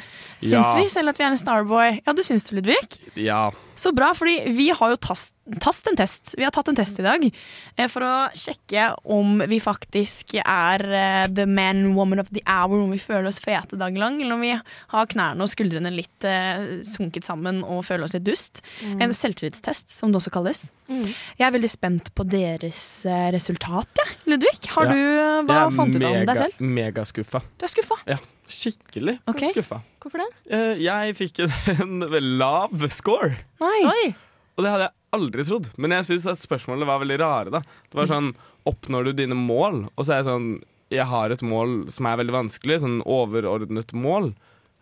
Syns 0.46 0.54
Ja. 0.54 0.76
vi 0.78 0.88
selv 0.88 1.10
at 1.10 1.18
vi 1.18 1.24
er 1.24 1.32
en 1.32 1.38
Starboy? 1.38 1.96
Ja, 2.06 2.14
du 2.14 2.22
syns 2.22 2.44
det, 2.44 2.54
Ludvig? 2.54 2.78
Ja. 3.18 3.50
Så 3.76 3.92
bra, 3.96 4.12
fordi 4.14 4.52
vi 4.54 4.68
har 4.76 4.92
jo 4.94 4.98
tast, 5.02 5.32
tast 5.64 5.88
en 5.90 5.98
test. 5.98 6.36
Vi 6.38 6.44
har 6.46 6.52
tatt 6.54 6.68
en 6.70 6.78
test 6.78 7.00
i 7.02 7.06
dag 7.06 7.24
eh, 7.26 7.88
for 7.90 8.06
å 8.06 8.12
sjekke 8.38 8.92
om 9.12 9.42
vi 9.50 9.58
faktisk 9.64 10.36
er 10.40 10.84
eh, 10.94 11.24
the 11.34 11.48
man 11.50 11.96
woman 11.98 12.22
of 12.22 12.30
the 12.30 12.44
hour, 12.46 12.84
om 12.84 12.94
vi 12.94 13.00
føler 13.02 13.28
oss 13.32 13.42
fete 13.44 13.80
dag 13.82 13.98
lang, 13.98 14.20
eller 14.22 14.38
om 14.38 14.44
vi 14.46 14.54
har 14.54 15.10
knærne 15.12 15.42
og 15.44 15.50
skuldrene 15.52 15.92
litt 15.94 16.28
eh, 16.30 16.80
sunket 16.86 17.26
sammen 17.28 17.64
og 17.66 17.82
føler 17.88 18.06
oss 18.06 18.14
litt 18.14 18.28
dust. 18.30 18.62
En 18.94 19.14
selvtillitstest, 19.14 19.90
som 19.92 20.14
det 20.14 20.22
også 20.22 20.34
kalles. 20.38 20.68
Jeg 20.94 21.48
er 21.48 21.54
veldig 21.56 21.72
spent 21.72 22.12
på 22.14 22.26
deres 22.30 22.84
eh, 23.10 23.28
resultat, 23.34 23.90
ja. 24.00 24.08
Ludvig, 24.30 24.54
har 24.78 24.86
Ja. 24.86 24.94
du, 24.94 25.50
hva 25.50 25.64
fant 25.74 25.92
du 25.96 25.98
ut 26.00 26.06
om 26.12 26.22
deg 26.30 26.38
selv? 26.38 26.54
Jeg 26.56 26.62
er 26.70 26.76
megaskuffa. 26.78 27.42
Du 27.58 27.66
er 27.66 27.72
skuffa. 27.74 27.98
Ja, 28.08 28.20
skikkelig 28.50 29.18
okay. 29.30 29.52
skuffa. 29.54 29.82
Hvorfor 30.04 30.24
det? 30.24 30.30
Eh, 30.52 30.84
Jeg 30.84 31.16
fikk 31.20 31.44
en, 31.46 31.54
en 32.10 32.30
lav 32.40 32.88
score. 32.94 33.36
Nei. 33.64 33.80
Oi! 33.90 34.06
Og 34.54 34.66
det 34.66 34.74
hadde 34.74 34.88
jeg 34.90 34.96
aldri 35.18 35.46
trodd. 35.48 35.70
Men 35.82 35.96
jeg 35.98 36.10
syns 36.12 36.28
at 36.34 36.42
spørsmålene 36.44 36.90
var 36.90 37.02
veldig 37.02 37.20
rare. 37.22 37.54
da 37.54 37.64
Det 37.64 38.00
var 38.00 38.12
sånn 38.12 38.34
Oppnår 38.70 39.10
du 39.10 39.16
dine 39.18 39.36
mål? 39.36 39.86
Og 39.92 40.06
så 40.06 40.14
er 40.14 40.22
jeg 40.22 40.30
sånn 40.30 40.50
Jeg 40.94 41.08
har 41.10 41.34
et 41.34 41.42
mål 41.44 41.82
som 41.92 42.08
er 42.08 42.20
veldig 42.22 42.36
vanskelig, 42.36 42.82
sånn 42.84 43.00
overordnet 43.10 43.96
mål, 43.98 44.34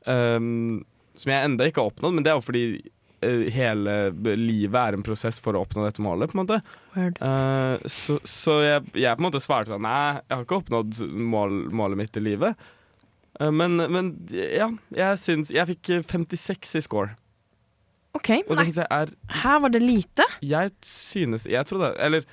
Um, 0.09 0.81
som 1.13 1.29
jeg 1.29 1.45
enda 1.45 1.67
ikke 1.67 1.83
har 1.83 1.91
oppnådd, 1.91 2.15
men 2.15 2.25
det 2.25 2.31
er 2.31 2.37
jo 2.39 2.45
fordi 2.45 2.63
eh, 3.21 3.41
hele 3.53 3.95
livet 4.39 4.77
er 4.79 4.97
en 4.97 5.05
prosess 5.05 5.37
for 5.43 5.57
å 5.57 5.63
oppnå 5.65 5.83
dette 5.85 6.01
målet, 6.01 6.31
på 6.31 6.37
en 6.37 6.41
måte. 6.41 6.59
Eh, 6.97 7.89
så 7.91 8.17
så 8.25 8.55
jeg, 8.63 8.85
jeg 8.95 9.17
på 9.17 9.21
en 9.21 9.27
måte 9.27 9.43
svarte 9.43 9.73
sånn 9.73 9.83
Nei, 9.85 10.21
jeg 10.23 10.33
har 10.33 10.45
ikke 10.47 10.61
oppnådd 10.61 11.01
mål, 11.35 11.57
målet 11.75 11.99
mitt 11.99 12.17
i 12.17 12.23
livet. 12.31 12.71
Eh, 13.41 13.51
men, 13.51 13.77
men 13.91 14.11
ja, 14.35 14.67
jeg 14.93 15.19
syns 15.21 15.51
Jeg 15.53 15.69
fikk 15.73 15.89
eh, 15.97 16.03
56 16.05 16.75
i 16.77 16.83
score. 16.85 17.15
OK. 18.17 18.29
Og 18.45 18.57
det 18.59 18.67
syns 18.67 18.81
jeg 18.83 18.89
er 18.91 19.13
her 19.41 19.59
var 19.63 19.71
det 19.73 19.81
lite. 19.81 20.27
Jeg 20.43 20.73
synes 20.85 21.47
Jeg 21.49 21.65
trodde 21.69 21.93
Eller 21.97 22.27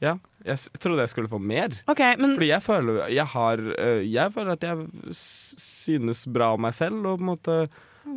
ja, 0.00 0.14
jeg 0.48 0.56
trodde 0.80 1.04
jeg 1.04 1.12
skulle 1.12 1.28
få 1.28 1.38
mer. 1.38 1.74
Okay, 1.92 2.14
men 2.16 2.32
Fordi 2.38 2.48
jeg 2.48 2.62
føler 2.64 3.02
jeg 3.12 3.26
har 3.34 3.60
øh, 3.60 4.00
Jeg 4.08 4.32
føler 4.32 4.56
at 4.56 4.64
jeg 4.64 4.86
synes 5.12 6.24
bra 6.32 6.54
om 6.56 6.64
meg 6.64 6.72
selv, 6.74 7.04
og 7.04 7.18
på 7.20 7.26
en 7.26 7.30
måte 7.34 7.58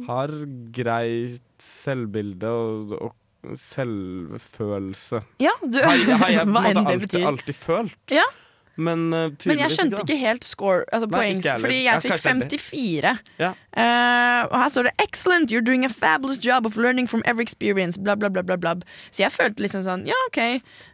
har 0.07 0.31
greit 0.73 1.43
selvbilde 1.61 2.47
og, 2.47 2.93
og 3.03 3.57
selvfølelse. 3.59 5.19
ja, 5.43 5.51
du 5.61 5.75
Har, 5.83 5.99
har 6.23 6.31
jeg 6.31 6.47
på 6.47 6.47
en 6.47 6.55
måte 6.55 6.83
alltid, 6.93 7.25
alltid 7.27 7.57
følt. 7.59 7.99
Ja. 8.15 8.23
Men 8.75 9.13
uh, 9.13 9.29
Men 9.45 9.59
jeg 9.61 9.69
skjønte 9.75 9.99
ikke 10.01 10.15
helt 10.17 10.43
score, 10.47 10.85
altså 10.89 11.05
Nei, 11.11 11.19
poengs, 11.19 11.45
jeg 11.45 11.61
fordi 11.61 11.75
jeg 11.85 12.01
fikk 12.01 12.23
54. 12.23 13.11
Ja. 13.37 13.51
Uh, 13.73 14.49
og 14.49 14.55
her 14.57 14.69
står 14.73 14.87
det 14.89 14.93
'Excellent, 15.01 15.51
you're 15.53 15.61
doing 15.65 15.85
a 15.85 15.89
fabulous 15.89 16.39
job 16.41 16.65
of 16.65 16.77
learning 16.77 17.07
from 17.09 17.21
every 17.25 17.45
experience'. 17.45 18.01
Bla, 18.01 18.15
bla, 18.15 18.29
bla, 18.29 18.41
bla, 18.41 18.57
bla. 18.57 18.73
Så 19.11 19.23
jeg 19.23 19.31
følte 19.31 19.61
liksom 19.61 19.83
sånn, 19.85 20.07
ja, 20.09 20.17
OK. 20.27 20.39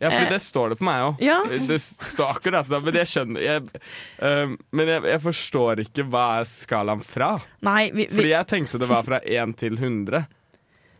Ja, 0.01 0.09
for 0.09 0.25
uh, 0.25 0.29
det 0.29 0.41
står 0.43 0.69
det 0.75 0.79
på 0.81 0.88
meg 0.89 1.05
òg. 1.07 1.24
ja. 1.24 1.39
Det 1.69 1.79
står 1.79 2.36
akkurat 2.36 2.67
sånn, 2.67 2.83
men 2.83 3.00
jeg 3.00 3.07
skjønner 3.13 3.41
jeg, 3.48 3.63
uh, 4.21 4.55
Men 4.75 4.88
jeg, 4.88 5.03
jeg 5.13 5.21
forstår 5.24 5.83
ikke 5.88 6.03
hva 6.12 6.25
er 6.41 6.48
skalaen 6.51 7.01
fra. 7.03 7.38
Nei, 7.63 7.91
vi, 7.95 8.09
Fordi 8.12 8.31
jeg 8.36 8.48
tenkte 8.48 8.79
det 8.79 8.89
var 8.91 9.03
fra 9.07 9.19
1 9.24 9.55
til 9.59 9.79
100. 9.79 10.25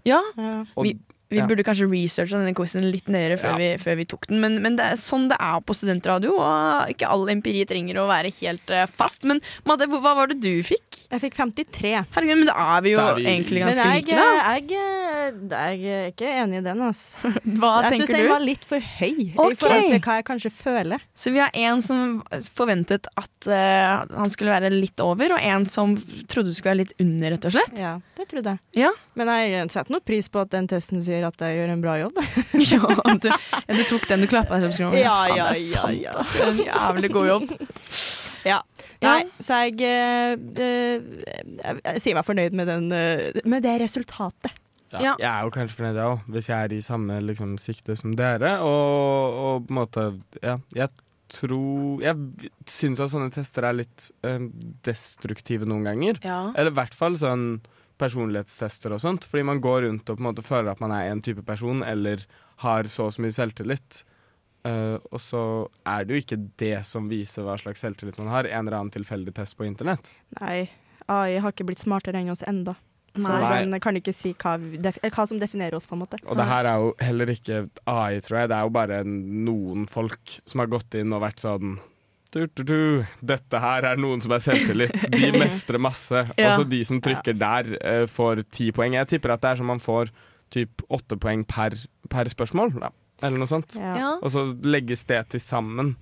ja, 0.08 0.22
Ja. 0.38 0.66
Og, 0.76 0.84
vi, 0.88 0.96
vi 1.30 1.38
ja. 1.38 1.46
burde 1.46 1.64
kanskje 1.66 1.86
researche 1.92 2.34
denne 2.34 2.56
quizen 2.58 2.88
litt 2.90 3.10
nøyere 3.12 3.38
før, 3.38 3.54
Ja. 3.54 3.58
vi, 3.62 3.68
før 3.84 3.98
vi 4.00 4.06
tok 4.10 4.26
den. 4.32 4.40
Men, 4.42 4.56
men 4.64 4.78
det 4.80 4.86
er 4.90 4.96
sånn 4.98 5.28
det 5.30 5.38
er 5.38 5.60
på 5.62 5.76
studentradio, 5.78 6.34
og 6.42 6.90
ikke 6.90 7.10
all 7.10 7.28
empiri 7.30 7.62
trenger 7.70 8.00
å 8.02 8.08
være 8.10 8.32
helt 8.40 8.74
uh, 8.74 8.88
fast. 8.90 9.28
Men 9.30 9.42
Madde, 9.70 9.86
hva 9.92 10.16
var 10.18 10.32
det 10.32 10.40
du 10.42 10.64
fikk? 10.66 11.04
Jeg 11.10 11.22
fikk 11.22 11.38
53. 11.38 11.92
Herregud, 12.16 12.42
men 12.42 12.50
da 12.50 12.56
er 12.78 12.82
vi 12.86 12.94
jo 12.96 13.04
er 13.04 13.20
vi- 13.20 13.28
egentlig 13.30 13.62
ganske 13.62 13.86
jeg, 13.86 14.02
like, 14.02 14.18
da. 14.18 14.56
jeg, 14.58 14.66
jeg, 14.74 15.38
jeg 15.54 16.00
er 16.00 16.10
ikke 16.14 16.34
enig 16.44 16.62
i 16.62 16.66
den, 16.66 16.82
altså. 16.90 17.32
Hva 17.60 17.74
Jeg 17.86 17.94
syns 17.94 18.08
tenker 18.08 18.18
den 18.18 18.26
du? 18.26 18.32
var 18.34 18.44
litt 18.46 18.66
for 18.66 18.90
høy 18.90 19.14
okay. 19.14 19.30
i 19.30 19.60
forhold 19.60 19.90
til 19.90 20.02
hva 20.06 20.18
jeg 20.20 20.28
kanskje 20.32 20.52
føler. 20.54 21.06
Så 21.18 21.34
vi 21.36 21.42
har 21.44 21.54
en 21.54 21.82
som 21.86 22.04
forventet 22.58 23.10
at 23.20 23.50
uh, 23.50 24.06
han 24.18 24.34
skulle 24.34 24.54
være 24.54 24.74
litt 24.74 25.02
over, 25.04 25.38
og 25.38 25.46
en 25.46 25.66
som 25.70 25.94
trodde 26.30 26.50
du 26.50 26.58
skulle 26.58 26.74
være 26.74 26.84
litt 26.84 26.94
under, 27.06 27.36
rett 27.36 27.50
og 27.50 27.56
slett. 27.58 27.78
Ja, 27.78 27.94
det 28.18 28.30
trodde 28.34 28.56
jeg. 28.56 28.86
Ja. 28.86 28.92
Men 29.20 29.30
jeg 29.36 29.70
setter 29.74 29.94
noe 29.94 30.06
pris 30.06 30.30
på 30.32 30.42
at 30.42 30.54
den 30.54 30.70
testen 30.72 31.02
sier 31.04 31.19
at 31.28 31.44
jeg 31.46 31.60
gjør 31.60 31.74
en 31.74 31.84
bra 31.84 31.96
jobb. 32.00 32.20
ja, 32.72 32.94
du, 33.24 33.30
ja, 33.30 33.78
du 33.78 33.84
tok 33.90 34.08
den, 34.10 34.24
du 34.26 34.32
klappa 34.32 34.56
deg 34.56 34.66
selv 34.68 34.74
på 34.74 34.80
skulderen. 34.80 35.04
Ja, 35.04 35.18
ja, 35.32 35.50
det 35.52 35.64
er 35.64 35.94
ja, 36.00 36.14
ja. 36.14 36.48
En 36.48 36.62
jævlig 36.64 37.12
god 37.16 37.30
jobb. 37.34 37.54
Ja. 38.48 38.62
Ja. 39.00 39.14
Nei, 39.14 39.30
så 39.40 39.62
jeg, 39.64 39.78
eh, 39.88 40.34
eh, 40.60 41.04
jeg, 41.64 41.78
jeg 41.86 42.02
sier 42.04 42.18
meg 42.18 42.26
fornøyd 42.28 42.56
med, 42.60 42.68
den, 42.68 42.90
eh, 42.92 43.44
med 43.48 43.64
det 43.64 43.78
resultatet. 43.86 44.52
Ja, 44.92 45.00
Ja. 45.00 45.14
Jeg 45.22 45.30
er 45.30 45.46
jo 45.46 45.52
kanskje 45.54 45.78
fornøyd, 45.78 46.00
jeg 46.00 46.10
òg, 46.16 46.24
hvis 46.34 46.50
jeg 46.50 46.66
er 46.66 46.74
i 46.74 46.82
samme 46.82 47.20
liksom, 47.22 47.58
sikte 47.62 47.96
som 48.00 48.16
dere. 48.18 48.56
Og, 48.66 49.38
og 49.44 49.68
på 49.68 49.76
en 49.76 49.78
måte 49.78 50.06
Ja, 50.42 50.58
jeg 50.74 50.90
tror 51.30 52.02
Jeg 52.02 52.50
syns 52.66 53.00
at 53.04 53.12
sånne 53.12 53.30
tester 53.30 53.68
er 53.70 53.76
litt 53.78 54.08
øh, 54.26 54.48
destruktive 54.88 55.68
noen 55.70 55.86
ganger. 55.86 56.18
Ja. 56.26 56.40
Eller 56.56 56.74
i 56.74 56.78
hvert 56.80 56.98
fall 56.98 57.16
sånn 57.22 57.62
personlighetstester 58.00 58.96
og 58.96 59.02
sånt. 59.04 59.28
Fordi 59.30 59.46
man 59.48 59.62
går 59.64 59.84
rundt 59.88 60.10
og 60.10 60.20
på 60.20 60.24
en 60.24 60.30
måte 60.32 60.46
føler 60.46 60.72
at 60.74 60.84
man 60.84 60.94
er 60.96 61.10
en 61.10 61.24
type 61.26 61.44
person, 61.48 61.84
eller 61.86 62.26
har 62.64 62.90
så 62.92 63.10
og 63.10 63.16
så 63.16 63.24
mye 63.24 63.36
selvtillit. 63.36 64.04
Uh, 64.68 65.00
og 65.16 65.22
så 65.24 65.42
er 65.88 66.04
det 66.04 66.16
jo 66.16 66.24
ikke 66.26 66.42
det 66.60 66.76
som 66.88 67.08
viser 67.12 67.46
hva 67.48 67.56
slags 67.60 67.84
selvtillit 67.86 68.20
man 68.20 68.32
har. 68.32 68.50
En 68.50 68.68
eller 68.68 68.82
annen 68.82 68.94
tilfeldig 68.96 69.36
test 69.38 69.58
på 69.60 69.68
internett. 69.68 70.12
Nei, 70.42 70.68
AI 71.08 71.40
har 71.40 71.56
ikke 71.56 71.68
blitt 71.70 71.84
smartere 71.84 72.20
enn 72.20 72.34
oss 72.34 72.46
enda. 72.48 72.76
Så 73.16 73.26
Nei. 73.26 73.64
den 73.66 73.80
kan 73.82 73.98
ikke 73.98 74.14
si 74.14 74.32
hva, 74.38 74.56
def 74.60 75.00
hva 75.02 75.26
som 75.28 75.40
definerer 75.42 75.76
oss, 75.76 75.88
på 75.90 75.98
en 75.98 76.04
måte. 76.04 76.20
Og 76.30 76.38
det 76.38 76.46
her 76.46 76.68
er 76.70 76.84
jo 76.84 76.92
heller 77.02 77.32
ikke 77.34 77.64
AI, 77.90 78.20
tror 78.24 78.42
jeg. 78.42 78.52
Det 78.52 78.58
er 78.58 78.68
jo 78.68 78.76
bare 78.76 79.00
noen 79.08 79.88
folk 79.90 80.36
som 80.46 80.64
har 80.64 80.70
gått 80.72 81.00
inn 81.00 81.16
og 81.16 81.24
vært 81.26 81.42
sånn 81.44 81.80
du, 82.30 82.46
du, 82.54 82.64
du. 82.64 82.80
Dette 83.26 83.62
her 83.62 83.88
er 83.92 84.02
noen 84.02 84.22
som 84.22 84.34
er 84.36 84.44
selvtillit. 84.44 84.96
De 85.14 85.32
mestrer 85.42 85.82
masse. 85.82 86.26
Ja. 86.38 86.52
Også 86.52 86.68
de 86.70 86.82
som 86.86 87.02
trykker 87.04 87.38
der, 87.40 87.72
uh, 87.82 88.04
får 88.10 88.44
ti 88.54 88.70
poeng. 88.76 88.98
Jeg 88.98 89.10
tipper 89.16 89.36
at 89.36 89.46
det 89.46 89.54
er 89.54 89.62
som 89.62 89.72
man 89.72 89.82
får 89.84 90.14
typ 90.54 90.84
åtte 90.90 91.18
poeng 91.22 91.46
per, 91.50 91.78
per 92.10 92.30
spørsmål. 92.30 92.76
Ja. 92.82 92.94
Eller 93.26 93.42
noe 93.42 93.50
sånt. 93.50 93.76
Ja. 93.80 93.96
Ja. 93.98 94.14
Og 94.22 94.34
så 94.34 94.46
legges 94.66 95.06
det 95.10 95.24
til 95.34 95.44
sammen. 95.44 95.96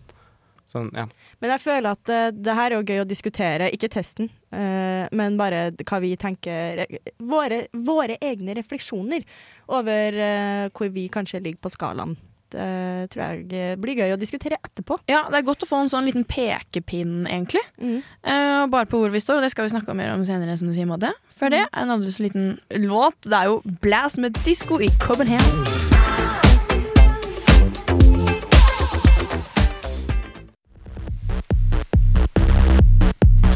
Sånn, 0.68 0.90
ja. 0.92 1.06
Men 1.40 1.54
jeg 1.54 1.64
føler 1.64 1.96
at 1.96 2.12
uh, 2.12 2.30
det 2.36 2.56
her 2.60 2.74
er 2.74 2.82
jo 2.82 2.84
gøy 2.84 3.06
å 3.06 3.08
diskutere, 3.08 3.70
ikke 3.72 3.88
testen, 3.94 4.28
uh, 4.52 5.08
men 5.16 5.38
bare 5.40 5.70
hva 5.80 6.02
vi 6.04 6.12
tenker 6.20 6.84
Våre, 7.24 7.62
våre 7.72 8.18
egne 8.20 8.58
refleksjoner 8.58 9.24
over 9.72 10.20
uh, 10.20 10.66
hvor 10.76 10.92
vi 10.92 11.08
kanskje 11.12 11.40
ligger 11.46 11.64
på 11.64 11.72
skalaen. 11.72 12.18
Det 12.54 13.10
tror 13.14 13.24
jeg 13.52 13.78
blir 13.82 13.98
gøy 14.00 14.14
å 14.16 14.20
diskutere 14.20 14.60
etterpå. 14.64 15.00
ja, 15.12 15.24
det 15.30 15.42
er 15.42 15.48
godt 15.48 15.66
å 15.66 15.70
få 15.70 15.82
en 15.84 15.92
sånn 15.92 16.08
liten 16.08 16.24
pekepinn, 16.28 17.26
egentlig. 17.28 17.64
Eh, 17.82 18.66
bare 18.72 18.88
på 18.90 19.02
hvor 19.02 19.12
vi 19.14 19.20
står, 19.24 19.42
og 19.42 19.48
det 19.48 19.52
skal 19.52 19.68
vi 19.68 19.74
snakke 19.76 19.96
mer 19.98 20.14
om 20.14 20.24
senere, 20.28 20.58
som 20.58 20.70
du 20.72 20.76
sier, 20.78 20.88
Madde. 20.90 21.12
Før 21.38 21.54
det, 21.54 21.66
en 21.74 21.92
aldri 21.94 22.12
så 22.16 22.24
liten 22.26 22.58
låt. 22.88 23.20
Det 23.28 23.38
er 23.38 23.52
jo 23.52 23.62
Blast 23.84 24.18
med 24.22 24.38
disko 24.46 24.80
i 24.82 24.90
Copenhagen. 25.04 25.66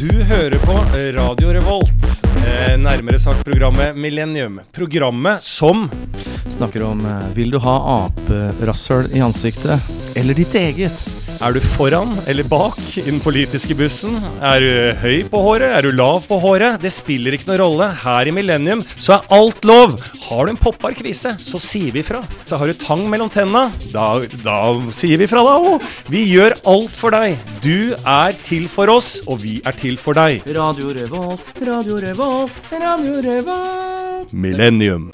Du 0.02 0.22
hører 0.26 0.58
på 0.66 0.72
Radio 1.16 1.52
Revolt, 1.54 2.06
eh, 2.46 2.76
nærmere 2.80 3.18
sagt 3.18 3.44
programmet 3.44 3.96
Millennium. 3.96 4.60
Programmet 4.72 5.42
som 5.42 5.88
Snakker 6.50 6.82
om 6.82 7.04
eh, 7.06 7.28
Vil 7.36 7.50
du 7.50 7.58
ha 7.62 7.76
aperasshøl 8.06 9.10
i 9.16 9.24
ansiktet? 9.24 9.92
Eller 10.16 10.34
ditt 10.34 10.54
eget? 10.54 11.21
Er 11.42 11.56
du 11.56 11.58
foran 11.74 12.12
eller 12.30 12.46
bak 12.46 12.76
i 12.94 13.02
den 13.02 13.16
politiske 13.18 13.74
bussen? 13.74 14.14
Er 14.46 14.62
du 14.62 15.00
høy 15.02 15.24
på 15.26 15.40
håret? 15.42 15.72
Er 15.74 15.82
du 15.82 15.90
lav 15.90 16.20
på 16.28 16.36
håret? 16.38 16.78
Det 16.82 16.92
spiller 16.94 17.34
ikke 17.34 17.48
noen 17.48 17.58
rolle. 17.64 17.88
Her 18.04 18.30
i 18.30 18.34
Millennium 18.34 18.84
så 18.94 19.16
er 19.16 19.26
alt 19.34 19.66
lov. 19.66 19.96
Har 20.28 20.46
du 20.46 20.52
en 20.52 20.60
poppbar 20.60 20.94
kvise, 20.94 21.34
så 21.42 21.58
sier 21.58 21.90
vi 21.96 22.04
fra. 22.06 22.20
Så 22.46 22.60
har 22.60 22.70
du 22.70 22.78
tang 22.78 23.02
mellom 23.10 23.32
tenna, 23.32 23.64
da, 23.90 24.06
da 24.44 24.60
sier 24.94 25.18
vi 25.18 25.26
fra 25.30 25.42
da 25.48 25.56
òg. 25.58 25.82
Vi 26.14 26.22
gjør 26.30 26.54
alt 26.76 26.94
for 27.00 27.14
deg. 27.16 27.34
Du 27.64 27.90
er 27.98 28.38
til 28.46 28.70
for 28.70 28.92
oss, 28.94 29.16
og 29.26 29.42
vi 29.42 29.58
er 29.66 29.74
til 29.82 29.98
for 29.98 30.14
deg. 30.18 30.46
Radio 30.46 30.94
Revolt, 30.94 31.42
Radio 31.66 31.98
Revolt, 32.06 32.62
Radio 32.70 33.18
Revolt. 33.26 34.30
Millennium. 34.30 35.10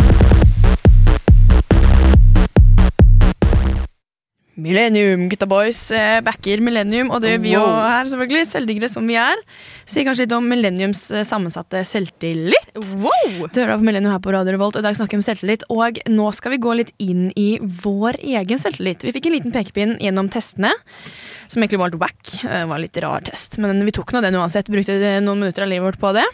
Millennium, 4.59 5.29
gutta 5.31 5.47
boys. 5.47 5.79
Eh, 5.95 6.19
backer 6.27 6.59
Millennium, 6.67 7.13
og 7.15 7.21
det 7.23 7.31
gjør 7.37 7.43
vi 7.45 7.53
jo 7.53 7.61
Wow. 7.63 7.77
her, 7.87 8.09
selvfølgelig. 8.11 8.47
Selvdiggere 8.51 8.89
som 8.91 9.07
vi 9.07 9.15
er. 9.15 9.37
Sier 9.87 10.05
kanskje 10.09 10.25
litt 10.27 10.35
om 10.35 10.49
Millenniums 10.51 11.05
eh, 11.15 11.23
sammensatte 11.23 11.85
selvtillit. 11.87 12.73
Wow! 12.99 13.47
Du 13.55 13.61
hører 13.63 13.79
på 13.79 13.87
Millennium 13.87 14.11
her 14.17 14.19
på 14.25 14.33
Radio 14.35 14.57
Revolt, 14.57 14.75
og 14.75 14.83
i 14.83 14.89
dag 14.89 14.99
snakker 14.99 15.15
vi 15.15 15.21
om 15.23 15.27
selvtillit. 15.29 15.63
Og 15.71 16.01
nå 16.11 16.27
skal 16.35 16.57
vi 16.57 16.59
gå 16.67 16.75
litt 16.81 16.91
inn 16.99 17.29
i 17.39 17.47
vår 17.63 18.19
egen 18.19 18.59
selvtillit. 18.59 19.07
Vi 19.07 19.15
fikk 19.15 19.31
en 19.31 19.37
liten 19.39 19.55
pekepinn 19.55 19.95
gjennom 20.03 20.29
testene, 20.35 20.75
som 21.47 21.63
egentlig 21.63 21.79
var 21.85 21.95
litt 21.95 22.03
wack. 22.03 22.23
Det 22.43 22.67
var 22.67 22.75
en 22.81 22.83
litt 22.83 22.99
rar 23.07 23.21
test, 23.31 23.61
men 23.63 23.85
vi 23.87 23.95
tok 23.95 24.11
nå 24.13 24.21
den 24.27 24.35
uansett. 24.43 24.67
Brukte 24.75 24.99
noen 25.23 25.39
minutter 25.47 25.63
av 25.63 25.71
livet 25.71 25.87
vårt 25.93 26.03
på 26.03 26.13
det. 26.19 26.27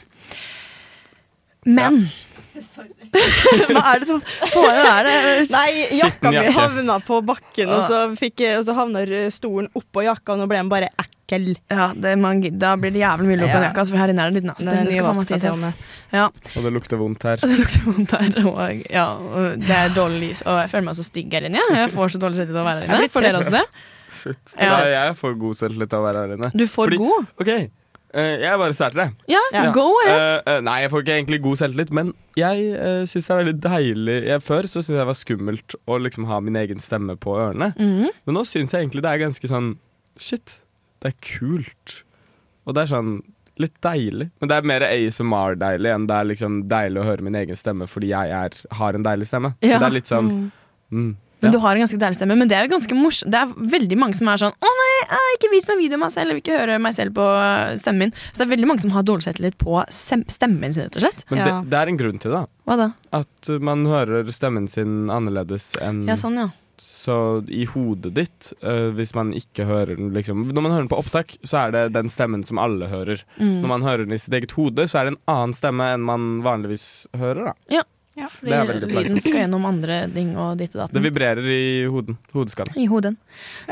Men 1.65 2.07
Hva 3.75 3.83
er 3.95 4.03
det 4.03 4.07
som 4.09 4.21
får 4.53 4.69
det 4.71 4.85
der? 4.85 5.09
Nei, 5.55 5.71
jakka 5.99 6.31
mi 6.35 6.45
havna 6.55 6.99
på 7.05 7.19
bakken, 7.27 7.73
og 7.75 7.83
så, 7.89 8.05
fikk, 8.19 8.41
jeg- 8.45 8.61
og 8.61 8.65
så 8.69 8.77
havna 8.79 9.03
stolen 9.35 9.69
oppå 9.75 10.05
jakka, 10.07 10.35
og 10.37 10.43
nå 10.43 10.47
ble 10.51 10.61
den 10.63 10.71
bare 10.73 10.89
ekkel. 11.01 11.55
Ja, 11.73 11.89
det, 11.97 12.13
man, 12.21 12.41
Da 12.61 12.75
blir 12.77 12.93
det 12.95 13.01
jævlig 13.03 13.27
mye 13.31 13.39
lukt 13.41 13.53
på 13.55 13.59
Ja. 13.61 13.69
jakka, 13.71 13.85
for 13.91 13.97
her 14.03 14.13
inne 14.13 14.23
er 14.27 14.31
det 14.31 14.43
litt 14.43 14.49
nasty. 14.51 14.65
Det 14.69 14.75
er 14.75 14.85
Det 14.85 14.93
skal 14.93 15.51
og 15.51 15.75
Ja, 16.13 16.27
Og 16.57 16.63
det 16.69 16.73
lukter 16.77 16.97
vondt 17.01 17.23
her. 17.27 17.39
og 17.43 17.49
det 17.49 17.59
lukter 17.59 17.81
vondt 17.89 18.11
her. 18.19 18.47
Og, 18.47 18.85
ja, 18.91 19.07
og 19.17 19.59
det 19.65 19.71
er 19.81 19.89
dårlig 19.97 20.21
lys, 20.29 20.43
og 20.47 20.61
jeg 20.63 20.71
føler 20.71 20.85
meg 20.91 20.95
så 21.01 21.05
stygg 21.11 21.33
her 21.33 21.49
inne. 21.51 21.59
Jeg 21.75 21.91
får 21.91 22.15
så 22.15 22.21
dårlig 22.23 22.37
selvtillit 22.39 22.61
av 22.61 22.67
å 22.67 22.69
være 22.71 22.87
her 22.87 23.01
inne. 23.01 23.09
Får 23.11 23.21
dere 23.29 23.41
også 23.41 23.51
det? 23.57 23.65
Shit. 24.15 24.55
Ja. 24.61 24.77
Nei, 24.79 24.91
jeg 24.95 25.17
får 25.19 25.39
god 25.41 25.55
selvtillit 25.59 25.93
av 25.97 26.05
å 26.05 26.07
være 26.07 26.19
her 26.29 26.37
inne. 26.37 26.51
Du 26.55 26.67
får 26.71 26.87
Fordi- 26.93 26.99
god. 27.03 27.27
OK, 27.41 27.49
eh, 27.49 27.67
jeg 28.15 28.59
bare 28.61 28.75
starter, 28.77 29.01
jeg. 29.05 29.13
Ja, 29.35 29.41
Ja. 29.53 29.73
go 29.75 29.89
ahead. 30.05 30.21
Uh, 30.47 30.53
uh, 30.57 30.61
nei, 30.63 30.77
jeg 30.85 30.91
får 30.93 31.03
ikke 31.05 31.17
egentlig 31.19 31.41
god 31.43 31.57
selvtillit, 31.61 31.91
men 31.93 32.13
jeg 32.39 32.65
uh, 32.79 33.03
syns 33.11 33.27
det 33.27 33.35
er 33.35 33.41
veldig 33.43 33.55
deilig 33.65 34.17
jeg, 34.29 34.43
Før 34.43 34.69
så 34.71 34.81
syntes 34.83 34.93
jeg 34.95 35.01
det 35.03 35.07
var 35.11 35.19
skummelt 35.19 35.77
å 35.87 35.99
liksom 36.03 36.27
ha 36.31 36.41
min 36.41 36.57
egen 36.57 36.79
stemme 36.83 37.17
på 37.19 37.35
ørene. 37.39 37.73
Mhm. 37.79 38.09
Men 38.27 38.35
nå 38.39 38.45
syns 38.47 38.73
jeg 38.75 38.85
egentlig 38.87 39.03
det 39.03 39.13
er 39.13 39.23
ganske 39.27 39.51
sånn 39.51 39.77
Shit, 40.17 40.61
det 41.03 41.11
er 41.11 41.17
kult. 41.27 42.03
Og 42.67 42.75
det 42.77 42.85
er 42.85 42.93
sånn 42.95 43.17
litt 43.59 43.75
deilig. 43.83 44.29
Men 44.41 44.51
det 44.51 44.57
er 44.57 44.67
mer 44.67 44.83
ASMR-deilig 44.87 45.91
enn 45.95 46.07
det 46.11 46.15
er 46.21 46.29
liksom 46.31 46.61
deilig 46.71 47.01
å 47.03 47.07
høre 47.07 47.23
min 47.27 47.35
egen 47.39 47.59
stemme 47.59 47.87
fordi 47.91 48.09
jeg 48.13 48.31
er, 48.35 48.57
har 48.79 48.95
en 48.99 49.03
deilig 49.07 49.27
stemme. 49.31 49.55
Ja. 49.63 49.79
Det 49.83 49.87
er 49.89 49.95
litt 49.95 50.11
sånn 50.11 50.31
mm, 50.91 51.11
Men 51.45 51.51
ja. 51.51 51.55
du 51.55 51.61
har 51.63 51.77
en 51.77 51.85
ganske 51.85 52.01
deilig 52.01 52.19
stemme. 52.19 52.39
Men 52.41 52.51
det 52.51 52.57
er 52.57 52.67
jo 52.67 52.73
ganske 52.75 52.97
morsomt. 52.99 53.31
Det 53.35 53.41
er 53.43 53.55
veldig 53.77 53.99
mange 54.01 54.19
som 54.19 54.31
er 54.33 54.41
sånn 54.41 54.57
Å 54.57 54.73
nei, 54.81 54.91
ikke 55.37 55.53
vis 55.53 55.69
meg 55.69 55.81
video 55.83 55.99
av 55.99 56.05
meg 56.07 56.15
selv, 56.15 56.33
jeg 56.33 56.39
vil 56.39 56.45
ikke 56.45 56.59
høre 56.63 56.81
meg 56.83 56.97
selv 56.97 57.15
på 57.19 57.29
øh, 57.29 57.77
stemmen 57.81 58.09
min. 58.09 58.17
Så 58.33 58.41
det 58.41 58.49
er 58.49 58.53
veldig 58.57 58.71
mange 58.71 58.85
som 58.85 58.95
har 58.97 59.07
dårlig 59.07 59.29
selvtillit 59.29 59.57
på 59.61 59.79
stemmen 59.93 60.75
sin, 60.75 60.89
rett 60.89 60.99
og 60.99 61.07
slett. 61.07 61.25
Men 61.31 61.43
Ja. 61.43 61.47
det, 61.47 61.71
det 61.71 61.81
er 61.83 61.93
en 61.93 62.01
grunn 62.01 62.21
til 62.23 62.35
det. 62.35 62.45
Hva 62.65 62.77
da? 62.81 62.91
At 63.21 63.55
man 63.61 63.85
hører 63.87 64.29
stemmen 64.33 64.69
sin 64.73 65.11
annerledes 65.13 65.75
enn 65.85 66.07
Ja, 66.09 66.17
sånn, 66.21 66.41
ja. 66.41 66.51
Så 66.81 67.45
i 67.55 67.65
hodet 67.71 68.11
ditt, 68.17 68.49
uh, 68.65 68.91
hvis 68.97 69.13
man 69.15 69.31
ikke 69.37 69.63
hører 69.69 69.95
den 69.95 70.11
liksom 70.17 70.49
Når 70.51 70.65
man 70.65 70.73
hører 70.73 70.83
den 70.83 70.91
på 70.91 70.99
opptak, 70.99 71.37
så 71.47 71.69
er 71.69 71.75
det 71.75 71.83
den 71.95 72.11
stemmen 72.11 72.43
som 72.47 72.59
alle 72.59 72.89
hører. 72.91 73.23
Mm. 73.39 73.61
Når 73.63 73.71
man 73.71 73.87
hører 73.87 74.09
den 74.09 74.17
i 74.17 74.19
sitt 74.19 74.35
eget 74.35 74.57
hode, 74.59 74.89
så 74.91 74.99
er 75.01 75.07
det 75.07 75.15
en 75.15 75.23
annen 75.31 75.55
stemme 75.55 75.87
enn 75.95 76.03
man 76.03 76.43
vanligvis 76.43 77.07
hører. 77.15 77.53
da 77.53 77.77
Ja. 77.79 77.85
Ja, 78.15 78.29
Det 78.31 78.53
er 78.55 78.69
veldig 78.69 78.89
Lyden 78.93 79.19
skal 79.19 79.41
gjennom 79.41 79.65
andre 79.67 79.97
ting 80.15 80.37
og 80.39 80.59
ditt 80.61 80.77
og 80.79 80.93
Det 80.95 81.03
vibrerer 81.03 81.49
i 81.51 81.65
hoden. 81.91 82.15
Hodeskallen. 82.35 82.77
I 82.79 82.87
hoden. 82.87 83.17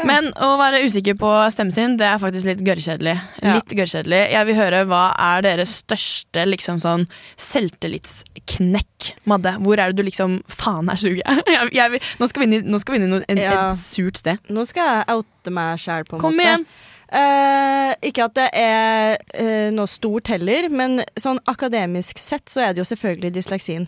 Men 0.08 0.32
å 0.42 0.56
være 0.58 0.80
usikker 0.82 1.14
på 1.20 1.30
stemmen 1.54 1.74
sin, 1.74 1.94
det 2.00 2.08
er 2.08 2.18
faktisk 2.18 2.48
litt 2.50 2.64
gørrkjedelig. 2.66 3.14
Ja. 3.38 3.54
Litt 3.60 3.74
gørrkjedelig. 3.78 4.20
Jeg 4.34 4.48
vil 4.50 4.58
høre 4.58 4.82
hva 4.90 5.04
er 5.30 5.46
deres 5.46 5.76
største 5.84 6.46
liksom 6.50 6.82
sånn 6.82 7.06
selvtillitsknekk, 7.38 9.12
Madde? 9.30 9.54
Hvor 9.62 9.78
er 9.78 9.92
det 9.92 10.02
du 10.02 10.06
liksom 10.06 10.40
Faen, 10.50 10.90
her 10.90 10.98
suger 10.98 11.22
jeg. 11.22 11.44
jeg, 11.54 11.72
jeg 11.78 11.94
vil, 11.94 12.08
nå 12.20 12.30
skal 12.30 12.42
vi 12.42 12.48
inn 12.50 12.56
i, 12.58 12.62
nå 12.66 12.82
skal 12.82 12.94
vi 12.96 13.00
inn 13.02 13.06
i 13.08 13.12
noe, 13.14 13.26
en, 13.30 13.42
Ja. 13.42 13.58
et 13.72 13.82
surt 13.82 14.18
sted. 14.22 14.42
Nå 14.50 14.66
skal 14.68 14.90
jeg 14.90 15.20
oute 15.20 15.54
meg 15.54 15.78
sjæl, 15.82 16.06
på 16.08 16.18
en 16.18 16.24
Kom 16.26 16.34
måte. 16.38 16.48
igjen! 16.48 16.66
Uh, 17.12 17.92
ikke 18.08 18.24
at 18.24 18.36
det 18.38 18.46
er 18.56 19.18
uh, 19.36 19.68
noe 19.76 19.90
stort 19.90 20.30
heller, 20.32 20.70
men 20.72 21.02
sånn 21.20 21.38
akademisk 21.50 22.16
sett 22.22 22.48
så 22.48 22.62
er 22.64 22.72
det 22.72 22.80
jo 22.80 22.88
selvfølgelig 22.88 23.34
dysleksien. 23.36 23.84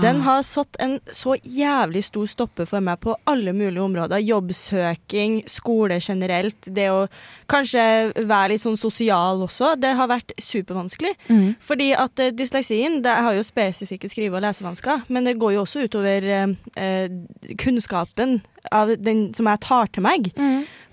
Den 0.00 0.22
har 0.24 0.42
satt 0.46 0.76
en 0.80 0.96
så 1.12 1.34
jævlig 1.44 2.02
stor 2.06 2.28
stopper 2.30 2.68
for 2.68 2.80
meg 2.84 3.00
på 3.02 3.12
alle 3.28 3.52
mulige 3.52 3.82
områder. 3.84 4.22
Jobbsøking, 4.24 5.42
skole 5.50 5.98
generelt. 6.00 6.64
Det 6.64 6.86
å 6.92 7.02
kanskje 7.50 7.84
være 8.16 8.54
litt 8.54 8.64
sånn 8.64 8.78
sosial 8.80 9.42
også. 9.44 9.74
Det 9.80 9.92
har 9.98 10.08
vært 10.10 10.32
supervanskelig. 10.40 11.12
Mm. 11.28 11.46
Fordi 11.60 11.90
at 11.92 12.22
eh, 12.24 12.32
dysleksien 12.36 13.00
det 13.04 13.16
har 13.26 13.36
jo 13.36 13.44
spesifikke 13.44 14.08
skrive- 14.08 14.40
og 14.40 14.46
lesevansker, 14.46 15.04
men 15.12 15.28
det 15.28 15.36
går 15.40 15.58
jo 15.58 15.64
også 15.66 15.84
utover 15.84 16.24
eh, 16.24 16.56
eh, 16.80 17.52
kunnskapen 17.60 18.40
av 18.72 18.94
den 18.96 19.28
som 19.36 19.48
jeg 19.50 19.64
tar 19.66 19.92
til 19.92 20.08
meg. 20.08 20.32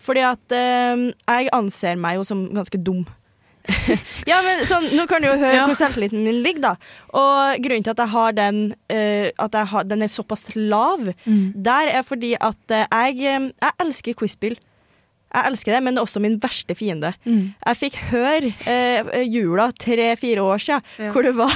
Fordi 0.03 0.27
at 0.27 0.55
eh, 0.55 1.07
jeg 1.07 1.53
anser 1.55 1.95
meg 1.99 2.19
jo 2.19 2.27
som 2.27 2.49
ganske 2.55 2.83
dum. 2.83 3.05
Ja, 4.29 4.37
men 4.45 4.61
sånn, 4.69 4.85
Nå 4.95 5.05
kan 5.09 5.21
du 5.23 5.27
jo 5.29 5.35
høre 5.41 5.65
hvor 5.67 5.75
selvtilliten 5.77 6.23
min 6.23 6.41
ligger, 6.45 6.61
da. 6.61 6.71
Og 7.17 7.59
grunnen 7.63 7.83
til 7.85 7.93
at 7.95 8.01
jeg 8.03 8.13
har 8.13 8.37
den 8.37 8.61
uh, 8.91 9.27
At 9.43 9.57
har, 9.73 9.83
den 9.89 10.05
er 10.05 10.11
såpass 10.13 10.47
lav, 10.55 11.09
Mm. 11.27 11.51
der 11.55 11.89
er 11.91 12.03
fordi 12.07 12.33
at 12.39 12.71
eh, 12.71 12.85
jeg, 12.91 13.17
eh, 13.27 13.49
jeg 13.61 13.71
elsker 13.83 14.13
quiz-spill. 14.17 14.55
Jeg 15.35 15.43
elsker 15.51 15.73
det, 15.75 15.81
men 15.83 15.93
det 15.95 15.99
er 16.01 16.05
også 16.07 16.21
min 16.23 16.37
verste 16.39 16.73
fiende. 16.77 17.11
Mm. 17.27 17.53
Jeg 17.65 17.77
fikk 17.81 17.97
høre 18.13 18.53
eh, 18.65 19.09
jula 19.27 19.67
tre-fire 19.75 20.39
år 20.45 20.57
siden, 20.63 20.81
Ja. 21.03 21.11
hvor 21.11 21.21
det 21.27 21.33
var, 21.35 21.51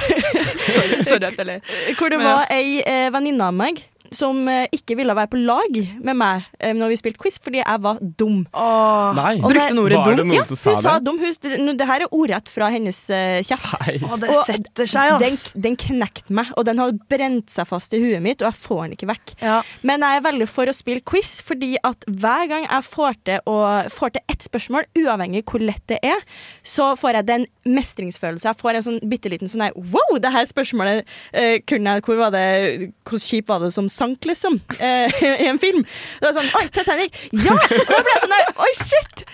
Sorry 1.08 1.24
at 1.30 1.38
jeg 1.40 1.46
ler. 1.48 1.60
hvor 1.98 2.12
det 2.12 2.18
Men 2.20 2.26
ja. 2.28 2.34
var 2.36 2.52
ei 2.52 2.82
eh, 2.84 3.08
venninne 3.14 3.48
av 3.48 3.56
meg 3.56 3.80
som 4.16 4.42
eh, 4.50 4.66
ikke 4.74 4.96
ville 4.98 5.14
være 5.16 5.30
på 5.32 5.40
lag 5.42 5.78
med 6.04 6.18
meg 6.18 6.46
eh, 6.58 6.74
når 6.76 6.92
vi 6.92 6.98
spilte 7.00 7.20
quiz, 7.22 7.38
fordi 7.42 7.60
jeg 7.62 7.82
var 7.84 8.00
dum. 8.00 8.42
Nei, 8.52 9.34
Og 9.40 9.48
Brukte 9.50 9.68
hun 9.70 9.82
ordet 9.84 10.02
dum? 10.20 10.32
Ja, 10.34 10.44
hun 10.48 10.58
sa 10.58 10.76
sa 10.82 10.96
dum. 11.02 11.20
Hun, 11.22 11.36
det, 11.42 11.76
det 11.80 11.88
her 11.88 12.06
er 12.06 12.14
ordrett 12.14 12.50
fra 12.52 12.68
hennes 12.72 12.98
uh, 13.12 13.40
kjeft. 13.44 13.72
Nei. 13.82 13.96
Å, 14.06 14.18
det 14.22 14.36
setter 14.48 14.90
seg, 14.90 15.16
Den, 15.22 15.38
ass. 15.38 15.46
den 15.66 15.78
knekte 15.80 16.36
meg, 16.36 16.52
og 16.58 16.66
den 16.68 16.80
har 16.82 16.94
brent 17.12 17.52
seg 17.52 17.68
fast 17.70 17.94
i 17.96 18.02
huet 18.02 18.22
mitt, 18.24 18.42
og 18.42 18.50
jeg 18.50 18.60
får 18.64 18.82
den 18.84 18.96
ikke 18.96 19.10
vekk. 19.12 19.34
Ja. 19.42 19.58
Men 19.86 20.06
jeg 20.06 20.20
er 20.20 20.26
veldig 20.28 20.48
for 20.50 20.70
å 20.70 20.76
spille 20.76 21.04
quiz, 21.06 21.34
fordi 21.44 21.74
at 21.86 22.06
hver 22.08 22.48
gang 22.50 22.66
jeg 22.68 22.88
får 22.88 23.20
til, 23.28 23.42
å, 23.50 23.58
får 23.92 24.16
til 24.16 24.26
ett 24.32 24.46
spørsmål, 24.46 24.88
uavhengig 24.98 25.44
hvor 25.48 25.62
lett 25.62 25.84
det 25.90 26.00
er, 26.06 26.22
så 26.66 26.92
får 26.98 27.20
jeg 27.20 27.28
den 27.30 27.46
mestringsfølelse. 27.68 28.48
Jeg 28.48 28.60
får 28.60 28.78
en 28.78 28.86
sånn 28.88 29.00
bitte 29.08 29.30
liten 29.32 29.50
sånn 29.50 29.66
her 29.66 29.76
Wow, 29.76 30.18
det 30.22 30.32
her 30.34 30.46
spørsmålet 30.48 31.06
uh, 31.34 31.56
kunne 31.68 31.96
jeg 31.96 32.04
Hvor 32.06 32.18
var 32.18 32.32
det 32.34 32.90
Hvor 33.08 33.20
kjip 33.22 33.50
var 33.50 33.62
det 33.62 33.72
som 33.74 33.88
sank, 34.02 34.28
liksom? 34.28 34.58
Eh, 34.78 35.22
I 35.46 35.48
en 35.48 35.62
film. 35.62 35.82
Det 36.20 36.28
var 36.28 36.36
sånn 36.40 36.50
Oi, 36.58 36.66
Titanic! 36.74 37.16
Ja! 37.32 37.54
Og 37.56 37.92
da 37.94 38.02
ble 38.02 38.16
jeg 38.16 38.24
sånn 38.26 38.36
Oi, 38.66 38.72
shit! 38.82 39.24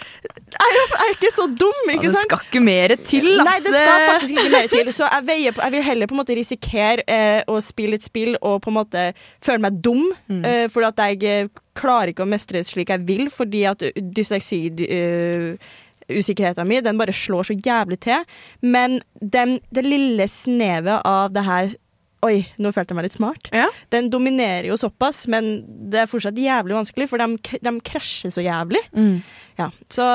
Jeg 0.59 0.79
er 0.99 1.13
ikke 1.13 1.31
så 1.35 1.45
dum, 1.61 1.91
Ja, 1.93 1.99
sant? 2.01 2.03
det 2.03 2.23
skal 2.25 2.41
ikke 2.49 2.63
mer 2.65 2.95
til, 3.07 3.27
ass. 3.39 3.47
Nei, 3.47 3.57
det 3.63 3.73
skal 3.75 4.05
faktisk 4.09 4.33
ikke 4.33 4.53
mer 4.55 4.71
til. 4.73 4.91
Så 4.97 5.07
jeg, 5.07 5.53
på, 5.55 5.63
jeg 5.63 5.75
vil 5.75 5.85
heller 5.87 6.09
på 6.11 6.17
en 6.17 6.21
måte 6.23 6.37
risikere 6.39 7.05
eh, 7.05 7.43
å 7.53 7.59
spille 7.63 7.99
et 8.01 8.07
spill 8.07 8.33
og 8.41 8.57
på 8.65 8.73
en 8.73 8.79
måte 8.81 9.05
føle 9.45 9.63
meg 9.69 9.81
dum, 9.85 10.07
Mm. 10.29 10.41
eh, 10.45 10.65
fordi 10.73 10.89
at 10.89 11.01
jeg 11.05 11.29
eh, 11.45 11.51
klarer 11.79 12.11
ikke 12.13 12.25
å 12.25 12.29
mestre 12.29 12.59
det 12.59 12.67
slik 12.69 12.91
jeg 12.93 13.05
vil, 13.09 13.29
fordi 13.33 13.63
at 13.71 13.85
dysleksi 14.17 14.59
uh, 14.89 15.53
Usikkerheten 16.09 16.65
min 16.69 16.85
den 16.85 16.97
bare 16.99 17.13
slår 17.13 17.51
så 17.51 17.55
jævlig 17.61 17.99
til. 18.01 18.25
Men 18.65 18.99
den, 19.21 19.59
det 19.75 19.85
lille 19.85 20.25
snevet 20.33 21.05
av 21.05 21.35
det 21.37 21.45
her 21.45 21.75
Oi, 22.27 22.41
nå 22.59 22.73
følte 22.75 22.91
jeg 22.93 22.99
meg 22.99 23.07
litt 23.07 23.15
smart. 23.19 23.51
Ja. 23.55 23.69
Den 23.95 24.09
dominerer 24.11 24.67
jo 24.67 24.79
såpass, 24.81 25.27
men 25.31 25.61
det 25.93 26.01
er 26.03 26.11
fortsatt 26.11 26.39
jævlig 26.39 26.75
vanskelig, 26.75 27.07
for 27.11 27.23
de, 27.23 27.59
de 27.63 27.75
krasjer 27.87 28.33
så 28.35 28.43
jævlig. 28.43 28.83
Mm. 28.97 29.21
Ja, 29.61 29.69
så 29.93 30.07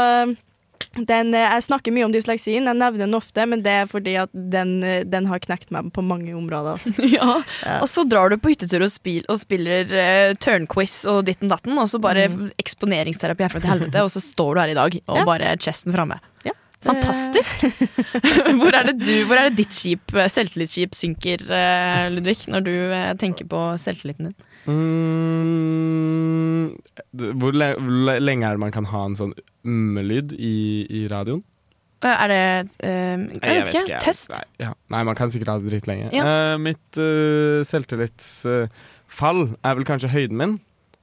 den, 0.93 1.31
eh, 1.33 1.47
jeg 1.55 1.63
snakker 1.65 1.93
mye 1.95 2.05
om 2.05 2.11
dysleksien, 2.13 2.67
jeg 2.67 2.77
nevner 2.77 3.01
den 3.05 3.15
ofte, 3.17 3.45
men 3.49 3.63
det 3.65 3.71
er 3.71 3.87
fordi 3.89 4.13
at 4.21 4.29
den, 4.33 4.75
eh, 4.85 5.01
den 5.09 5.25
har 5.31 5.41
knekt 5.41 5.71
meg 5.73 5.89
på 5.95 6.03
mange 6.05 6.35
områder. 6.37 6.75
Altså. 6.75 6.91
Ja. 7.13 7.39
Ja. 7.63 7.79
Og 7.79 7.87
så 7.89 8.03
drar 8.09 8.29
du 8.29 8.37
på 8.37 8.51
hyttetur 8.53 8.83
og, 8.85 8.91
spil, 8.93 9.23
og 9.31 9.39
spiller 9.41 9.87
uh, 9.89 10.33
turnquiz 10.43 10.99
og 11.09 11.23
ditten 11.29 11.49
datten, 11.51 11.77
og 11.79 11.89
så 11.89 12.01
bare 12.03 12.27
eksponeringsterapi 12.61 13.45
herfra 13.47 13.63
til 13.63 13.73
helvete, 13.73 14.03
og 14.05 14.11
så 14.13 14.21
står 14.21 14.53
du 14.53 14.61
her 14.63 14.73
i 14.75 14.77
dag 14.77 14.99
og 15.07 15.17
Ja. 15.21 15.25
bare 15.29 15.55
chesten 15.61 15.95
framme. 15.95 16.19
Ja. 16.45 16.53
Fantastisk! 16.83 17.63
hvor, 18.59 18.73
er 18.75 18.83
det 18.91 18.97
du, 19.03 19.13
hvor 19.29 19.37
er 19.39 19.43
det 19.49 19.57
ditt 19.63 19.73
skip, 19.75 20.11
selvtillitsskip 20.11 20.91
synker, 20.97 21.37
eh, 21.47 22.09
Ludvig, 22.13 22.41
når 22.51 22.61
du 22.67 22.73
eh, 22.73 23.13
tenker 23.21 23.45
på 23.49 23.59
selvtilliten 23.81 24.25
din? 24.31 24.35
Mm, 24.63 26.67
hvor, 27.39 27.51
le 27.55 27.67
hvor 27.79 27.97
le- 28.09 28.19
lenge 28.23 28.43
er 28.47 28.51
det 28.55 28.61
man 28.63 28.71
kan 28.75 28.85
ha 28.91 29.01
en 29.09 29.17
sånn 29.19 29.33
mm-lyd 29.67 30.29
i, 30.37 30.53
i 30.87 31.01
radioen? 31.11 31.41
Eh, 32.03 32.15
Er 32.25 32.29
det 32.31 32.43
uh, 32.83 33.17
Jeg, 33.39 33.63
vet 33.63 33.75
ikke. 33.83 33.99
Test? 34.03 34.29
Nei, 34.35 34.43
ja. 34.65 34.71
Nei, 34.91 35.01
man 35.07 35.15
kan 35.15 35.31
sikkert 35.31 35.53
ha 35.53 35.57
det 35.63 35.69
dritlenge. 35.71 36.09
Ja. 36.15 36.23
Uh, 36.27 36.55
mitt 36.59 36.99
uh, 36.99 37.61
selvtillitsfall 37.67 39.41
er 39.63 39.73
vel 39.79 39.87
kanskje 39.87 40.11
høyden 40.11 40.37
min. 40.41 40.57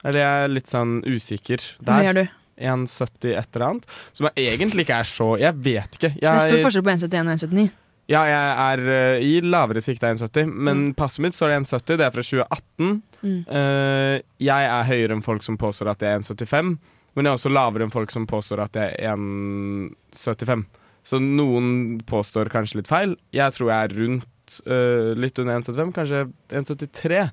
Eller 0.05 0.19
jeg 0.23 0.33
er 0.45 0.53
litt 0.53 0.69
sånn 0.69 0.99
usikker 1.05 1.61
der. 1.85 2.05
gjør 2.07 2.15
du? 2.21 2.25
1,70 2.61 3.35
et 3.35 3.55
eller 3.55 3.67
annet. 3.67 3.93
Som 4.13 4.29
jeg 4.29 4.53
egentlig 4.53 4.85
ikke 4.85 5.01
er 5.01 5.07
så 5.07 5.29
Jeg 5.41 5.57
vet 5.57 5.99
ikke. 5.99 6.13
Det 6.17 6.27
er 6.29 6.43
stor 6.45 6.65
forskjell 6.67 6.85
på 6.85 6.93
1,71 6.95 7.21
og 7.21 7.37
1,79. 7.37 7.69
Ja, 8.11 8.21
jeg 8.27 8.55
er 8.65 8.81
uh, 8.89 9.23
i 9.23 9.35
lavere 9.45 9.81
sikte 9.83 10.09
av 10.09 10.17
1,70, 10.17 10.49
men 10.67 10.89
passet 10.97 11.23
mitt 11.23 11.37
står 11.37 11.53
det 11.53 11.59
1,70. 11.61 11.99
Det 11.99 12.07
er 12.07 12.15
fra 12.15 12.25
2018. 12.25 12.97
Mm. 13.21 13.37
Uh, 13.47 14.15
jeg 14.41 14.71
er 14.73 14.89
høyere 14.89 15.17
enn 15.17 15.23
folk 15.25 15.45
som 15.45 15.59
påstår 15.61 15.93
at 15.93 16.03
jeg 16.03 16.17
er 16.17 16.25
1,75, 16.25 16.73
men 17.15 17.27
jeg 17.27 17.31
er 17.31 17.39
også 17.39 17.53
lavere 17.53 17.87
enn 17.87 17.93
folk 17.93 18.13
som 18.13 18.27
påstår 18.29 18.65
at 18.65 18.79
jeg 18.79 18.97
er 18.97 19.15
1,75. 19.15 20.65
Så 21.07 21.21
noen 21.23 22.01
påstår 22.09 22.51
kanskje 22.53 22.81
litt 22.81 22.91
feil. 22.91 23.15
Jeg 23.33 23.55
tror 23.55 23.71
jeg 23.71 23.87
er 23.87 23.97
rundt 24.01 24.59
uh, 24.67 25.13
litt 25.17 25.39
under 25.41 25.61
1,75, 25.61 25.95
kanskje 25.95 26.25
1,73. 26.51 27.23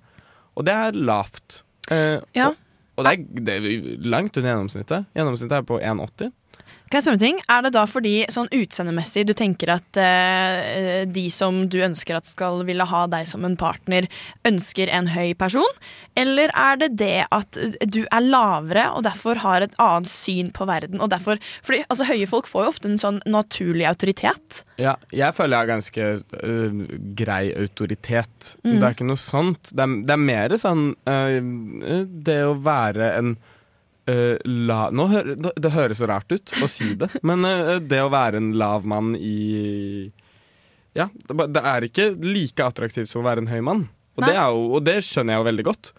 Og 0.59 0.69
det 0.69 0.79
er 0.87 1.03
lavt. 1.11 1.63
Ja. 1.89 2.51
Og, 2.53 2.65
og 2.99 3.07
det, 3.07 3.13
er, 3.15 3.43
det 3.47 3.55
er 3.55 4.07
langt 4.11 4.37
under 4.37 4.51
gjennomsnittet. 4.51 5.07
Gjennomsnittet 5.15 5.61
er 5.61 5.67
på 5.69 5.79
1,80. 5.79 6.33
Kan 6.89 6.99
jeg 6.99 7.05
spørre 7.05 7.19
om 7.19 7.21
ting? 7.21 7.41
Er 7.53 7.65
det 7.65 7.73
da 7.77 7.83
fordi 7.89 8.13
sånn 8.33 8.49
utseendemessig 8.55 9.27
du 9.29 9.35
tenker 9.37 9.75
at 9.75 9.99
eh, 10.01 11.03
de 11.05 11.27
som 11.33 11.61
du 11.69 11.79
ønsker 11.85 12.17
at 12.17 12.29
skal 12.29 12.63
ville 12.69 12.87
ha 12.89 13.03
deg 13.13 13.29
som 13.29 13.45
en 13.45 13.59
partner, 13.61 14.09
ønsker 14.49 14.89
en 14.89 15.11
høy 15.13 15.35
person? 15.39 15.69
Eller 16.19 16.53
er 16.57 16.81
det 16.81 16.91
det 17.01 17.27
at 17.35 17.59
du 17.85 18.01
er 18.07 18.25
lavere 18.25 18.87
og 18.95 19.05
derfor 19.05 19.43
har 19.45 19.67
et 19.67 19.77
annet 19.83 20.09
syn 20.09 20.49
på 20.57 20.69
verden? 20.71 21.03
Og 21.05 21.13
derfor, 21.13 21.43
fordi 21.67 21.85
altså, 21.89 22.09
Høye 22.09 22.31
folk 22.31 22.49
får 22.49 22.65
jo 22.65 22.73
ofte 22.73 22.89
en 22.89 23.01
sånn 23.01 23.21
naturlig 23.29 23.85
autoritet. 23.91 24.63
Ja, 24.81 24.97
jeg 25.13 25.37
føler 25.37 25.59
jeg 25.59 25.67
har 25.67 25.73
ganske 25.75 26.09
uh, 26.41 26.81
grei 27.19 27.43
autoritet. 27.53 28.55
Mm. 28.65 28.79
Det 28.79 28.81
er 28.81 28.97
ikke 28.97 29.11
noe 29.11 29.21
sånt. 29.21 29.75
Det 29.75 29.85
er, 29.85 30.01
det 30.09 30.17
er 30.17 30.25
mer 30.25 30.57
sånn 30.57 30.89
uh, 31.05 31.39
Det 32.29 32.41
å 32.49 32.57
være 32.65 33.13
en 33.19 33.37
øh, 34.09 34.37
la, 34.69 34.81
nå 34.95 35.09
hø, 35.13 35.23
det, 35.35 35.53
det 35.61 35.75
høres 35.75 36.01
så 36.03 36.09
rart 36.11 36.33
ut 36.33 36.55
å 36.63 36.69
si 36.71 36.95
det, 36.99 37.11
men 37.29 37.47
uh, 37.47 37.77
det 37.83 38.01
å 38.05 38.11
være 38.13 38.41
en 38.41 38.51
lav 38.59 38.89
mann 38.89 39.15
i 39.17 40.11
Ja, 40.97 41.09
det, 41.29 41.49
det 41.55 41.63
er 41.63 41.87
ikke 41.87 42.11
like 42.25 42.65
attraktivt 42.65 43.11
som 43.11 43.23
å 43.23 43.29
være 43.29 43.45
en 43.45 43.53
høy 43.53 43.61
mann. 43.65 43.87
Og 44.19 44.25
det, 44.27 44.35
er 44.35 44.49
jo, 44.51 44.63
og 44.75 44.83
det 44.83 44.97
skjønner 45.07 45.37
jeg 45.37 45.41
jo 45.41 45.47
veldig 45.47 45.65
godt. 45.69 45.91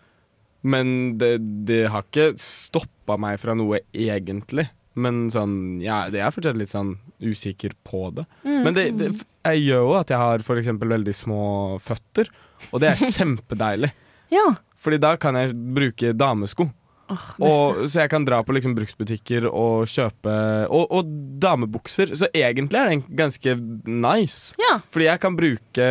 Men 0.68 0.90
det, 1.22 1.38
det 1.70 1.86
har 1.94 2.04
ikke 2.04 2.34
stoppa 2.42 3.16
meg 3.22 3.40
fra 3.40 3.56
noe 3.56 3.80
egentlig. 3.96 4.68
Men 5.00 5.28
sånn, 5.32 5.54
ja, 5.84 6.02
jeg 6.12 6.24
er 6.26 6.34
fortsatt 6.36 6.60
litt 6.60 6.74
sånn 6.74 6.98
usikker 7.24 7.76
på 7.88 8.10
det. 8.18 8.26
Mm. 8.44 8.60
Men 8.66 8.80
jeg 8.82 9.64
gjør 9.64 9.86
jo 9.86 9.96
at 10.00 10.12
jeg 10.12 10.20
har 10.20 10.44
for 10.46 10.60
eksempel 10.60 10.92
veldig 10.92 11.16
små 11.16 11.44
føtter, 11.84 12.32
og 12.74 12.84
det 12.84 12.92
er 12.92 13.06
kjempedeilig. 13.16 13.94
Ja. 14.34 14.48
Fordi 14.80 15.00
da 15.02 15.14
kan 15.20 15.40
jeg 15.40 15.56
bruke 15.56 16.14
damesko. 16.16 16.70
Og, 17.10 17.80
så 17.90 18.04
jeg 18.04 18.12
kan 18.12 18.26
dra 18.28 18.42
på 18.46 18.54
liksom 18.54 18.76
bruksbutikker 18.78 19.48
og 19.50 19.88
kjøpe 19.90 20.34
Og, 20.70 20.86
og 20.94 21.10
damebukser. 21.42 22.14
Så 22.18 22.30
egentlig 22.36 22.78
er 22.80 22.90
det 22.92 23.16
ganske 23.18 23.56
nice. 23.90 24.54
Ja. 24.62 24.78
Fordi 24.94 25.08
jeg 25.08 25.22
kan 25.24 25.38
bruke 25.40 25.88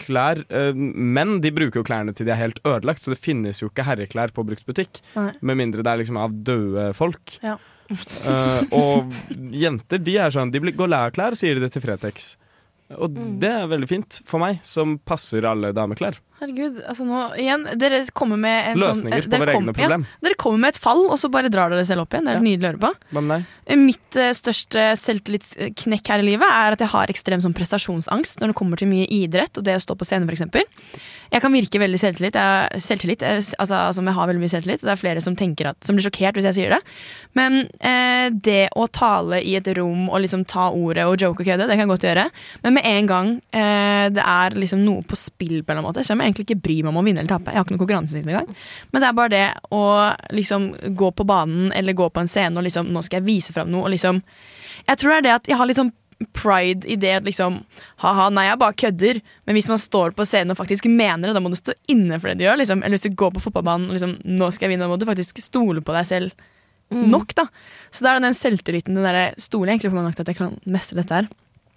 klær 0.00 0.42
Men 0.76 1.12
Menn 1.16 1.40
de 1.42 1.50
bruker 1.54 1.80
jo 1.80 1.86
klærne 1.86 2.14
til 2.14 2.26
de 2.28 2.32
er 2.34 2.40
helt 2.40 2.60
ødelagt, 2.66 3.02
så 3.02 3.12
det 3.12 3.20
finnes 3.20 3.60
jo 3.62 3.68
ikke 3.70 3.84
herreklær 3.86 4.32
på 4.34 4.44
bruktbutikk. 4.46 5.02
Med 5.40 5.58
mindre 5.58 5.82
det 5.84 5.92
er 5.92 6.02
liksom 6.02 6.18
av 6.22 6.32
døde 6.46 6.90
folk. 6.96 7.36
Ja. 7.42 7.58
uh, 7.92 8.62
og 8.72 9.12
jenter 9.52 10.00
de 10.00 10.14
er 10.22 10.32
sånn 10.32 10.52
De 10.54 10.60
går 10.72 10.88
lei 10.88 11.00
av 11.08 11.12
klær, 11.16 11.34
og 11.34 11.40
sier 11.40 11.58
de 11.58 11.66
det 11.66 11.72
til 11.74 11.84
Fretex. 11.84 12.34
Og 12.92 13.12
Mm. 13.16 13.38
det 13.40 13.48
er 13.50 13.68
veldig 13.70 13.88
fint 13.88 14.20
for 14.28 14.40
meg, 14.42 14.58
som 14.62 14.98
passer 14.98 15.44
alle 15.48 15.72
dameklær. 15.76 16.18
Herregud, 16.42 16.80
altså 16.90 17.04
nå 17.06 17.18
igjen 17.38 17.68
Dere 17.78 18.00
kommer 18.18 18.40
med 18.40 18.72
en 18.72 18.80
Løsninger 18.82 19.22
sånn, 19.22 19.30
på 19.30 19.38
våre 19.44 19.54
egne 19.54 19.74
problem. 19.76 20.06
Ja, 20.08 20.22
dere 20.26 20.38
kommer 20.42 20.64
med 20.64 20.74
et 20.74 20.80
fall, 20.82 21.04
og 21.06 21.14
så 21.20 21.30
bare 21.30 21.52
drar 21.52 21.70
dere 21.70 21.84
selv 21.86 22.02
opp 22.02 22.16
igjen. 22.16 22.26
Det 22.26 22.34
er 22.34 22.40
ja. 22.40 22.44
nydelig 22.48 22.66
å 22.66 22.72
høre 22.72 22.82
på. 22.82 22.90
Hva 23.14 23.22
med 23.22 23.44
deg? 23.44 23.78
Mitt 23.78 24.18
eh, 24.18 24.32
største 24.34 24.88
selvtillitsknekk 24.98 26.10
her 26.10 26.24
i 26.24 26.26
livet 26.32 26.48
er 26.50 26.74
at 26.74 26.82
jeg 26.82 26.90
har 26.90 27.12
ekstrem 27.14 27.44
sånn 27.44 27.54
prestasjonsangst 27.54 28.42
når 28.42 28.50
det 28.50 28.58
kommer 28.58 28.80
til 28.80 28.90
mye 28.90 29.06
idrett 29.06 29.60
og 29.60 29.68
det 29.68 29.78
å 29.78 29.84
stå 29.86 29.94
på 29.94 30.08
scenen, 30.08 30.26
f.eks. 30.26 30.42
Jeg 31.32 31.40
kan 31.40 31.54
virke 31.54 31.80
veldig 31.80 31.96
selvtillit, 31.96 32.36
jeg, 32.36 32.80
selvtillit 32.84 33.22
jeg, 33.24 33.44
altså, 33.62 33.78
som 33.96 34.08
jeg 34.08 34.16
har 34.18 34.28
veldig 34.28 34.42
mye 34.42 34.52
selvtillit. 34.52 34.82
Det 34.82 34.90
er 34.92 35.00
flere 35.00 35.22
som, 35.24 35.36
at, 35.38 35.78
som 35.86 35.96
blir 35.96 36.04
sjokkert 36.04 36.36
hvis 36.36 36.48
jeg 36.50 36.58
sier 36.58 36.74
det. 36.74 36.80
Men 37.38 37.62
eh, 37.78 38.26
det 38.34 38.66
å 38.76 38.84
tale 38.92 39.38
i 39.40 39.54
et 39.56 39.70
rom 39.78 40.10
og 40.10 40.20
liksom 40.26 40.44
ta 40.50 40.68
ordet 40.76 41.06
og 41.08 41.16
joke 41.22 41.40
og 41.40 41.48
kødde, 41.48 41.70
det 41.70 41.78
kan 41.78 41.86
jeg 41.86 41.92
godt 41.94 42.08
gjøre. 42.10 42.26
Men 42.66 42.76
med 42.76 42.88
en 42.90 43.08
gang 43.08 43.32
eh, 43.48 44.10
det 44.12 44.26
er 44.26 44.58
liksom 44.58 44.84
noe 44.84 45.06
på 45.08 45.16
spill, 45.16 45.62
på 45.62 45.72
en 45.72 45.78
eller 45.78 45.80
annen 45.80 45.88
måte, 45.88 46.04
så 46.04 46.12
jeg 46.12 46.20
egentlig 46.32 46.48
ikke 46.48 46.62
bry 46.64 46.78
meg 46.82 46.90
om 46.92 47.00
å 47.00 47.06
vinne 47.06 47.22
eller 47.22 47.32
tape. 47.32 47.52
Jeg 47.52 47.60
har 47.60 47.66
ikke 47.66 47.76
noen 47.76 47.84
konkurranseinstinkt 47.84 48.32
engang. 48.32 48.60
Men 48.90 49.04
det 49.04 49.08
er 49.08 49.16
bare 49.18 49.32
det 49.32 49.46
å 49.74 49.82
liksom 50.34 50.68
gå 50.98 51.10
på 51.16 51.26
banen 51.28 51.72
eller 51.76 51.96
gå 51.98 52.08
på 52.10 52.22
en 52.22 52.30
scene 52.30 52.58
og 52.58 52.66
liksom 52.66 52.90
Nå 52.92 53.02
skal 53.06 53.20
jeg 53.20 53.28
vise 53.28 53.54
fram 53.54 53.70
noe, 53.72 53.86
og 53.86 53.94
liksom 53.94 54.22
Jeg 54.88 54.98
tror 54.98 55.12
det 55.12 55.18
er 55.18 55.26
det 55.28 55.34
at 55.36 55.50
jeg 55.52 55.60
har 55.60 55.70
liksom 55.70 55.92
pride 56.36 56.86
i 56.86 56.94
det 57.00 57.12
at 57.18 57.26
liksom 57.26 57.60
Ha-ha, 58.02 58.28
nei, 58.30 58.46
jeg 58.48 58.60
bare 58.60 58.78
kødder. 58.78 59.20
Men 59.46 59.58
hvis 59.58 59.70
man 59.70 59.80
står 59.80 60.14
på 60.16 60.26
scenen 60.28 60.54
og 60.54 60.60
faktisk 60.60 60.88
mener 60.90 61.28
det, 61.28 61.36
da 61.36 61.42
må 61.42 61.52
du 61.52 61.58
stå 61.58 61.74
inne 61.92 62.18
for 62.18 62.30
det 62.30 62.40
du 62.40 62.46
gjør. 62.46 62.60
Liksom. 62.60 62.82
Eller 62.82 62.98
hvis 62.98 63.08
du 63.08 63.18
går 63.18 63.34
på 63.34 63.42
fotballbanen 63.42 63.90
og 63.90 63.98
liksom 63.98 64.16
Nå 64.26 64.50
skal 64.54 64.68
jeg 64.68 64.76
vinne, 64.76 64.86
da 64.86 64.92
må 64.92 65.00
du 65.00 65.08
faktisk 65.08 65.42
stole 65.42 65.84
på 65.84 65.94
deg 65.96 66.08
selv 66.08 66.48
nok, 66.92 67.34
da. 67.38 67.46
Så 67.90 68.04
da 68.04 68.12
er 68.12 68.20
det 68.20 68.28
den 68.28 68.36
selvtilliten, 68.36 68.96
den 68.98 69.06
derre 69.06 69.32
Stoler 69.40 69.72
egentlig 69.72 69.92
på 69.92 69.96
meg 69.96 70.10
nok 70.10 70.18
til 70.18 70.26
at 70.26 70.32
jeg 70.32 70.40
kan 70.42 70.58
mestre 70.68 71.00
dette 71.00 71.22
her. 71.22 71.30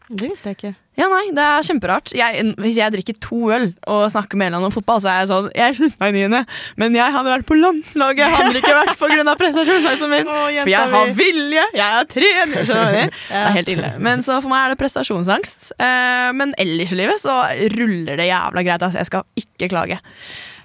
Det 0.06 0.28
visste 0.30 0.52
jeg 0.52 0.58
ikke. 0.60 0.72
Ja, 0.96 1.08
nei, 1.12 1.24
det 1.36 1.44
er 1.44 1.66
kjemperart. 1.66 2.12
Jeg, 2.16 2.44
hvis 2.62 2.78
jeg 2.78 2.94
drikker 2.94 3.18
to 3.24 3.40
øl 3.52 3.66
og 3.92 4.04
snakker 4.14 4.38
med 4.40 4.52
Elan 4.52 4.68
om 4.68 4.72
fotball, 4.72 5.02
så 5.04 5.10
er 5.12 5.18
jeg 5.24 5.30
sånn 5.32 5.50
Jeg 5.58 5.76
slutta 5.80 6.08
i 6.08 6.14
niende, 6.16 6.44
men 6.80 6.96
jeg 6.96 7.16
hadde 7.16 7.34
vært 7.34 7.48
på 7.50 7.58
landslaget. 7.58 8.22
Jeg 8.22 8.38
hadde 8.38 8.62
ikke 8.62 8.76
vært 8.78 9.26
av 9.34 9.42
prestasjonsangsten 9.42 10.14
min. 10.14 10.30
For 10.62 10.72
jeg 10.72 10.94
har 10.96 11.12
vilje, 11.18 11.68
jeg 11.76 12.00
er 12.00 12.10
trener. 12.14 12.70
Du? 12.70 12.74
Det 13.36 13.42
er 13.42 13.54
helt 13.58 13.72
ille. 13.76 13.92
Men 14.06 14.24
så 14.26 14.38
for 14.44 14.52
meg 14.52 14.62
er 14.64 14.74
det 14.76 14.80
prestasjonsangst. 14.80 15.72
Eh, 15.82 16.30
men 16.38 16.54
ellers 16.62 16.94
i 16.94 17.00
livet 17.02 17.22
så 17.22 17.42
ruller 17.76 18.20
det 18.22 18.30
jævla 18.30 18.64
greit. 18.66 18.86
Altså. 18.86 19.02
Jeg 19.02 19.10
skal 19.10 19.26
ikke 19.42 19.72
klage. 19.74 20.00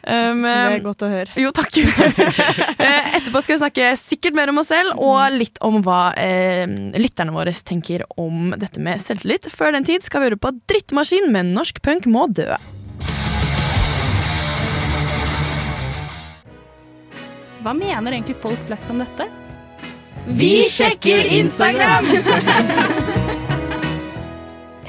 Um, 0.01 0.41
Det 0.47 0.53
er 0.79 0.83
godt 0.85 1.03
å 1.05 1.09
høre. 1.13 1.35
jo, 1.37 1.51
takk. 1.53 1.77
Eh, 2.81 3.17
Etterpå 3.19 3.43
skal 3.45 3.57
vi 3.57 3.61
snakke 3.61 3.89
sikkert 4.01 4.37
mer 4.39 4.49
om 4.51 4.59
oss 4.63 4.71
selv, 4.73 4.95
og 4.97 5.35
litt 5.37 5.59
om 5.67 5.77
hva 5.85 6.15
eh, 6.19 6.65
lytterne 6.97 7.35
våre 7.35 7.53
tenker 7.53 8.07
om 8.21 8.55
dette 8.57 8.81
med 8.83 9.01
selvtillit. 9.03 9.51
Før 9.53 9.75
den 9.77 9.85
tid 9.87 10.07
skal 10.07 10.23
vi 10.25 10.31
høre 10.31 10.41
på 10.41 10.53
Drittmaskin 10.71 11.29
med 11.35 11.51
Norsk 11.53 11.83
punk 11.85 12.09
må 12.11 12.25
dø. 12.33 12.49
Hva 17.61 17.75
mener 17.77 18.17
egentlig 18.17 18.39
folk 18.41 18.61
flest 18.69 18.89
om 18.91 19.03
dette? 19.05 19.29
Vi 20.27 20.53
sjekker 20.73 21.29
Instagram! 21.41 22.09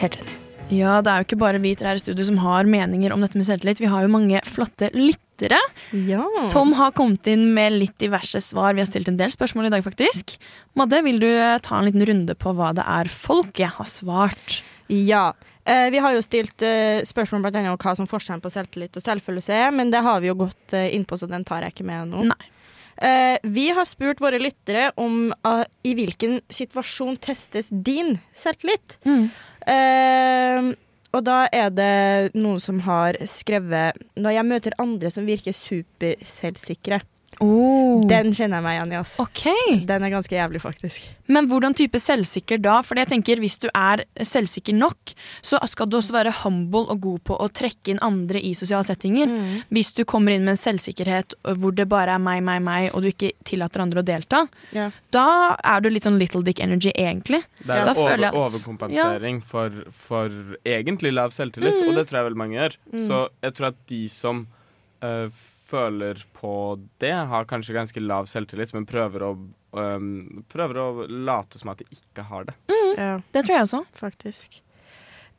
Helt 0.02 0.15
enig. 0.21 0.38
Ja, 0.72 1.02
det 1.04 1.12
er 1.12 1.22
jo 1.22 1.28
ikke 1.28 1.40
bare 1.42 1.60
vi 1.62 1.74
tre 1.76 1.92
her 1.92 2.00
i 2.00 2.02
studio 2.02 2.24
som 2.28 2.40
har 2.42 2.68
meninger 2.70 3.12
om 3.12 3.24
dette 3.24 3.40
med 3.40 3.48
selvtillit. 3.48 3.82
Vi 3.84 3.90
har 3.92 4.06
jo 4.06 4.12
mange 4.14 4.40
flotte 4.48 4.88
lyttere 4.96 5.60
Ja. 5.92 6.24
som 6.52 6.72
har 6.78 6.94
kommet 6.96 7.28
inn 7.28 7.54
med 7.54 7.74
litt 7.74 7.98
diverse 8.00 8.40
svar. 8.42 8.74
Vi 8.74 8.84
har 8.84 8.88
stilt 8.90 9.10
en 9.12 9.18
del 9.20 9.34
spørsmål 9.34 9.68
i 9.68 9.74
dag, 9.74 9.84
faktisk. 9.84 10.38
Madde, 10.80 11.02
vil 11.04 11.20
du 11.20 11.28
eh, 11.28 11.58
ta 11.60 11.80
en 11.80 11.90
liten 11.90 12.06
runde 12.08 12.36
på 12.40 12.54
hva 12.56 12.72
det 12.78 12.86
er 12.88 13.12
folket 13.12 13.76
har 13.78 13.90
svart? 13.90 14.62
Ja. 14.88 15.34
Eh, 15.66 15.90
vi 15.92 16.00
har 16.00 16.16
jo 16.16 16.24
stilt 16.24 16.64
eh, 16.64 17.04
spørsmål 17.04 17.44
blant 17.44 17.60
annet 17.60 17.76
om 17.76 17.82
hva 17.82 17.96
som 17.98 18.08
forskjellen 18.10 18.42
på 18.42 18.54
selvtillit 18.54 18.96
og 18.96 19.04
selvfølelse 19.04 19.54
er, 19.68 19.76
men 19.76 19.92
det 19.92 20.02
har 20.06 20.22
vi 20.24 20.32
jo 20.32 20.40
gått 20.46 20.78
inn 20.78 21.04
på, 21.06 21.20
så 21.20 21.28
den 21.30 21.44
tar 21.44 21.66
jeg 21.68 21.76
ikke 21.76 21.90
med 21.90 22.14
nå. 22.14 22.24
Nei. 22.32 22.51
Eh, 22.97 23.38
vi 23.43 23.69
har 23.69 23.86
spurt 23.86 24.21
våre 24.21 24.39
lyttere 24.41 24.91
om 24.99 25.32
eh, 25.34 25.63
i 25.88 25.95
hvilken 25.97 26.39
situasjon 26.51 27.17
testes 27.21 27.71
din 27.71 28.17
selvtillit. 28.34 28.97
Eh, 29.06 30.71
og 31.12 31.23
da 31.27 31.38
er 31.51 31.71
det 31.75 32.36
noen 32.39 32.62
som 32.63 32.80
har 32.86 33.17
skrevet 33.27 33.97
Når 34.15 34.32
jeg 34.32 34.47
møter 34.47 34.77
andre 34.80 35.12
som 35.12 35.27
virker 35.27 35.56
superselvsikre. 35.56 37.01
Den 37.41 38.32
kjenner 38.36 38.60
jeg 38.60 38.63
meg 38.65 38.75
igjen 38.77 38.91
i. 38.93 38.97
ass. 39.01 39.15
Okay. 39.19 39.80
Den 39.89 40.04
er 40.06 40.13
ganske 40.13 40.36
jævlig, 40.36 40.62
faktisk. 40.62 41.08
Men 41.32 41.47
hvordan 41.49 41.73
type 41.77 41.97
selvsikker 42.01 42.60
da? 42.62 42.82
For 42.86 42.99
jeg 42.99 43.08
tenker 43.08 43.39
Hvis 43.41 43.58
du 43.63 43.67
er 43.73 44.04
selvsikker 44.19 44.75
nok, 44.77 45.13
så 45.41 45.58
skal 45.71 45.88
du 45.89 45.97
også 45.97 46.13
være 46.13 46.34
humble 46.43 46.84
og 46.91 46.99
god 47.01 47.19
på 47.30 47.38
å 47.39 47.47
trekke 47.49 47.93
inn 47.95 48.01
andre 48.06 48.41
i 48.41 48.54
sosiale 48.58 48.84
settinger. 48.86 49.32
Hvis 49.73 49.93
du 49.97 50.04
kommer 50.06 50.36
inn 50.36 50.45
med 50.45 50.56
en 50.58 50.62
selvsikkerhet 50.62 51.34
hvor 51.58 51.73
det 51.77 51.88
bare 51.89 52.15
er 52.17 52.21
meg, 52.21 52.43
meg, 52.43 52.62
meg, 52.65 52.89
og 52.93 53.01
du 53.06 53.10
ikke 53.12 53.32
tillater 53.47 53.82
andre 53.82 54.01
å 54.04 54.06
delta, 54.06 54.43
Ja. 54.71 54.89
da 55.12 55.56
er 55.63 55.82
du 55.82 55.89
litt 55.89 56.04
sånn 56.04 56.19
little 56.19 56.43
dick 56.43 56.60
energy, 56.60 56.91
egentlig. 56.95 57.43
Det 57.65 57.80
er 57.80 57.95
over, 57.95 58.27
overkompensering 58.43 59.39
ja. 59.41 59.45
for, 59.45 59.69
for 59.91 60.30
egentlig 60.65 61.13
lav 61.13 61.32
selvtillit, 61.32 61.82
Mm. 61.82 61.88
og 61.89 61.95
det 61.95 62.08
tror 62.08 62.17
jeg 62.19 62.25
veldig 62.30 62.38
mange 62.38 62.58
gjør. 62.60 62.75
Mm. 62.93 62.99
Så 63.08 63.30
jeg 63.41 63.54
tror 63.58 63.67
at 63.71 63.75
de 63.88 64.01
som 64.10 64.47
øh, 65.01 65.30
føler 65.72 66.20
på 66.38 66.54
det, 67.02 67.14
har 67.32 67.48
kanskje 67.50 67.76
ganske 67.78 68.04
lav 68.04 68.28
selvtillit, 68.30 68.74
men 68.76 68.88
prøver 68.90 69.24
å, 69.26 69.32
um, 69.78 70.44
prøver 70.52 70.80
å 70.84 70.88
late 71.08 71.60
som 71.62 71.72
at 71.74 71.82
de 71.82 71.88
ikke 71.96 72.28
har 72.28 72.50
det. 72.50 72.58
Ja, 72.98 73.14
Det 73.32 73.46
tror 73.46 73.56
jeg 73.56 73.68
også. 73.70 73.86
faktisk. 73.98 74.60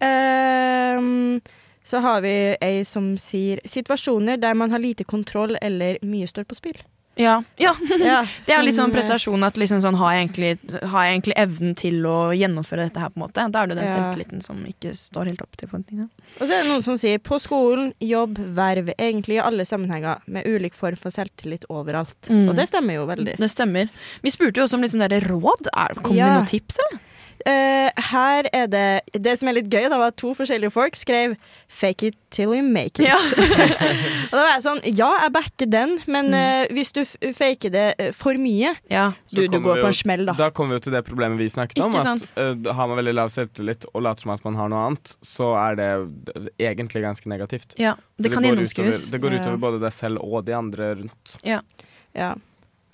Um, 0.03 1.41
så 1.85 2.01
har 2.03 2.23
vi 2.25 2.33
ei 2.63 2.83
som 2.89 3.13
sier 3.21 3.61
situasjoner 3.69 4.41
der 4.41 4.55
man 4.59 4.71
har 4.73 4.83
lite 4.83 5.05
kontroll 5.05 5.57
eller 5.61 5.99
mye 6.07 6.27
står 6.31 6.47
på 6.51 6.59
spill. 6.59 6.81
Ja. 7.21 7.43
ja. 7.61 7.75
Ja, 8.01 8.23
Det 8.47 8.55
er 8.55 8.63
litt 8.65 8.77
sånn 8.77 8.91
eh, 8.91 8.97
prestasjon 8.97 9.45
at 9.45 9.59
liksom 9.61 9.83
sånn, 9.85 9.99
har, 10.01 10.15
jeg 10.17 10.27
egentlig, 10.27 10.53
har 10.89 11.05
jeg 11.07 11.19
egentlig 11.19 11.37
evnen 11.43 11.75
til 11.79 12.07
å 12.09 12.17
gjennomføre 12.37 12.87
dette 12.89 13.03
her, 13.03 13.13
på 13.13 13.21
en 13.21 13.25
måte? 13.27 13.45
Da 13.53 13.63
er 13.63 13.71
det 13.73 13.77
den 13.77 13.87
Ja. 13.91 13.99
selvtilliten 13.99 14.43
som 14.45 14.65
ikke 14.69 14.95
står 14.97 15.31
helt 15.33 15.45
opp 15.45 15.57
til 15.61 15.69
forventningene. 15.69 16.09
Og 16.41 16.47
så 16.47 16.57
er 16.57 16.65
det 16.65 16.71
noen 16.73 16.87
som 16.87 16.97
sier 17.01 17.21
på 17.21 17.39
skolen, 17.43 17.93
jobb, 18.01 18.41
verv. 18.57 18.93
Egentlig 18.97 19.37
i 19.37 19.45
alle 19.45 19.67
sammenhenger 19.69 20.25
med 20.27 20.49
ulik 20.49 20.75
form 20.79 20.97
for 20.97 21.13
selvtillit 21.15 21.69
overalt. 21.69 22.17
Mm. 22.33 22.49
Og 22.49 22.57
det 22.57 22.69
stemmer 22.73 22.97
jo 22.97 23.07
veldig. 23.11 23.37
Det 23.43 23.51
stemmer. 23.53 23.93
Vi 24.25 24.33
spurte 24.33 24.63
jo 24.63 24.67
også 24.67 24.81
om 24.81 24.85
litt 24.87 24.95
sånn 24.97 25.05
der 25.07 25.21
råd. 25.29 25.69
Kom 26.03 26.17
det 26.17 26.25
noen 26.33 26.49
tips, 26.49 26.81
eller? 26.87 27.01
Eh, 27.47 27.91
her 28.13 28.47
er 28.53 28.67
det 28.71 29.03
Det 29.25 29.39
som 29.39 29.49
er 29.49 29.55
litt 29.55 29.69
gøy, 29.71 29.89
da, 29.91 29.99
var 29.99 30.13
at 30.13 30.17
to 30.17 30.33
forskjellige 30.35 30.71
folk 30.73 30.95
skrev 30.95 31.37
'fake 31.69 32.03
it 32.07 32.15
till 32.31 32.53
you 32.55 32.63
make 32.63 32.99
it'. 33.03 33.07
Ja. 33.09 33.17
og 34.31 34.37
da 34.37 34.43
var 34.43 34.53
jeg 34.55 34.63
sånn 34.63 34.81
Ja, 34.97 35.11
jeg 35.23 35.33
backer 35.33 35.67
den, 35.67 35.99
men 36.07 36.27
Mm. 36.31 36.35
eh, 36.35 36.67
hvis 36.73 36.93
du 36.93 37.05
faker 37.35 37.71
det 37.71 37.95
eh, 37.99 38.13
for 38.13 38.35
mye 38.35 38.77
Ja. 38.91 39.13
Så 39.27 39.37
Du, 39.43 39.49
du 39.49 39.59
går 39.61 39.77
jo, 39.77 39.83
på 39.83 39.87
en 39.87 39.93
smell, 39.93 40.25
da. 40.27 40.33
Da 40.33 40.51
kommer 40.51 40.75
vi 40.75 40.77
jo 40.81 40.85
til 40.87 40.93
det 40.93 41.05
problemet 41.05 41.39
vi 41.39 41.49
snakket 41.49 41.83
om. 41.85 41.95
At 41.97 42.33
eh, 42.39 42.73
Har 42.73 42.87
man 42.89 42.97
veldig 42.99 43.15
lav 43.15 43.29
selvtillit 43.29 43.85
og 43.95 44.03
later 44.03 44.23
som 44.23 44.31
at 44.33 44.45
man 44.45 44.55
har 44.55 44.69
noe 44.69 44.87
annet, 44.87 45.17
så 45.23 45.55
er 45.59 45.75
det 45.77 46.53
egentlig 46.61 47.03
ganske 47.03 47.27
negativt. 47.27 47.75
ja. 47.79 47.95
Det 48.19 48.31
det 48.31 48.33
kan 48.35 48.43
går 48.43 48.51
gjennomskues. 48.55 49.11
Det 49.11 49.21
går 49.21 49.33
Ja. 49.33 49.39
utover 49.43 49.59
både 49.59 49.81
deg 49.81 49.93
selv 49.93 50.19
og 50.23 50.45
de 50.45 50.53
andre 50.55 50.95
rundt. 50.95 51.39
Ja. 51.45 51.61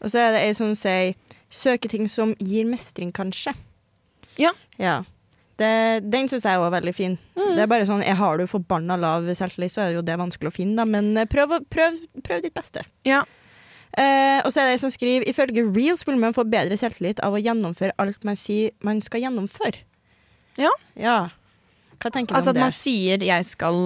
Og 0.00 0.08
så 0.10 0.18
er 0.18 0.32
det 0.32 0.40
ei 0.48 0.52
som 0.54 0.74
sier 0.74 1.14
'søke 1.50 1.88
ting 1.88 2.08
som 2.08 2.34
gir 2.38 2.64
mestring', 2.64 3.12
kanskje. 3.12 3.54
Ja. 4.38 4.52
ja. 4.78 5.00
Det, 5.58 5.70
den 6.06 6.28
syns 6.30 6.46
jeg 6.46 6.60
òg 6.60 6.68
er 6.68 6.76
veldig 6.76 6.94
fin. 6.94 7.16
Mm. 7.34 7.56
Det 7.56 7.64
er 7.64 7.70
bare 7.70 7.86
sånn, 7.88 8.04
jeg 8.06 8.18
Har 8.20 8.38
du 8.38 8.46
forbanna 8.46 8.98
lav 9.00 9.26
selvtillit, 9.26 9.74
så 9.74 9.82
er 9.82 9.90
det 9.90 9.98
jo 9.98 10.06
det 10.06 10.18
vanskelig 10.20 10.52
å 10.52 10.54
finne, 10.54 10.78
da. 10.78 10.86
men 10.86 11.10
eh, 11.18 11.26
prøv, 11.30 11.56
prøv, 11.72 11.98
prøv 12.22 12.44
ditt 12.44 12.54
beste. 12.54 12.84
Ja. 13.08 13.24
Eh, 13.98 14.38
og 14.44 14.52
så 14.52 14.62
er 14.62 14.68
det 14.68 14.76
ei 14.76 14.82
som 14.84 14.92
skriver 14.92 15.26
ifølge 15.26 15.64
Reels 15.66 16.04
vil 16.06 16.20
man 16.20 16.36
få 16.36 16.44
bedre 16.46 16.76
selvtillit 16.78 17.22
av 17.24 17.34
å 17.34 17.40
gjennomføre 17.42 17.96
alt 17.98 18.22
man 18.28 18.38
sier 18.38 18.74
man 18.86 19.00
skal 19.02 19.24
gjennomføre. 19.24 19.82
Ja. 20.60 20.70
Ja. 20.98 21.18
Hva 21.98 22.10
tenker 22.14 22.30
du 22.30 22.38
Altså 22.38 22.50
om 22.52 22.56
at 22.56 22.62
man 22.62 22.70
sier 22.70 23.18
jeg 23.26 23.44
skal 23.44 23.78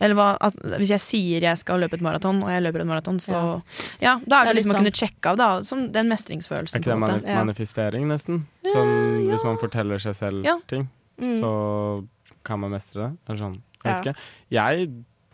Eller 0.00 0.14
hva, 0.14 0.28
at 0.40 0.54
hvis 0.78 0.92
jeg 0.94 1.00
sier 1.02 1.42
jeg 1.42 1.58
skal 1.58 1.80
løpe 1.82 1.94
et 1.98 2.04
maraton, 2.06 2.42
og 2.44 2.50
jeg 2.52 2.62
løper 2.62 2.80
et 2.84 2.86
maraton, 2.86 3.18
så 3.18 3.62
Ja, 4.00 4.16
da 4.24 4.40
er 4.40 4.44
det 4.44 4.46
Det 4.46 4.50
er 4.50 4.58
liksom 4.60 4.74
å 4.76 4.78
kunne 4.78 4.94
sjekke 4.94 5.32
av, 5.32 5.36
da. 5.40 5.48
Som 5.66 5.90
den 5.92 6.08
mestringsfølelsen. 6.08 6.76
Er 6.78 6.84
ikke 6.84 6.94
det 6.94 6.98
mani 7.02 7.22
Ja. 7.26 7.44
manifestering, 7.44 8.06
nesten? 8.08 8.44
Sånn, 8.70 9.26
Hvis 9.30 9.44
man 9.44 9.58
forteller 9.58 9.98
seg 9.98 10.14
selv 10.14 10.44
Ja. 10.44 10.58
ting, 10.68 10.88
Mm. 11.20 11.40
så 11.40 12.06
kan 12.44 12.60
man 12.60 12.70
mestre 12.70 13.10
det? 13.10 13.18
Eller 13.28 13.38
sånn. 13.38 13.62
Jeg 13.84 13.92
vet 13.94 14.06
ikke. 14.06 14.16
Jeg 14.50 14.88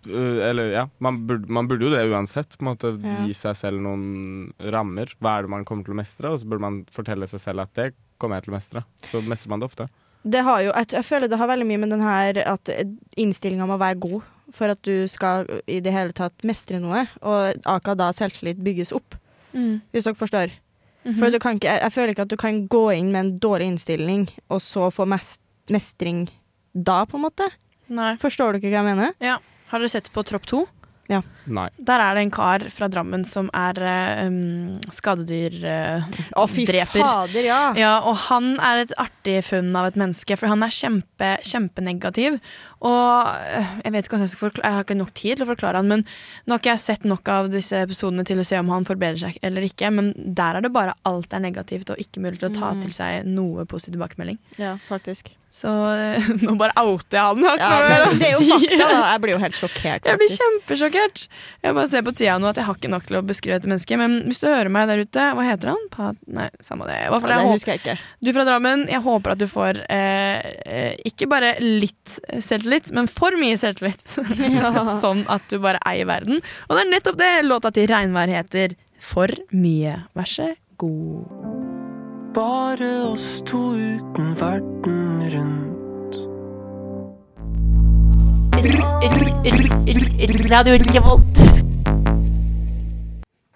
øh, 0.08 0.50
Eller 0.50 0.70
ja, 0.72 0.86
man 1.00 1.26
burde, 1.26 1.48
man 1.50 1.66
burde 1.68 1.82
jo 1.82 1.90
det 1.90 2.10
uansett. 2.10 2.56
På 2.58 2.62
en 2.66 2.76
måte 2.76 3.02
Ja. 3.02 3.24
Gi 3.26 3.32
seg 3.34 3.54
selv 3.56 3.80
noen 3.80 4.52
rammer. 4.60 5.06
Hva 5.20 5.38
er 5.38 5.42
det 5.42 5.50
man 5.50 5.64
kommer 5.64 5.84
til 5.84 5.94
å 5.94 5.96
mestre? 5.98 6.32
Og 6.32 6.40
så 6.40 6.44
burde 6.48 6.60
man 6.60 6.84
fortelle 6.90 7.26
seg 7.28 7.40
selv 7.40 7.60
at 7.62 7.74
det 7.74 7.94
kommer 8.18 8.36
jeg 8.36 8.44
til 8.44 8.54
å 8.54 8.56
mestre. 8.56 8.84
Så 9.12 9.20
mestrer 9.22 9.48
man 9.50 9.60
det 9.60 9.68
ofte. 9.70 9.88
Det 10.26 10.42
har 10.42 10.62
jo, 10.64 10.72
jeg, 10.74 10.88
jeg 10.96 11.04
føler 11.06 11.30
det 11.30 11.38
har 11.38 11.48
veldig 11.50 11.66
mye 11.68 11.78
med 11.84 11.92
den 11.94 12.02
her 12.02 12.38
at 12.50 12.70
innstillinga 13.16 13.66
må 13.70 13.76
være 13.78 13.98
god 14.02 14.22
for 14.54 14.70
at 14.72 14.80
du 14.86 15.06
skal 15.10 15.46
i 15.66 15.80
det 15.82 15.92
hele 15.94 16.14
tatt 16.16 16.44
mestre 16.46 16.78
noe, 16.82 17.04
og 17.22 17.56
aka 17.66 17.94
da 17.98 18.10
selvtillit 18.14 18.62
bygges 18.62 18.92
opp, 18.96 19.16
Mm. 19.56 19.80
hvis 19.94 20.04
dere 20.04 20.14
forstår. 20.18 20.50
Mhm. 21.06 21.14
For 21.18 21.30
du 21.30 21.38
kan 21.40 21.56
ikke, 21.56 21.70
jeg, 21.70 21.80
jeg 21.80 21.92
føler 21.94 22.12
ikke 22.12 22.24
at 22.26 22.28
du 22.32 22.36
kan 22.36 22.56
gå 22.68 22.82
inn 22.98 23.10
med 23.12 23.20
en 23.24 23.38
dårlig 23.40 23.66
innstilling, 23.72 24.26
og 24.50 24.60
så 24.60 24.90
få 24.92 25.06
mest, 25.08 25.40
mestring 25.72 26.26
da, 26.74 27.04
på 27.08 27.16
en 27.16 27.22
måte. 27.24 27.46
Nei. 27.88 28.16
Forstår 28.20 28.52
du 28.52 28.58
ikke 28.60 28.68
hva 28.74 28.82
jeg 28.82 28.88
mener? 28.90 29.14
Ja. 29.24 29.38
Har 29.70 29.80
dere 29.80 29.88
sett 29.88 30.10
på 30.12 30.22
Tropp 30.28 30.44
2? 30.46 30.66
Nei. 31.46 31.68
Der 31.78 32.02
er 32.02 32.16
det 32.18 32.24
en 32.26 32.32
kar 32.34 32.64
fra 32.74 32.88
Drammen 32.90 33.24
som 33.28 33.50
er 33.54 33.78
eh, 33.86 34.22
um, 34.26 34.76
skadedyrdreper. 34.90 36.34
Å, 36.36 36.46
fy 36.50 36.64
fader, 36.66 37.46
ja! 37.46 37.60
Ja, 37.78 37.92
og 38.06 38.16
han 38.26 38.54
er 38.58 38.84
et 38.84 38.94
artig 39.00 39.38
funn 39.46 39.70
av 39.78 39.90
et 39.90 39.98
menneske, 40.00 40.38
for 40.38 40.50
han 40.50 40.64
er 40.66 40.74
kjempe, 40.74 41.30
kjempenegativ. 41.46 42.38
Og 42.86 43.30
øh, 43.30 43.70
jeg 43.84 43.94
vet 43.94 44.08
ikke 44.08 44.18
om 44.18 44.24
jeg 44.24 44.32
skal 44.32 44.42
forklare, 44.42 44.66
jeg 44.68 44.76
har 44.76 44.86
ikke 44.86 44.98
nok 44.98 45.14
tid 45.16 45.38
til 45.38 45.46
å 45.46 45.50
forklare 45.52 45.80
han, 45.80 45.90
men 45.94 46.04
nå 46.44 46.54
har 46.54 46.60
ikke 46.62 46.74
jeg 46.74 46.84
sett 46.84 47.06
nok 47.08 47.30
av 47.32 47.48
disse 47.54 47.80
episodene 47.86 48.26
til 48.28 48.42
å 48.42 48.46
se 48.46 48.60
om 48.60 48.72
han 48.74 48.86
forbedrer 48.88 49.22
seg 49.22 49.38
eller 49.46 49.64
ikke, 49.66 49.90
men 49.94 50.12
der 50.36 50.58
er 50.58 50.66
det 50.66 50.74
bare 50.74 50.96
alt 51.08 51.32
er 51.32 51.42
negativt 51.46 51.94
og 51.94 52.02
ikke 52.02 52.22
mulig 52.24 52.42
til 52.42 52.50
å 52.50 52.54
ta 52.54 52.72
Mm. 52.76 52.82
til 52.82 52.92
seg 52.92 53.26
noe 53.30 53.64
positiv 53.64 53.96
tilbakemelding. 53.96 54.38
Ja, 54.60 54.76
faktisk. 54.88 55.30
Så 55.56 55.70
øh, 55.72 56.26
nå 56.44 56.54
bare 56.60 56.74
outer 56.82 57.16
jeg 57.16 57.24
han. 57.30 57.44
Ja, 57.46 58.08
det 58.12 58.26
er 58.28 58.34
jo 58.34 58.42
fakta, 58.44 58.76
da. 58.82 58.96
Jeg 59.14 59.20
blir 59.24 59.32
jo 59.32 59.40
helt 59.40 59.58
sjokkert, 59.62 60.08
Jeg 60.10 60.20
blir 60.20 60.32
kjempesjokkert. 60.34 61.22
Jeg 61.64 61.76
bare 61.78 61.88
ser 61.88 62.04
på 62.04 62.12
tida 62.16 62.34
nå 62.42 62.50
at 62.50 62.60
jeg 62.60 62.68
har 62.68 62.76
ikke 62.76 62.90
nok 62.92 63.06
til 63.08 63.18
å 63.20 63.22
beskrive 63.24 63.56
dette 63.56 63.70
mennesket. 63.70 64.00
Men 64.00 64.18
hvis 64.28 64.42
du 64.42 64.48
hører 64.50 64.72
meg 64.72 64.90
der 64.90 65.00
ute, 65.06 65.28
hva 65.38 65.46
heter 65.46 65.72
han? 65.72 65.86
Pa 65.94 66.10
Nei, 66.36 66.48
samme 66.64 66.88
det. 66.90 66.98
Ja, 67.06 67.20
det 67.24 67.38
husker 67.48 67.72
jeg 67.74 67.82
ikke. 67.82 67.96
du 68.20 68.32
fra 68.36 68.44
Drammen, 68.48 68.84
jeg 68.92 69.00
håper 69.06 69.32
at 69.32 69.40
du 69.40 69.46
får 69.50 69.80
eh, 69.92 70.50
eh, 70.66 71.00
ikke 71.08 71.28
bare 71.30 71.54
litt 71.62 72.18
selvtillit, 72.36 72.92
men 72.96 73.08
for 73.08 73.36
mye 73.40 73.56
selvtillit. 73.60 74.04
sånn 75.04 75.24
at 75.32 75.48
du 75.48 75.56
bare 75.62 75.80
eier 75.88 76.08
verden. 76.08 76.44
Og 76.68 76.76
det 76.76 76.84
er 76.84 76.92
nettopp 76.92 77.20
det 77.22 77.32
låta 77.48 77.72
til 77.72 77.88
Regnvær 77.90 78.32
heter. 78.36 78.76
For 79.06 79.32
mye. 79.56 80.02
Vær 80.16 80.28
så 80.28 80.52
god. 80.80 81.32
Bare 82.36 82.92
oss 83.08 83.40
to 83.48 83.70
uten 83.80 84.34
verden 84.36 85.05
rundt. 85.30 86.16
Radio 90.50 90.78
Revolt. 90.78 91.36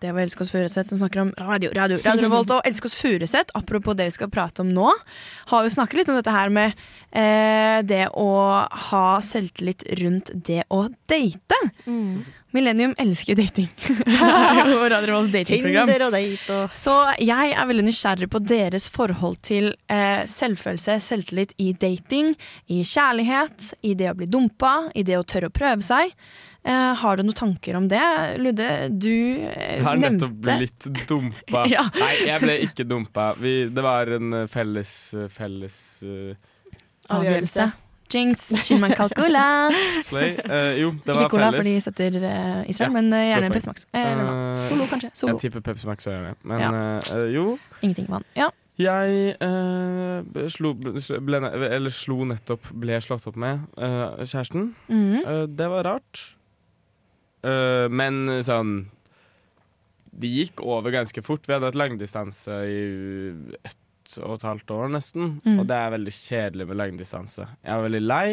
Det 0.00 0.12
var 0.12 0.20
Elskås 0.20 0.50
Furuseth 0.50 0.88
som 0.88 0.98
snakker 0.98 1.20
om 1.20 1.33
radio, 1.38 1.70
radio, 1.74 1.98
radio 2.04 2.22
Revolt. 2.24 2.50
Og 2.50 2.62
Elskås 2.64 2.94
Furuseth, 2.96 3.52
apropos 3.54 3.94
det 3.96 4.06
vi 4.09 4.14
skal 4.14 4.30
prate 4.33 4.64
om 4.64 4.70
nå, 4.72 4.88
har 5.52 5.66
jo 5.66 5.72
snakket 5.74 6.00
litt 6.00 6.12
om 6.12 6.16
dette 6.16 6.33
her 6.33 6.48
med 6.48 6.72
eh, 7.12 7.80
det 7.85 8.06
å 8.16 8.30
ha 8.90 9.04
selvtillit 9.24 9.85
rundt 10.00 10.33
det 10.35 10.62
å 10.72 10.87
date. 11.11 11.61
Millennium 12.51 12.95
elsker 12.99 13.39
dating. 13.39 13.69
Er. 15.31 15.45
Tinder 15.45 16.05
og 16.07 16.13
date 16.15 16.55
og 16.55 16.75
Så 16.75 16.95
jeg 17.23 17.55
er 17.55 17.69
veldig 17.69 17.85
nysgjerrig 17.87 18.29
på 18.33 18.41
deres 18.43 18.89
forhold 18.91 19.39
til 19.47 19.73
eh, 19.91 20.23
selvfølelse, 20.29 20.99
selvtillit 21.03 21.55
i 21.63 21.73
dating, 21.79 22.33
i 22.73 22.83
kjærlighet, 22.87 23.73
i 23.87 23.95
det 23.99 24.11
å 24.11 24.17
bli 24.19 24.29
dumpa, 24.31 24.91
i 24.95 25.05
det 25.07 25.19
å 25.19 25.27
tørre 25.27 25.51
å 25.51 25.55
prøve 25.55 25.85
seg. 25.87 26.15
Eh, 26.63 26.95
har 27.03 27.17
du 27.17 27.25
noen 27.25 27.37
tanker 27.37 27.79
om 27.79 27.87
det? 27.89 28.03
Ludde, 28.43 28.71
du 28.91 29.13
eh, 29.13 29.79
Jeg 29.79 29.87
har 29.87 30.01
nettopp 30.03 30.35
blitt 30.45 30.91
dumpa. 31.09 31.65
Ja. 31.75 31.87
Nei, 31.97 32.15
jeg 32.27 32.43
ble 32.43 32.57
ikke 32.67 32.89
dumpa. 32.89 33.31
Vi, 33.41 33.55
det 33.73 33.85
var 33.87 34.11
en 34.19 34.43
felles, 34.51 34.97
felles, 35.33 35.79
uh, 36.03 36.35
avgjørelse. 37.07 37.15
avgjørelse. 37.21 37.71
Jinx, 38.11 38.49
Shinman 38.66 38.92
Calcula. 38.99 39.70
slay. 40.09 40.33
Uh, 40.44 40.73
jo, 40.81 40.90
det 41.05 41.14
var 41.14 41.23
Ikke 41.25 41.35
cola, 41.37 41.51
for 41.55 41.66
de 41.66 41.75
støtter 41.81 42.16
uh, 42.18 42.70
Israel, 42.70 42.90
Ja, 42.90 42.94
men 42.96 43.12
uh, 43.14 43.18
gjerne 43.23 43.51
Pepsi 43.55 43.70
Max. 43.70 43.87
Eller 43.94 44.23
noe. 44.25 44.64
Solo, 44.68 44.87
kanskje. 44.90 45.11
Solo. 45.14 45.35
Jeg 45.37 45.44
tipper 45.46 45.64
Pepsi 45.70 45.87
Max 45.90 46.09
er 46.11 46.25
det. 46.29 46.33
Men 46.42 46.64
Ja. 46.64 47.25
jo, 47.31 47.59
Ingenting 47.83 48.09
vann. 48.11 48.25
Ja. 48.37 48.49
jeg 48.81 49.37
slo, 50.53 50.73
ble, 50.75 51.40
eller 51.68 51.92
slo 51.92 52.23
nettopp 52.25 52.70
Ble 52.81 52.96
slått 53.05 53.27
opp 53.29 53.37
med 53.37 53.66
kjæresten. 53.77 54.70
Mhm. 54.88 55.20
Eh, 55.25 55.46
det 55.46 55.68
var 55.68 55.85
rart. 55.85 56.23
Men 57.42 58.42
sånn 58.44 58.73
Det 60.12 60.29
gikk 60.29 60.61
over 60.61 60.92
ganske 60.92 61.23
fort. 61.25 61.46
Vi 61.49 61.55
hadde 61.55 61.68
et 61.70 61.79
langdistanse 61.79 62.57
i 62.68 62.81
ett 63.64 63.77
og 64.18 64.38
et 64.38 64.49
halvt 64.49 64.75
år 64.75 64.90
nesten. 64.96 65.37
Mm. 65.44 65.61
Og 65.61 65.68
det 65.70 65.79
er 65.79 65.94
veldig 65.94 66.14
kjedelig 66.16 66.66
med 66.70 66.81
langdistanse. 66.81 67.46
Jeg 67.62 67.73
er 67.75 67.87
veldig 67.87 68.03
lei. 68.05 68.27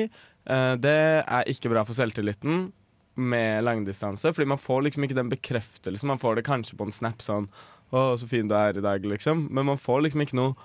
Eh, 0.48 0.74
det 0.82 0.98
er 1.24 1.52
ikke 1.52 1.72
bra 1.74 1.84
for 1.88 1.98
selvtilliten 1.98 2.70
med 3.18 3.66
langdistanse, 3.66 4.30
fordi 4.34 4.50
man 4.54 4.62
får 4.62 4.86
liksom 4.86 5.06
ikke 5.08 5.18
den 5.18 5.32
bekreftelsen. 5.32 6.10
Man 6.10 6.22
får 6.22 6.38
det 6.38 6.48
kanskje 6.48 6.78
på 6.78 6.86
en 6.86 6.94
snap 6.94 7.24
sånn 7.26 7.50
'Å, 7.88 8.18
så 8.20 8.28
fin 8.28 8.48
du 8.48 8.56
er 8.56 8.78
i 8.78 8.84
dag', 8.84 9.06
liksom. 9.06 9.48
Men 9.50 9.66
man 9.66 9.78
får 9.80 10.04
liksom 10.04 10.22
ikke 10.22 10.36
noe 10.36 10.56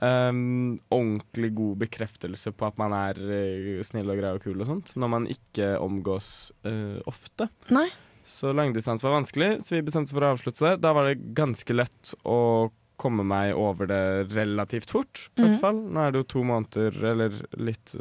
um, 0.00 0.78
ordentlig 0.92 1.54
god 1.56 1.78
bekreftelse 1.84 2.52
på 2.52 2.66
at 2.68 2.76
man 2.78 2.92
er 2.92 3.16
eh, 3.16 3.80
snill 3.86 4.10
og 4.12 4.20
grei 4.20 4.34
og 4.36 4.42
kul 4.44 4.60
og 4.60 4.68
sånt, 4.68 4.92
når 4.96 5.08
man 5.08 5.26
ikke 5.32 5.78
omgås 5.80 6.52
uh, 6.68 7.00
ofte. 7.08 7.48
Nei. 7.70 7.88
Så 8.28 8.52
langdistanse 8.52 9.06
var 9.06 9.16
vanskelig, 9.16 9.62
så 9.64 9.78
vi 9.78 9.86
bestemte 9.86 10.12
oss 10.12 10.16
for 10.18 10.26
å 10.26 10.34
avslutte 10.34 10.66
det. 10.66 10.74
Da 10.84 10.92
var 10.92 11.08
det 11.08 11.32
ganske 11.36 11.72
lett 11.72 12.12
å 12.28 12.68
komme 12.98 13.24
meg 13.26 13.54
over 13.56 13.86
det 13.86 14.32
relativt 14.34 14.90
fort, 14.90 15.28
i 15.36 15.40
Mhm. 15.40 15.46
hvert 15.48 15.60
fall. 15.60 15.76
Nå 15.94 16.00
er 16.06 16.10
det 16.12 16.18
jo 16.24 16.28
to 16.34 16.42
måneder, 16.44 16.96
eller 17.12 17.30
litt 17.56 17.94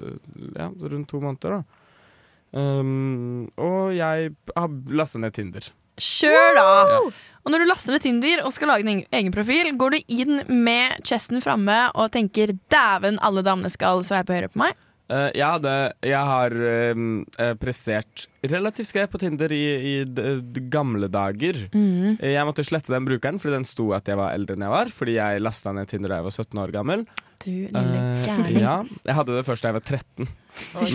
Ja, 0.58 0.70
rundt 0.70 1.08
to 1.10 1.20
måneder, 1.22 1.60
da. 1.62 1.64
Um, 2.54 3.50
og 3.60 3.92
jeg 3.94 4.32
har 4.56 4.70
lasta 4.90 5.20
ned 5.20 5.34
Tinder. 5.36 5.66
Kjør, 6.00 6.54
da! 6.56 6.68
Ja. 6.88 7.00
Og 7.48 7.52
når 7.54 7.60
du 7.64 7.66
laster 7.70 7.92
ned 7.94 8.02
Tinder 8.04 8.42
og 8.46 8.52
skal 8.54 8.68
lage 8.72 8.84
en 8.86 8.88
egen- 8.88 9.08
egen 9.12 9.32
profil, 9.36 9.72
går 9.78 9.92
du 9.92 10.00
inn 10.08 10.64
med 10.64 11.02
chesten 11.08 11.42
framme 11.44 11.92
og 11.96 12.12
tenker 12.12 12.48
'dæven, 12.70 13.18
alle 13.22 13.44
damene 13.44 13.70
skal 13.70 14.00
sveipe 14.04 14.34
høyre 14.36 14.50
på 14.50 14.60
meg'? 14.64 14.76
Eh, 15.08 15.30
jeg, 15.40 15.46
hadde, 15.48 15.74
jeg 16.04 16.20
har 16.30 16.52
uh, 16.52 17.54
prestert 17.62 18.26
relativt 18.44 18.90
greit 18.92 19.12
på 19.14 19.20
Tinder 19.22 19.54
i, 19.56 19.62
i 19.80 19.94
d 20.04 20.26
d 20.44 20.64
gamle 20.74 21.08
dager. 21.12 21.62
Eh, 21.72 22.34
Jeg 22.34 22.44
måtte 22.48 22.66
slette 22.68 22.92
den 22.92 23.08
brukeren 23.08 23.40
fordi 23.40 23.56
den 23.56 23.68
sto 23.68 23.90
at 23.96 24.08
jeg 24.12 24.20
var 24.20 24.34
eldre 24.36 24.58
enn 24.58 24.66
jeg 24.68 24.74
var. 24.74 24.92
Fordi 24.92 25.16
jeg 25.16 25.44
lasta 25.46 25.72
ned 25.76 25.88
Tinder 25.88 26.12
da 26.12 26.20
jeg 26.20 26.28
var 26.28 26.36
17 26.36 26.60
år 26.66 26.76
gammel. 26.76 27.06
Du 27.44 27.50
lille 27.52 27.72
Eh, 27.78 28.52
ja, 28.60 28.82
jeg 29.06 29.16
hadde 29.16 29.38
det 29.38 29.46
først 29.48 29.64
da 29.64 29.72
jeg 29.72 29.78
var 29.80 29.86
13. 29.86 30.28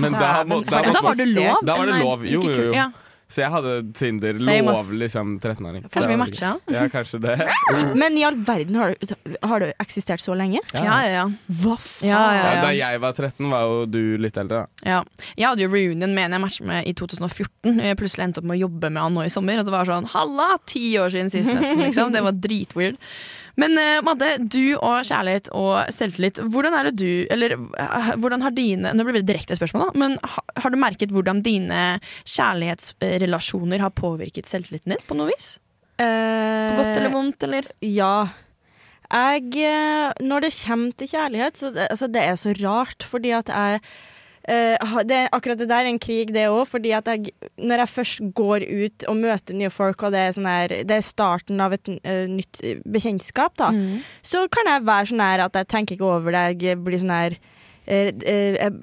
Men 0.03 0.13
da, 0.19 0.31
må, 0.45 0.61
da, 0.67 0.83
da 0.93 1.01
var 1.07 1.17
det 1.17 1.29
lov? 1.33 1.63
Da 1.65 1.77
var 1.79 1.87
det 1.89 2.01
lov, 2.03 2.25
jo, 2.27 2.43
jo, 2.43 2.69
jo. 2.73 2.91
Så 3.33 3.41
jeg 3.41 3.49
hadde 3.55 3.71
Tinder 3.97 4.37
Same, 4.37 4.59
som 4.61 4.69
ass. 4.77 4.91
liksom 5.01 5.29
13-åring. 5.41 5.87
Kanskje 5.89 6.11
vi 6.11 6.17
matcha? 6.21 6.51
Ja, 6.69 6.83
kanskje 6.93 7.21
det. 7.23 7.37
Men 8.03 8.19
i 8.21 8.25
all 8.29 8.37
verden, 8.45 8.77
har 8.77 8.93
du, 8.93 9.15
har 9.49 9.65
du 9.65 9.71
eksistert 9.81 10.21
så 10.21 10.37
lenge? 10.37 10.61
Ja. 10.75 10.83
Ja, 10.85 10.99
ja, 11.07 11.13
ja. 11.17 11.25
Hva 11.63 11.79
faen? 11.81 12.11
Ja, 12.11 12.21
ja, 12.21 12.43
Ja, 12.43 12.53
ja. 12.59 12.63
da 12.67 12.73
jeg 12.77 13.01
var 13.07 13.17
13, 13.17 13.49
var 13.55 13.65
jo 13.71 13.83
du 13.89 14.01
litt 14.21 14.37
eldre. 14.37 14.67
da. 14.67 14.91
Ja. 14.93 15.01
Jeg 15.39 15.49
hadde 15.49 15.65
jo 15.65 15.73
reunion 15.73 16.13
med 16.13 16.29
en 16.29 16.37
jeg 16.37 16.45
matchet 16.45 16.69
med 16.69 16.89
i 16.91 16.93
2014. 17.01 17.81
Jeg 17.89 17.99
plutselig 18.03 18.27
endte 18.29 18.43
opp 18.43 18.51
med 18.53 18.59
å 18.61 18.63
jobbe 18.67 18.91
med 18.93 19.03
han 19.07 19.17
nå 19.17 19.25
i 19.25 19.33
sommer. 19.33 19.63
Og 19.63 19.69
det 19.71 19.73
var 19.79 19.89
sånn, 19.89 20.11
halla, 20.13 20.51
ti 20.69 20.85
år 21.01 21.09
siden 21.17 21.33
sist 21.33 21.49
nesten, 21.57 21.81
liksom. 21.87 22.13
Det 22.13 22.21
var 22.29 22.37
dritweird. 22.37 23.01
Men 23.61 23.77
eh, 23.81 24.01
Madde, 24.05 24.31
du 24.41 24.77
og 24.79 25.05
kjærlighet 25.05 25.51
og 25.57 25.91
selvtillit, 25.93 26.41
hvordan 26.53 26.77
er 26.79 26.89
det 26.89 26.95
du 27.01 27.11
Eller 27.33 27.57
eh, 27.57 28.13
hvordan 28.21 28.45
har 28.47 28.55
dine 28.57 28.95
Nå 28.97 29.05
blir 29.05 29.21
det 29.21 29.27
direkte 29.29 29.59
spørsmål, 29.59 29.91
da. 29.91 30.05
Men 30.05 30.17
ha, 30.23 30.45
har 30.65 30.73
du 30.73 30.79
merket 30.81 31.13
hvordan 31.13 31.43
dine 31.45 31.83
kjærlighetsrelasjoner 32.25 33.85
har 33.85 33.93
påvirket 33.97 34.49
selvtilliten 34.49 34.95
din 34.95 35.05
på 35.09 35.19
noe 35.19 35.33
vis? 35.33 35.57
På 36.03 36.79
godt 36.79 36.97
eller 36.97 37.13
vondt, 37.13 37.45
eller? 37.47 37.69
Ja. 37.85 38.15
Jeg, 39.13 39.53
eh, 39.61 40.25
når 40.25 40.47
det 40.47 40.55
kommer 40.57 40.97
til 40.97 41.11
kjærlighet, 41.13 41.61
så 41.61 41.71
det, 41.75 41.91
altså, 41.93 42.09
det 42.09 42.23
er 42.25 42.39
så 42.41 42.55
rart, 42.63 43.05
fordi 43.05 43.35
at 43.37 43.53
jeg 43.53 43.83
eh, 43.83 43.93
det, 44.43 45.29
akkurat 45.33 45.59
det 45.59 45.69
der 45.71 45.85
er 45.85 45.91
en 45.93 46.01
krig, 46.03 46.33
det 46.35 46.49
òg. 46.51 46.65
Fordi 46.67 46.91
at 46.97 47.07
jeg, 47.07 47.31
når 47.59 47.85
jeg 47.85 47.89
først 47.89 48.21
går 48.35 48.67
ut 48.67 49.07
og 49.09 49.17
møter 49.17 49.55
nye 49.55 49.71
folk, 49.71 50.03
og 50.03 50.13
det 50.13 50.19
er, 50.19 50.33
sånn 50.37 50.51
her, 50.51 50.69
det 50.89 50.99
er 50.99 51.07
starten 51.07 51.61
av 51.63 51.73
et 51.77 51.89
eh, 52.03 52.27
nytt 52.31 52.61
eh, 52.63 52.83
bekjentskap, 52.85 53.57
da, 53.61 53.71
så 54.23 54.47
kan 54.53 54.67
jeg 54.67 54.87
være 54.89 55.07
sånn 55.13 55.23
her 55.23 55.47
at 55.47 55.55
jeg 55.55 55.69
tenker 55.71 55.95
ikke 55.99 56.11
over 56.11 56.35
det. 56.35 56.63
Jeg 56.63 56.83
blir 56.83 56.99
sånn 56.99 57.15
her 57.15 57.37
eh, 57.37 57.39
eh, 57.39 57.52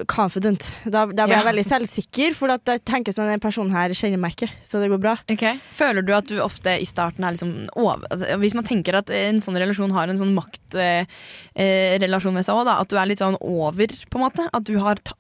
confident. 0.08 0.66
Da, 0.84 1.06
da 1.08 1.26
blir 1.26 1.38
jeg 1.38 1.48
veldig 1.48 1.66
selvsikker, 1.68 2.36
for 2.36 2.52
at 2.52 2.68
jeg 2.68 2.84
tenker 2.88 3.16
sånn 3.16 3.30
den 3.32 3.42
personen 3.44 3.72
her 3.72 3.94
kjenner 3.96 4.20
meg 4.20 4.36
ikke, 4.36 4.50
så 4.66 4.82
det 4.82 4.90
går 4.92 5.02
bra. 5.02 5.16
Føler 5.76 6.04
du 6.06 6.12
at 6.16 6.28
du 6.28 6.40
ofte 6.44 6.76
i 6.82 6.88
starten 6.88 7.24
er 7.24 7.36
liksom 7.36 7.70
over 7.80 8.06
Hvis 8.42 8.56
man 8.58 8.68
tenker 8.68 8.98
at 9.00 9.10
en 9.14 9.40
sånn 9.44 9.58
relasjon 9.60 9.94
har 9.96 10.12
en 10.12 10.20
sånn 10.20 10.34
maktrelasjon 10.36 12.34
eh, 12.34 12.36
med 12.36 12.48
seg 12.48 12.60
òg, 12.60 12.72
at 12.74 12.92
du 12.92 12.98
er 13.00 13.10
litt 13.10 13.24
sånn 13.24 13.40
over, 13.40 13.88
på 14.10 14.20
en 14.20 14.26
måte? 14.26 14.48
At 14.52 14.68
du 14.68 14.76
har 14.84 15.00
ta 15.04 15.16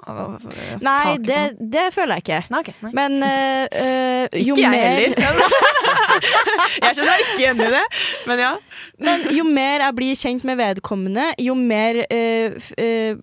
Nei, 0.83 1.15
taket 1.15 1.27
det, 1.27 1.41
på 1.55 1.69
det 1.75 1.85
føler 1.95 2.19
jeg 2.19 2.43
ikke. 2.49 2.91
Men 2.95 3.19
eh, 3.25 3.65
eh, 3.71 4.39
jo 4.43 4.57
Ikke 4.57 4.73
jeg 4.75 5.15
heller. 5.15 5.57
Jeg 6.79 6.95
skjønner 6.95 7.09
meg 7.09 7.21
ikke 7.23 7.49
enig 7.49 7.65
i 7.65 7.71
det, 7.73 7.83
men 8.27 8.41
ja. 8.41 8.49
Men 8.99 9.23
jo 9.33 9.45
mer 9.47 9.83
jeg 9.85 9.95
blir 9.95 10.19
kjent 10.19 10.45
med 10.47 10.59
vedkommende, 10.59 11.29
jo 11.41 11.55
mer 11.57 12.01
eh, 12.11 12.57
eh, 12.79 13.19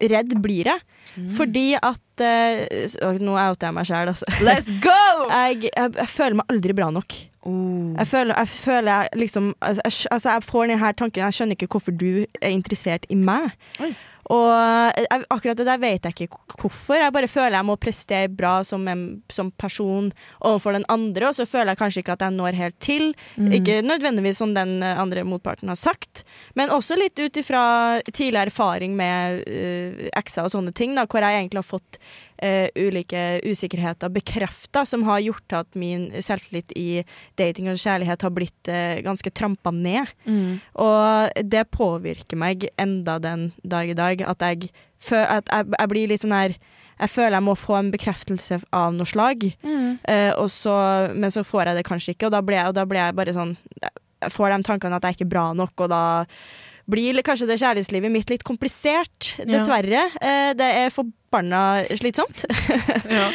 redd 0.00 0.36
blir 0.42 0.70
jeg. 0.72 0.84
Mm. 1.16 1.30
Fordi 1.36 1.66
at 1.80 2.02
eh, 2.24 2.86
så- 2.88 3.12
Nå 3.18 3.36
outer 3.36 3.68
jeg 3.68 3.74
meg 3.74 3.88
sjæl, 3.88 4.12
altså. 4.12 4.26
Let's 4.48 4.70
go! 4.82 5.28
Jeg, 5.30 5.70
jeg, 5.70 5.94
jeg 5.96 6.08
føler 6.08 6.40
meg 6.40 6.52
aldri 6.52 6.76
bra 6.76 6.90
nok. 6.90 7.16
Oh. 7.48 7.94
Jeg 7.98 8.06
føler, 8.06 8.34
jeg 8.34 8.48
føler 8.48 8.92
jeg 8.92 9.20
liksom 9.22 9.54
altså 9.62 9.82
jeg, 9.84 9.92
altså 10.10 10.40
får 10.44 10.66
denne 10.68 10.92
tanken 10.92 11.22
Jeg 11.22 11.36
skjønner 11.36 11.56
ikke 11.56 11.70
hvorfor 11.70 11.94
du 11.96 12.26
er 12.42 12.50
interessert 12.50 13.06
i 13.08 13.14
meg. 13.14 13.54
Og 14.28 14.48
jeg, 14.92 15.22
akkurat 15.32 15.56
det 15.56 15.64
der 15.64 15.80
vet 15.80 16.04
jeg 16.04 16.26
ikke 16.26 16.58
hvorfor. 16.60 16.98
Jeg 17.00 17.12
bare 17.14 17.30
føler 17.30 17.56
jeg 17.56 17.68
må 17.68 17.78
prestere 17.80 18.28
bra 18.28 18.58
som, 18.66 18.84
en, 18.90 19.04
som 19.32 19.50
person 19.56 20.10
overfor 20.44 20.76
den 20.76 20.84
andre, 20.92 21.30
og 21.30 21.38
så 21.38 21.46
føler 21.48 21.72
jeg 21.72 21.80
kanskje 21.80 22.02
ikke 22.04 22.16
at 22.18 22.26
jeg 22.26 22.36
når 22.36 22.58
helt 22.58 22.78
til. 22.84 23.06
Mm. 23.36 23.50
Ikke 23.60 23.78
nødvendigvis 23.86 24.40
som 24.42 24.52
den 24.56 24.82
eh, 24.84 25.00
andre 25.00 25.24
motparten 25.24 25.72
har 25.72 25.80
sagt, 25.80 26.26
men 26.58 26.72
også 26.74 26.98
litt 27.00 27.16
ut 27.18 27.40
ifra 27.40 27.62
tidligere 28.10 28.52
erfaring 28.52 28.94
med 28.98 29.42
uh, 29.48 30.04
ekser 30.18 30.44
og 30.44 30.52
sånne 30.52 30.74
ting, 30.76 30.94
da, 30.96 31.06
hvor 31.08 31.24
jeg 31.24 31.40
egentlig 31.40 31.62
har 31.62 31.68
fått 31.68 31.98
eh, 32.42 32.68
ulike 32.76 33.40
usikkerheter 33.44 34.08
bekrefta, 34.14 34.84
som 34.86 35.02
har 35.08 35.20
gjort 35.24 35.52
at 35.52 35.74
min 35.78 36.08
selvtillit 36.22 36.72
i 36.78 37.04
dating 37.38 37.68
og 37.72 37.78
kjærlighet 37.80 38.22
har 38.26 38.30
blitt 38.34 38.68
eh, 38.72 39.00
ganske 39.06 39.30
trampa 39.34 39.70
ned. 39.74 40.10
Mm. 40.26 40.58
Og 40.74 41.44
det 41.50 41.66
påvirker 41.74 42.38
meg 42.40 42.68
enda 42.78 43.18
den 43.22 43.50
dag 43.64 43.90
i 43.90 43.96
dag. 43.98 44.22
At 44.22 44.42
jeg, 44.44 44.70
at 45.12 45.48
jeg, 45.52 45.72
jeg 45.78 45.88
blir 45.94 46.08
litt 46.10 46.24
sånn 46.26 46.36
her 46.36 46.56
Jeg 46.98 47.12
føler 47.14 47.36
jeg 47.38 47.44
må 47.46 47.52
få 47.54 47.76
en 47.78 47.90
bekreftelse 47.94 48.56
av 48.74 48.92
noe 48.96 49.06
slag, 49.06 49.44
Mm. 49.62 49.98
eh, 50.02 50.32
og 50.34 50.48
så, 50.50 50.72
men 51.14 51.30
så 51.30 51.44
får 51.46 51.68
jeg 51.70 51.76
det 51.78 51.84
kanskje 51.86 52.14
ikke, 52.16 52.26
og 52.26 52.32
da 52.34 52.40
blir 52.42 52.58
jeg, 52.58 52.74
jeg 52.74 53.14
bare 53.14 53.34
sånn 53.36 53.52
Jeg 53.78 54.32
får 54.34 54.50
de 54.50 54.62
tankene 54.66 54.96
at 54.98 55.04
jeg 55.06 55.14
ikke 55.14 55.26
er 55.28 55.30
bra 55.36 55.44
nok, 55.54 55.74
og 55.78 55.92
da 55.92 56.00
blir 56.88 57.20
kanskje 57.26 57.48
det 57.50 57.58
kjærlighetslivet 57.60 58.12
mitt 58.12 58.30
litt 58.32 58.44
komplisert, 58.46 59.34
dessverre. 59.44 60.06
Ja. 60.16 60.54
det 60.56 60.68
er 60.82 60.94
forbanna 60.94 61.84
slitsomt, 62.00 62.44
ja. 63.18 63.26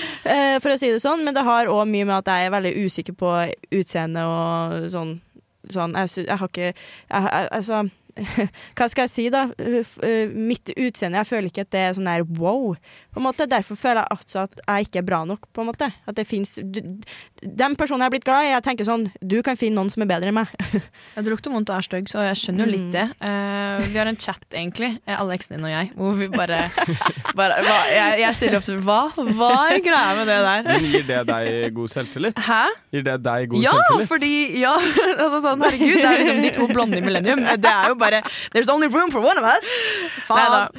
for 0.64 0.74
å 0.74 0.80
si 0.82 0.89
det 0.93 1.01
sånn, 1.04 1.26
men 1.26 1.38
det 1.38 1.45
har 1.45 1.72
òg 1.72 1.86
mye 1.89 2.08
med 2.10 2.18
at 2.22 2.32
jeg 2.34 2.47
er 2.47 2.56
veldig 2.56 2.74
usikker 2.86 3.18
på 3.18 3.36
utseende 3.74 4.26
og 4.30 4.89
sånn. 4.93 5.18
sånn. 5.70 5.97
Jeg, 6.01 6.26
jeg 6.26 6.39
har 6.41 6.49
ikke 6.49 6.72
jeg, 6.72 6.76
jeg, 7.10 7.51
Altså 7.51 7.86
hva 8.78 8.88
skal 8.91 9.07
jeg 9.07 9.11
si, 9.14 9.26
da? 9.34 9.45
Eh, 9.57 10.30
Mitt 10.34 10.70
utseende, 10.76 11.18
jeg 11.22 11.30
føler 11.30 11.49
ikke 11.49 11.66
at 11.66 11.72
det 11.74 11.82
er 11.88 11.95
sånn 11.97 12.09
der 12.09 12.26
wow. 12.39 12.76
På 13.14 13.22
en 13.22 13.26
måte. 13.28 13.45
Derfor 13.49 13.78
føler 13.78 14.01
jeg 14.03 14.18
altså 14.18 14.43
at 14.47 14.61
jeg 14.64 14.88
ikke 14.88 15.01
er 15.03 15.07
bra 15.07 15.22
nok. 15.30 15.47
på 15.53 15.61
en 15.64 15.70
måte. 15.70 15.89
At 16.09 16.18
det 16.18 16.26
finnes, 16.30 16.55
Den 17.43 17.76
personen 17.78 18.01
jeg 18.01 18.09
har 18.09 18.14
blitt 18.16 18.26
glad 18.26 18.47
i, 18.47 18.51
jeg 18.53 18.64
tenker 18.66 18.88
sånn 18.88 19.03
Du 19.22 19.36
kan 19.45 19.57
finne 19.59 19.78
noen 19.78 19.91
som 19.93 20.01
er 20.05 20.09
bedre 20.14 20.32
enn 20.34 20.38
meg. 20.41 20.53
Ja, 21.14 21.22
du 21.22 21.28
lukter 21.30 21.51
vondt 21.53 21.70
og 21.70 21.78
er 21.78 21.86
stygg, 21.86 22.07
så 22.09 22.24
jeg 22.26 22.38
skjønner 22.39 22.66
jo 22.66 22.72
litt 22.74 22.88
det. 22.93 23.03
Uh, 23.22 23.84
vi 23.91 23.99
har 23.99 24.07
en 24.09 24.18
chat, 24.18 24.41
egentlig, 24.49 24.95
Alexen 25.05 25.53
din 25.59 25.68
og 25.68 25.70
jeg, 25.70 25.91
hvor 25.93 26.16
vi 26.18 26.26
bare, 26.34 26.57
bare 27.38 27.59
hva, 27.61 27.76
jeg, 27.93 28.16
jeg 28.24 28.38
stiller 28.39 28.57
opp 28.57 28.66
til 28.66 28.80
Hva? 28.82 28.97
Hva 29.38 29.49
er 29.76 29.84
greia 29.86 30.16
med 30.18 30.32
det 30.32 30.38
der? 30.47 30.64
Men 30.72 30.88
gir 30.89 31.05
det 31.11 31.20
deg 31.30 31.76
god 31.78 31.91
selvtillit? 31.93 32.41
Hæ? 32.47 32.64
Gir 32.95 33.05
det 33.05 33.18
deg 33.28 33.45
god 33.51 33.61
Ja, 33.68 33.76
selvtillit? 33.78 34.09
fordi 34.09 34.32
Ja, 34.64 34.74
altså 35.28 35.43
sånn, 35.45 35.61
herregud, 35.68 35.99
det 36.01 36.09
er 36.09 36.24
liksom 36.24 36.41
de 36.47 36.51
to 36.57 36.68
blonde 36.74 36.97
i 36.97 37.05
Millennium. 37.05 37.45
Det 37.61 37.74
er 37.76 37.93
jo 37.93 37.99
bare 38.04 38.22
There's 38.54 38.70
only 38.74 38.88
room 38.91 39.12
for 39.14 39.24
one 39.24 39.39
of 39.41 39.47
us! 39.47 39.66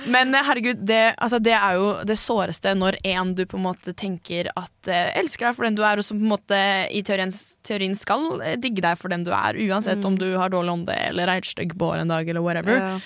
Men 0.07 0.35
eh, 0.35 0.45
herregud, 0.47 0.85
det, 0.87 1.03
altså, 1.18 1.41
det 1.43 1.55
er 1.57 1.79
jo 1.79 1.89
det 2.07 2.16
såreste 2.20 2.75
når 2.79 2.99
en 3.05 3.35
du 3.35 3.45
på 3.51 3.59
en 3.59 3.66
måte 3.66 3.95
tenker 3.97 4.49
at 4.57 4.89
eh, 4.91 5.11
elsker 5.20 5.49
deg 5.51 5.57
for 5.59 5.68
den 5.68 5.77
du 5.79 5.83
er, 5.87 6.01
og 6.01 6.07
som 6.07 6.20
på 6.20 6.25
en 6.27 6.33
måte 6.37 6.61
i 6.95 7.03
teorien, 7.07 7.33
teorien 7.66 7.95
skal 7.99 8.27
eh, 8.45 8.57
digge 8.61 8.85
deg 8.85 8.99
for 9.01 9.12
den 9.12 9.25
du 9.27 9.33
er, 9.35 9.59
uansett 9.68 9.95
Mm. 9.95 10.07
om 10.09 10.16
du 10.18 10.27
har 10.37 10.51
dårlig 10.51 10.72
ånde 10.72 10.95
eller 11.11 11.31
er 11.31 11.41
et 11.41 11.47
stygg 11.47 11.77
på 11.79 11.87
hår 11.93 12.03
en 12.03 12.11
dag, 12.11 12.29
eller 12.29 12.43
whatever. 12.45 12.77
Ja. 12.81 12.99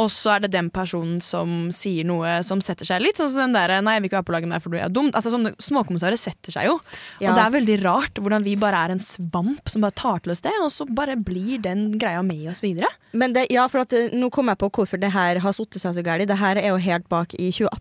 Og 0.00 0.10
så 0.10 0.34
er 0.34 0.44
det 0.44 0.54
den 0.54 0.70
personen 0.74 1.20
som 1.22 1.68
sier 1.74 2.06
noe 2.08 2.40
som 2.46 2.62
setter 2.64 2.88
seg 2.88 3.02
litt 3.04 3.20
sånn 3.20 3.30
som 3.30 3.44
den 3.44 3.54
der 3.54 3.76
'nei, 3.78 3.94
jeg 3.94 4.02
vil 4.02 4.10
ikke 4.10 4.18
være 4.18 4.28
på 4.30 4.34
laget 4.34 4.48
med 4.50 4.56
deg 4.56 4.64
for 4.64 4.74
du 4.74 4.78
er 4.78 4.90
dum'. 4.90 5.12
Altså 5.14 5.30
Sånne 5.30 5.54
småkommentarer 5.62 6.18
setter 6.18 6.50
seg 6.50 6.66
jo. 6.66 6.80
Ja. 7.22 7.30
Og 7.30 7.38
det 7.38 7.44
er 7.44 7.54
veldig 7.54 7.78
rart 7.84 8.18
hvordan 8.18 8.42
vi 8.42 8.56
bare 8.58 8.82
er 8.84 8.94
en 8.94 9.02
svamp 9.02 9.70
som 9.70 9.86
bare 9.86 9.94
tar 9.94 10.18
til 10.24 10.34
oss 10.34 10.42
det, 10.42 10.54
og 10.62 10.70
så 10.74 10.86
bare 10.86 11.16
blir 11.16 11.62
den 11.62 11.92
greia 11.98 12.22
med 12.22 12.50
oss 12.50 12.62
videre. 12.64 12.90
Men 13.14 13.32
det, 13.32 13.46
ja, 13.54 13.68
for 13.70 13.86
at, 13.86 13.92
eh, 13.92 14.10
nå 14.10 14.30
kom 14.34 14.50
jeg 14.50 14.58
på 14.58 14.70
hvorfor 14.70 14.98
det 14.98 15.12
her 15.14 15.38
har 15.38 15.52
satt 15.52 15.78
seg 15.78 15.94
så 15.94 16.02
galt. 16.02 16.26
Det 16.26 16.38
her 16.38 16.56
er 16.58 16.74
jo 16.74 16.76
helt 16.82 17.08
bak 17.08 17.34
i 17.38 17.50
2018. 17.54 17.80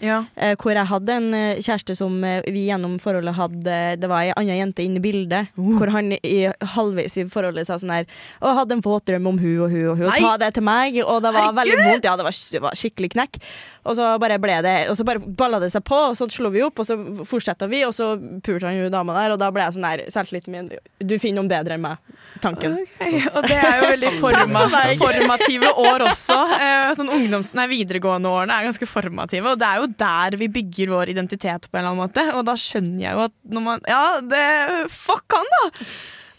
Ja. 0.00 0.22
Eh, 0.40 0.54
hvor 0.56 0.72
jeg 0.72 0.88
hadde 0.88 1.16
en 1.18 1.34
eh, 1.36 1.60
kjæreste 1.60 1.92
som 1.98 2.14
eh, 2.24 2.40
vi 2.48 2.62
gjennom 2.70 2.94
forholdet 3.02 3.34
hadde 3.36 3.74
Det 4.00 4.08
var 4.08 4.24
ei 4.24 4.32
anna 4.32 4.56
jente 4.56 4.84
inne 4.84 4.96
i 4.96 5.04
bildet. 5.04 5.50
Hvor 5.56 5.92
han 5.92 6.14
i 6.16 6.38
halvveis 6.74 7.18
i 7.20 7.26
forholdet 7.28 7.68
sa 7.68 7.76
sånn 7.80 7.92
her 7.92 8.08
Og 8.40 8.56
hadde 8.62 8.78
en 8.78 8.84
våt 8.84 9.04
drøm 9.10 9.28
om 9.28 9.40
hun 9.42 9.66
og 9.66 9.74
hun 9.74 9.90
og 9.92 10.00
hun, 10.00 10.06
og 10.08 10.16
sa 10.16 10.38
det 10.40 10.54
til 10.56 10.64
meg. 10.64 10.96
Og 11.04 11.20
det 11.24 11.34
var 11.36 11.52
veldig 11.60 11.76
vondt. 11.82 12.08
Ja, 12.08 12.16
det 12.16 12.26
var, 12.26 12.38
det 12.56 12.64
var 12.64 12.80
skikkelig 12.80 13.12
knekk. 13.16 13.40
Og 13.88 13.96
så 13.96 14.06
bare 14.20 14.36
ble 14.42 14.58
det 14.64 14.74
Og 14.90 14.96
så 14.98 15.06
bare 15.08 15.22
balla 15.22 15.60
det 15.62 15.70
seg 15.72 15.84
på, 15.86 15.96
og 16.10 16.16
så 16.18 16.28
slo 16.32 16.50
vi 16.52 16.62
opp, 16.64 16.82
og 16.82 16.88
så 16.88 16.96
fortsetta 17.28 17.68
vi, 17.70 17.82
og 17.86 17.94
så 17.96 18.12
pulte 18.44 18.68
han 18.68 18.76
jo 18.76 18.90
dama 18.92 19.16
der, 19.16 19.34
og 19.34 19.40
da 19.40 19.50
ble 19.54 19.64
jeg 19.64 19.76
sånn 19.76 19.86
der 19.86 20.02
Selvtilliten 20.12 20.56
min 20.56 20.70
Du 20.98 21.16
finner 21.20 21.40
noen 21.40 21.52
bedre 21.52 21.76
enn 21.76 21.84
meg. 21.84 22.16
Tanken. 22.40 22.76
Og 22.80 23.40
det 23.48 23.56
er 23.56 23.80
jo 23.80 23.88
veldig 23.90 24.12
forma 24.20 24.66
formative 25.00 25.72
år 25.82 26.04
også. 26.08 26.36
Eh, 26.56 26.92
sånn 26.96 27.10
ungdoms, 27.12 27.50
nei, 27.56 27.66
videregående 27.72 28.30
årene 28.30 28.56
er 28.56 28.68
ganske 28.68 28.88
formative, 28.88 29.54
og 29.54 29.60
det 29.60 29.68
er 29.68 29.82
jo 29.82 29.90
der 30.04 30.38
vi 30.40 30.50
bygger 30.60 30.94
vår 30.94 31.12
identitet 31.14 31.68
på 31.68 31.76
en 31.76 31.82
eller 31.82 31.94
annen 31.94 32.04
måte. 32.04 32.26
Og 32.36 32.44
da 32.48 32.56
skjønner 32.60 33.04
jeg 33.04 33.16
jo 33.16 33.26
at 33.28 33.36
når 33.50 33.66
man 33.66 33.88
Ja, 33.88 34.04
det 34.24 34.46
Fuck 34.92 35.36
han, 35.36 35.50
da! 35.56 35.84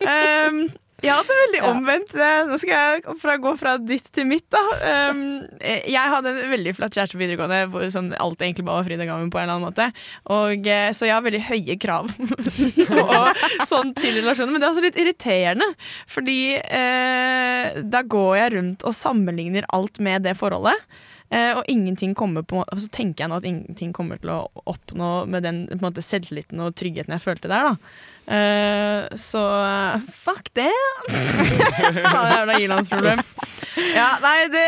Um, 0.01 0.63
Jeg 1.01 1.17
er 1.17 1.29
veldig 1.29 1.61
omvendt. 1.65 2.13
Eh, 2.13 2.43
Nå 2.45 2.57
skal 2.61 2.73
jeg 2.75 3.15
fra, 3.21 3.35
gå 3.41 3.51
fra 3.57 3.73
ditt 3.81 4.05
til 4.13 4.27
mitt, 4.29 4.45
da. 4.53 4.61
Um, 5.09 5.21
eh, 5.57 5.87
jeg 5.89 6.13
hadde 6.13 6.29
en 6.29 6.51
veldig 6.51 6.75
flatt 6.77 6.93
kjæreste 6.93 7.17
på 7.17 7.23
videregående 7.23 7.61
hvor 7.73 7.87
som 7.93 8.11
alt 8.21 8.43
egentlig 8.43 8.67
bare 8.67 8.83
var 8.83 8.89
fryd 8.89 9.01
og 9.01 9.09
gammen 9.09 9.31
på 9.33 9.41
en 9.41 9.47
eller 9.47 9.57
annen 9.57 9.69
måte. 9.71 9.87
Og, 10.37 10.69
eh, 10.69 10.91
så 10.93 11.09
jeg 11.09 11.15
har 11.17 11.25
veldig 11.25 11.43
høye 11.47 11.77
krav 11.81 12.11
og, 13.01 13.45
sånn 13.69 13.95
til 13.97 14.19
relasjoner. 14.19 14.53
Men 14.53 14.61
det 14.61 14.67
er 14.67 14.73
også 14.75 14.85
litt 14.85 15.01
irriterende, 15.01 15.71
fordi 16.11 16.39
eh, 16.61 17.81
da 17.81 18.03
går 18.05 18.35
jeg 18.37 18.53
rundt 18.59 18.85
og 18.85 18.97
sammenligner 18.97 19.65
alt 19.73 19.97
med 20.03 20.27
det 20.29 20.37
forholdet. 20.37 20.85
Eh, 21.31 21.55
og 21.55 21.65
ingenting 21.71 22.11
kommer 22.13 22.43
på 22.43 22.59
Så 22.75 22.89
tenker 22.91 23.23
jeg 23.23 23.31
nå 23.31 23.37
at 23.39 23.45
ingenting 23.47 23.93
kommer 23.95 24.19
til 24.19 24.33
å 24.33 24.39
oppnå 24.67 25.11
med 25.31 25.45
den 25.47 25.61
måte, 25.79 26.03
selvtilliten 26.03 26.59
og 26.59 26.75
tryggheten 26.75 27.15
jeg 27.15 27.23
følte 27.23 27.49
der. 27.49 27.71
da 27.71 28.01
så 29.17 29.41
eh, 29.65 30.01
fuck 30.23 30.51
det! 30.53 30.69
Ja, 32.01 32.21
Jævla 32.31 32.55
ilandsproblem. 32.61 33.19
Ja, 33.95 34.07
nei, 34.21 34.45
det 34.51 34.61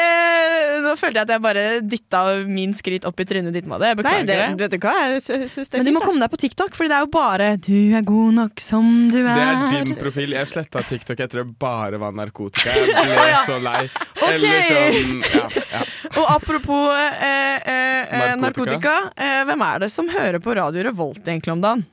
Nå 0.84 0.94
følte 1.00 1.20
jeg 1.20 1.26
at 1.28 1.32
jeg 1.34 1.42
bare 1.44 1.64
dytta 1.86 2.22
min 2.48 2.74
skryt 2.76 3.06
opp 3.08 3.20
i 3.22 3.26
trynet 3.28 3.54
ditt, 3.56 3.68
Madde. 3.70 3.90
Jeg 3.92 4.00
beklager 4.00 4.26
Nei, 4.26 4.48
det. 4.56 4.64
vet 4.64 4.74
du 4.74 4.78
hva? 4.84 4.94
Jeg 5.14 5.22
synes 5.24 5.56
det 5.70 5.78
er 5.78 5.82
Men 5.82 5.88
du 5.88 5.92
må 5.96 6.02
fint, 6.02 6.08
komme 6.10 6.24
deg 6.24 6.32
på 6.34 6.40
TikTok, 6.44 6.76
Fordi 6.78 6.92
det 6.92 6.98
er 6.98 7.06
jo 7.06 7.12
bare 7.14 7.48
'du 7.58 7.78
er 8.00 8.06
god 8.08 8.34
nok 8.40 8.64
som 8.64 8.90
du 9.12 9.20
er'. 9.22 9.36
Det 9.38 9.80
er 9.80 9.86
din 9.86 9.96
profil. 10.00 10.36
Jeg 10.38 10.48
sletta 10.52 10.84
TikTok 10.90 11.20
etter 11.20 11.44
det 11.44 11.58
bare 11.60 12.00
var 12.02 12.12
narkotika. 12.18 12.70
Jeg 12.74 13.08
ble 13.10 13.32
så 13.48 13.58
lei. 13.64 13.84
Eller 14.28 14.70
sånn 14.70 15.24
ja, 15.34 15.48
ja. 15.74 15.84
Og 16.20 16.26
apropos 16.30 16.94
eh, 16.94 17.24
eh, 17.24 17.64
eh, 17.64 18.36
Narkotika. 18.36 18.40
narkotika, 18.44 18.96
eh, 19.18 19.44
hvem 19.50 19.62
er 19.68 19.80
det 19.86 19.92
som 19.92 20.10
hører 20.10 20.40
på 20.44 20.56
Radio 20.56 20.84
Revolt 20.90 21.24
egentlig 21.28 21.54
om 21.54 21.62
dagen? 21.64 21.86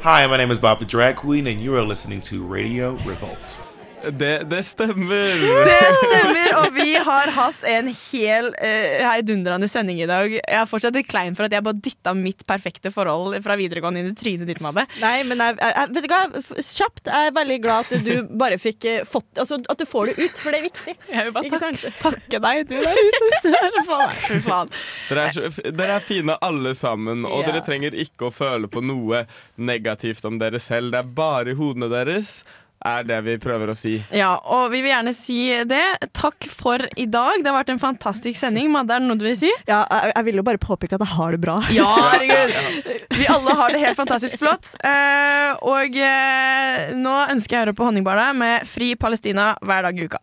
Hi, 0.00 0.24
my 0.28 0.36
name 0.36 0.52
is 0.52 0.58
Bob 0.58 0.78
the 0.78 0.84
Drag 0.84 1.16
Queen, 1.16 1.48
and 1.48 1.60
you 1.60 1.74
are 1.74 1.82
listening 1.82 2.20
to 2.22 2.44
Radio 2.44 2.92
Revolt. 3.04 3.67
Det, 4.02 4.42
det 4.50 4.62
stemmer. 4.62 5.32
Det 5.66 5.78
stemmer, 5.98 6.52
og 6.60 6.74
vi 6.76 6.92
har 6.94 7.30
hatt 7.34 7.64
en 7.66 7.88
hel 7.90 8.46
uh, 8.54 9.08
heidundrende 9.10 9.68
sending 9.70 9.98
i 10.00 10.06
dag. 10.08 10.30
Jeg 10.36 10.58
er 10.60 10.68
fortsatt 10.70 10.94
litt 10.96 11.08
klein 11.10 11.34
for 11.36 11.48
at 11.48 11.54
jeg 11.56 11.64
bare 11.66 11.80
dytta 11.82 12.14
mitt 12.16 12.44
perfekte 12.48 12.92
forhold 12.94 13.34
fra 13.44 13.56
videregående 13.58 14.04
inn 14.04 14.12
i 14.12 14.16
trynet 14.18 14.48
ditt, 14.48 14.60
Madde. 14.64 14.84
Nei, 15.02 15.24
men 15.28 15.42
jeg, 15.42 15.58
jeg, 15.58 15.74
jeg, 15.74 15.94
vet 15.96 16.06
du 16.06 16.12
hva? 16.12 16.20
Kjapt. 16.68 17.02
Jeg 17.10 17.30
er 17.32 17.34
veldig 17.40 17.58
glad 17.64 17.90
at 17.90 18.06
du 18.06 18.30
bare 18.38 18.60
fikk 18.62 18.86
uh, 18.86 19.00
fått 19.08 19.42
Altså 19.42 19.58
at 19.70 19.82
du 19.82 19.86
får 19.88 20.12
det 20.12 20.14
ut, 20.28 20.40
for 20.40 20.54
det 20.54 20.60
er 20.60 20.66
viktig. 20.68 20.94
Jeg 21.12 21.26
vil 21.28 21.34
bare 21.36 21.60
takke, 21.64 21.92
takke 22.02 22.42
deg, 22.46 22.62
du 22.70 22.76
der 22.78 23.02
ute. 23.02 23.32
Søren 23.48 23.84
faen. 23.88 24.72
Dere 25.08 25.26
er, 25.26 25.34
så, 25.34 25.68
dere 25.68 25.98
er 25.98 26.06
fine 26.06 26.38
alle 26.44 26.74
sammen, 26.78 27.26
og 27.28 27.42
Ja. 27.42 27.50
dere 27.50 27.64
trenger 27.66 27.94
ikke 27.98 28.28
å 28.28 28.32
føle 28.34 28.70
på 28.70 28.82
noe 28.84 29.24
negativt 29.58 30.24
om 30.28 30.38
dere 30.40 30.60
selv. 30.62 30.94
Det 30.94 31.02
er 31.02 31.12
bare 31.18 31.52
i 31.52 31.58
hodene 31.58 31.90
deres, 31.92 32.42
er 32.86 33.06
det 33.08 33.18
vi 33.26 33.34
prøver 33.42 33.72
å 33.72 33.76
si. 33.76 33.96
Ja, 34.14 34.34
og 34.44 34.70
vi 34.72 34.82
vil 34.84 34.92
gjerne 34.92 35.14
si 35.16 35.38
det. 35.68 35.82
Takk 36.16 36.46
for 36.52 36.84
i 36.96 37.06
dag. 37.10 37.42
Det 37.42 37.50
har 37.50 37.58
vært 37.58 37.72
en 37.74 37.82
fantastisk 37.82 38.38
sending. 38.38 38.70
Madde, 38.74 38.94
er 38.94 39.02
det 39.02 39.10
noe 39.10 39.18
du 39.18 39.26
vil 39.26 39.38
si? 39.38 39.50
Ja, 39.68 39.82
jeg, 39.90 40.12
jeg 40.14 40.28
vil 40.28 40.40
jo 40.40 40.46
bare 40.46 40.62
påpeke 40.62 40.98
at 40.98 41.04
jeg 41.06 41.14
har 41.16 41.34
det 41.34 41.42
bra. 41.42 41.58
Ja, 41.74 41.88
herregud. 42.12 42.94
Vi 43.18 43.28
alle 43.34 43.58
har 43.62 43.74
det 43.74 43.82
helt 43.82 43.98
fantastisk 43.98 44.38
flott. 44.42 44.70
Eh, 44.86 45.50
og 45.66 45.98
eh, 45.98 46.94
nå 46.98 47.18
ønsker 47.34 47.56
jeg 47.56 47.60
å 47.60 47.66
høre 47.66 47.78
på 47.78 47.88
Honningbarna 47.90 48.30
med 48.36 48.68
Fri 48.68 48.94
Palestina 49.00 49.52
hver 49.64 49.88
dag 49.88 49.98
i 49.98 50.06
uka. 50.08 50.22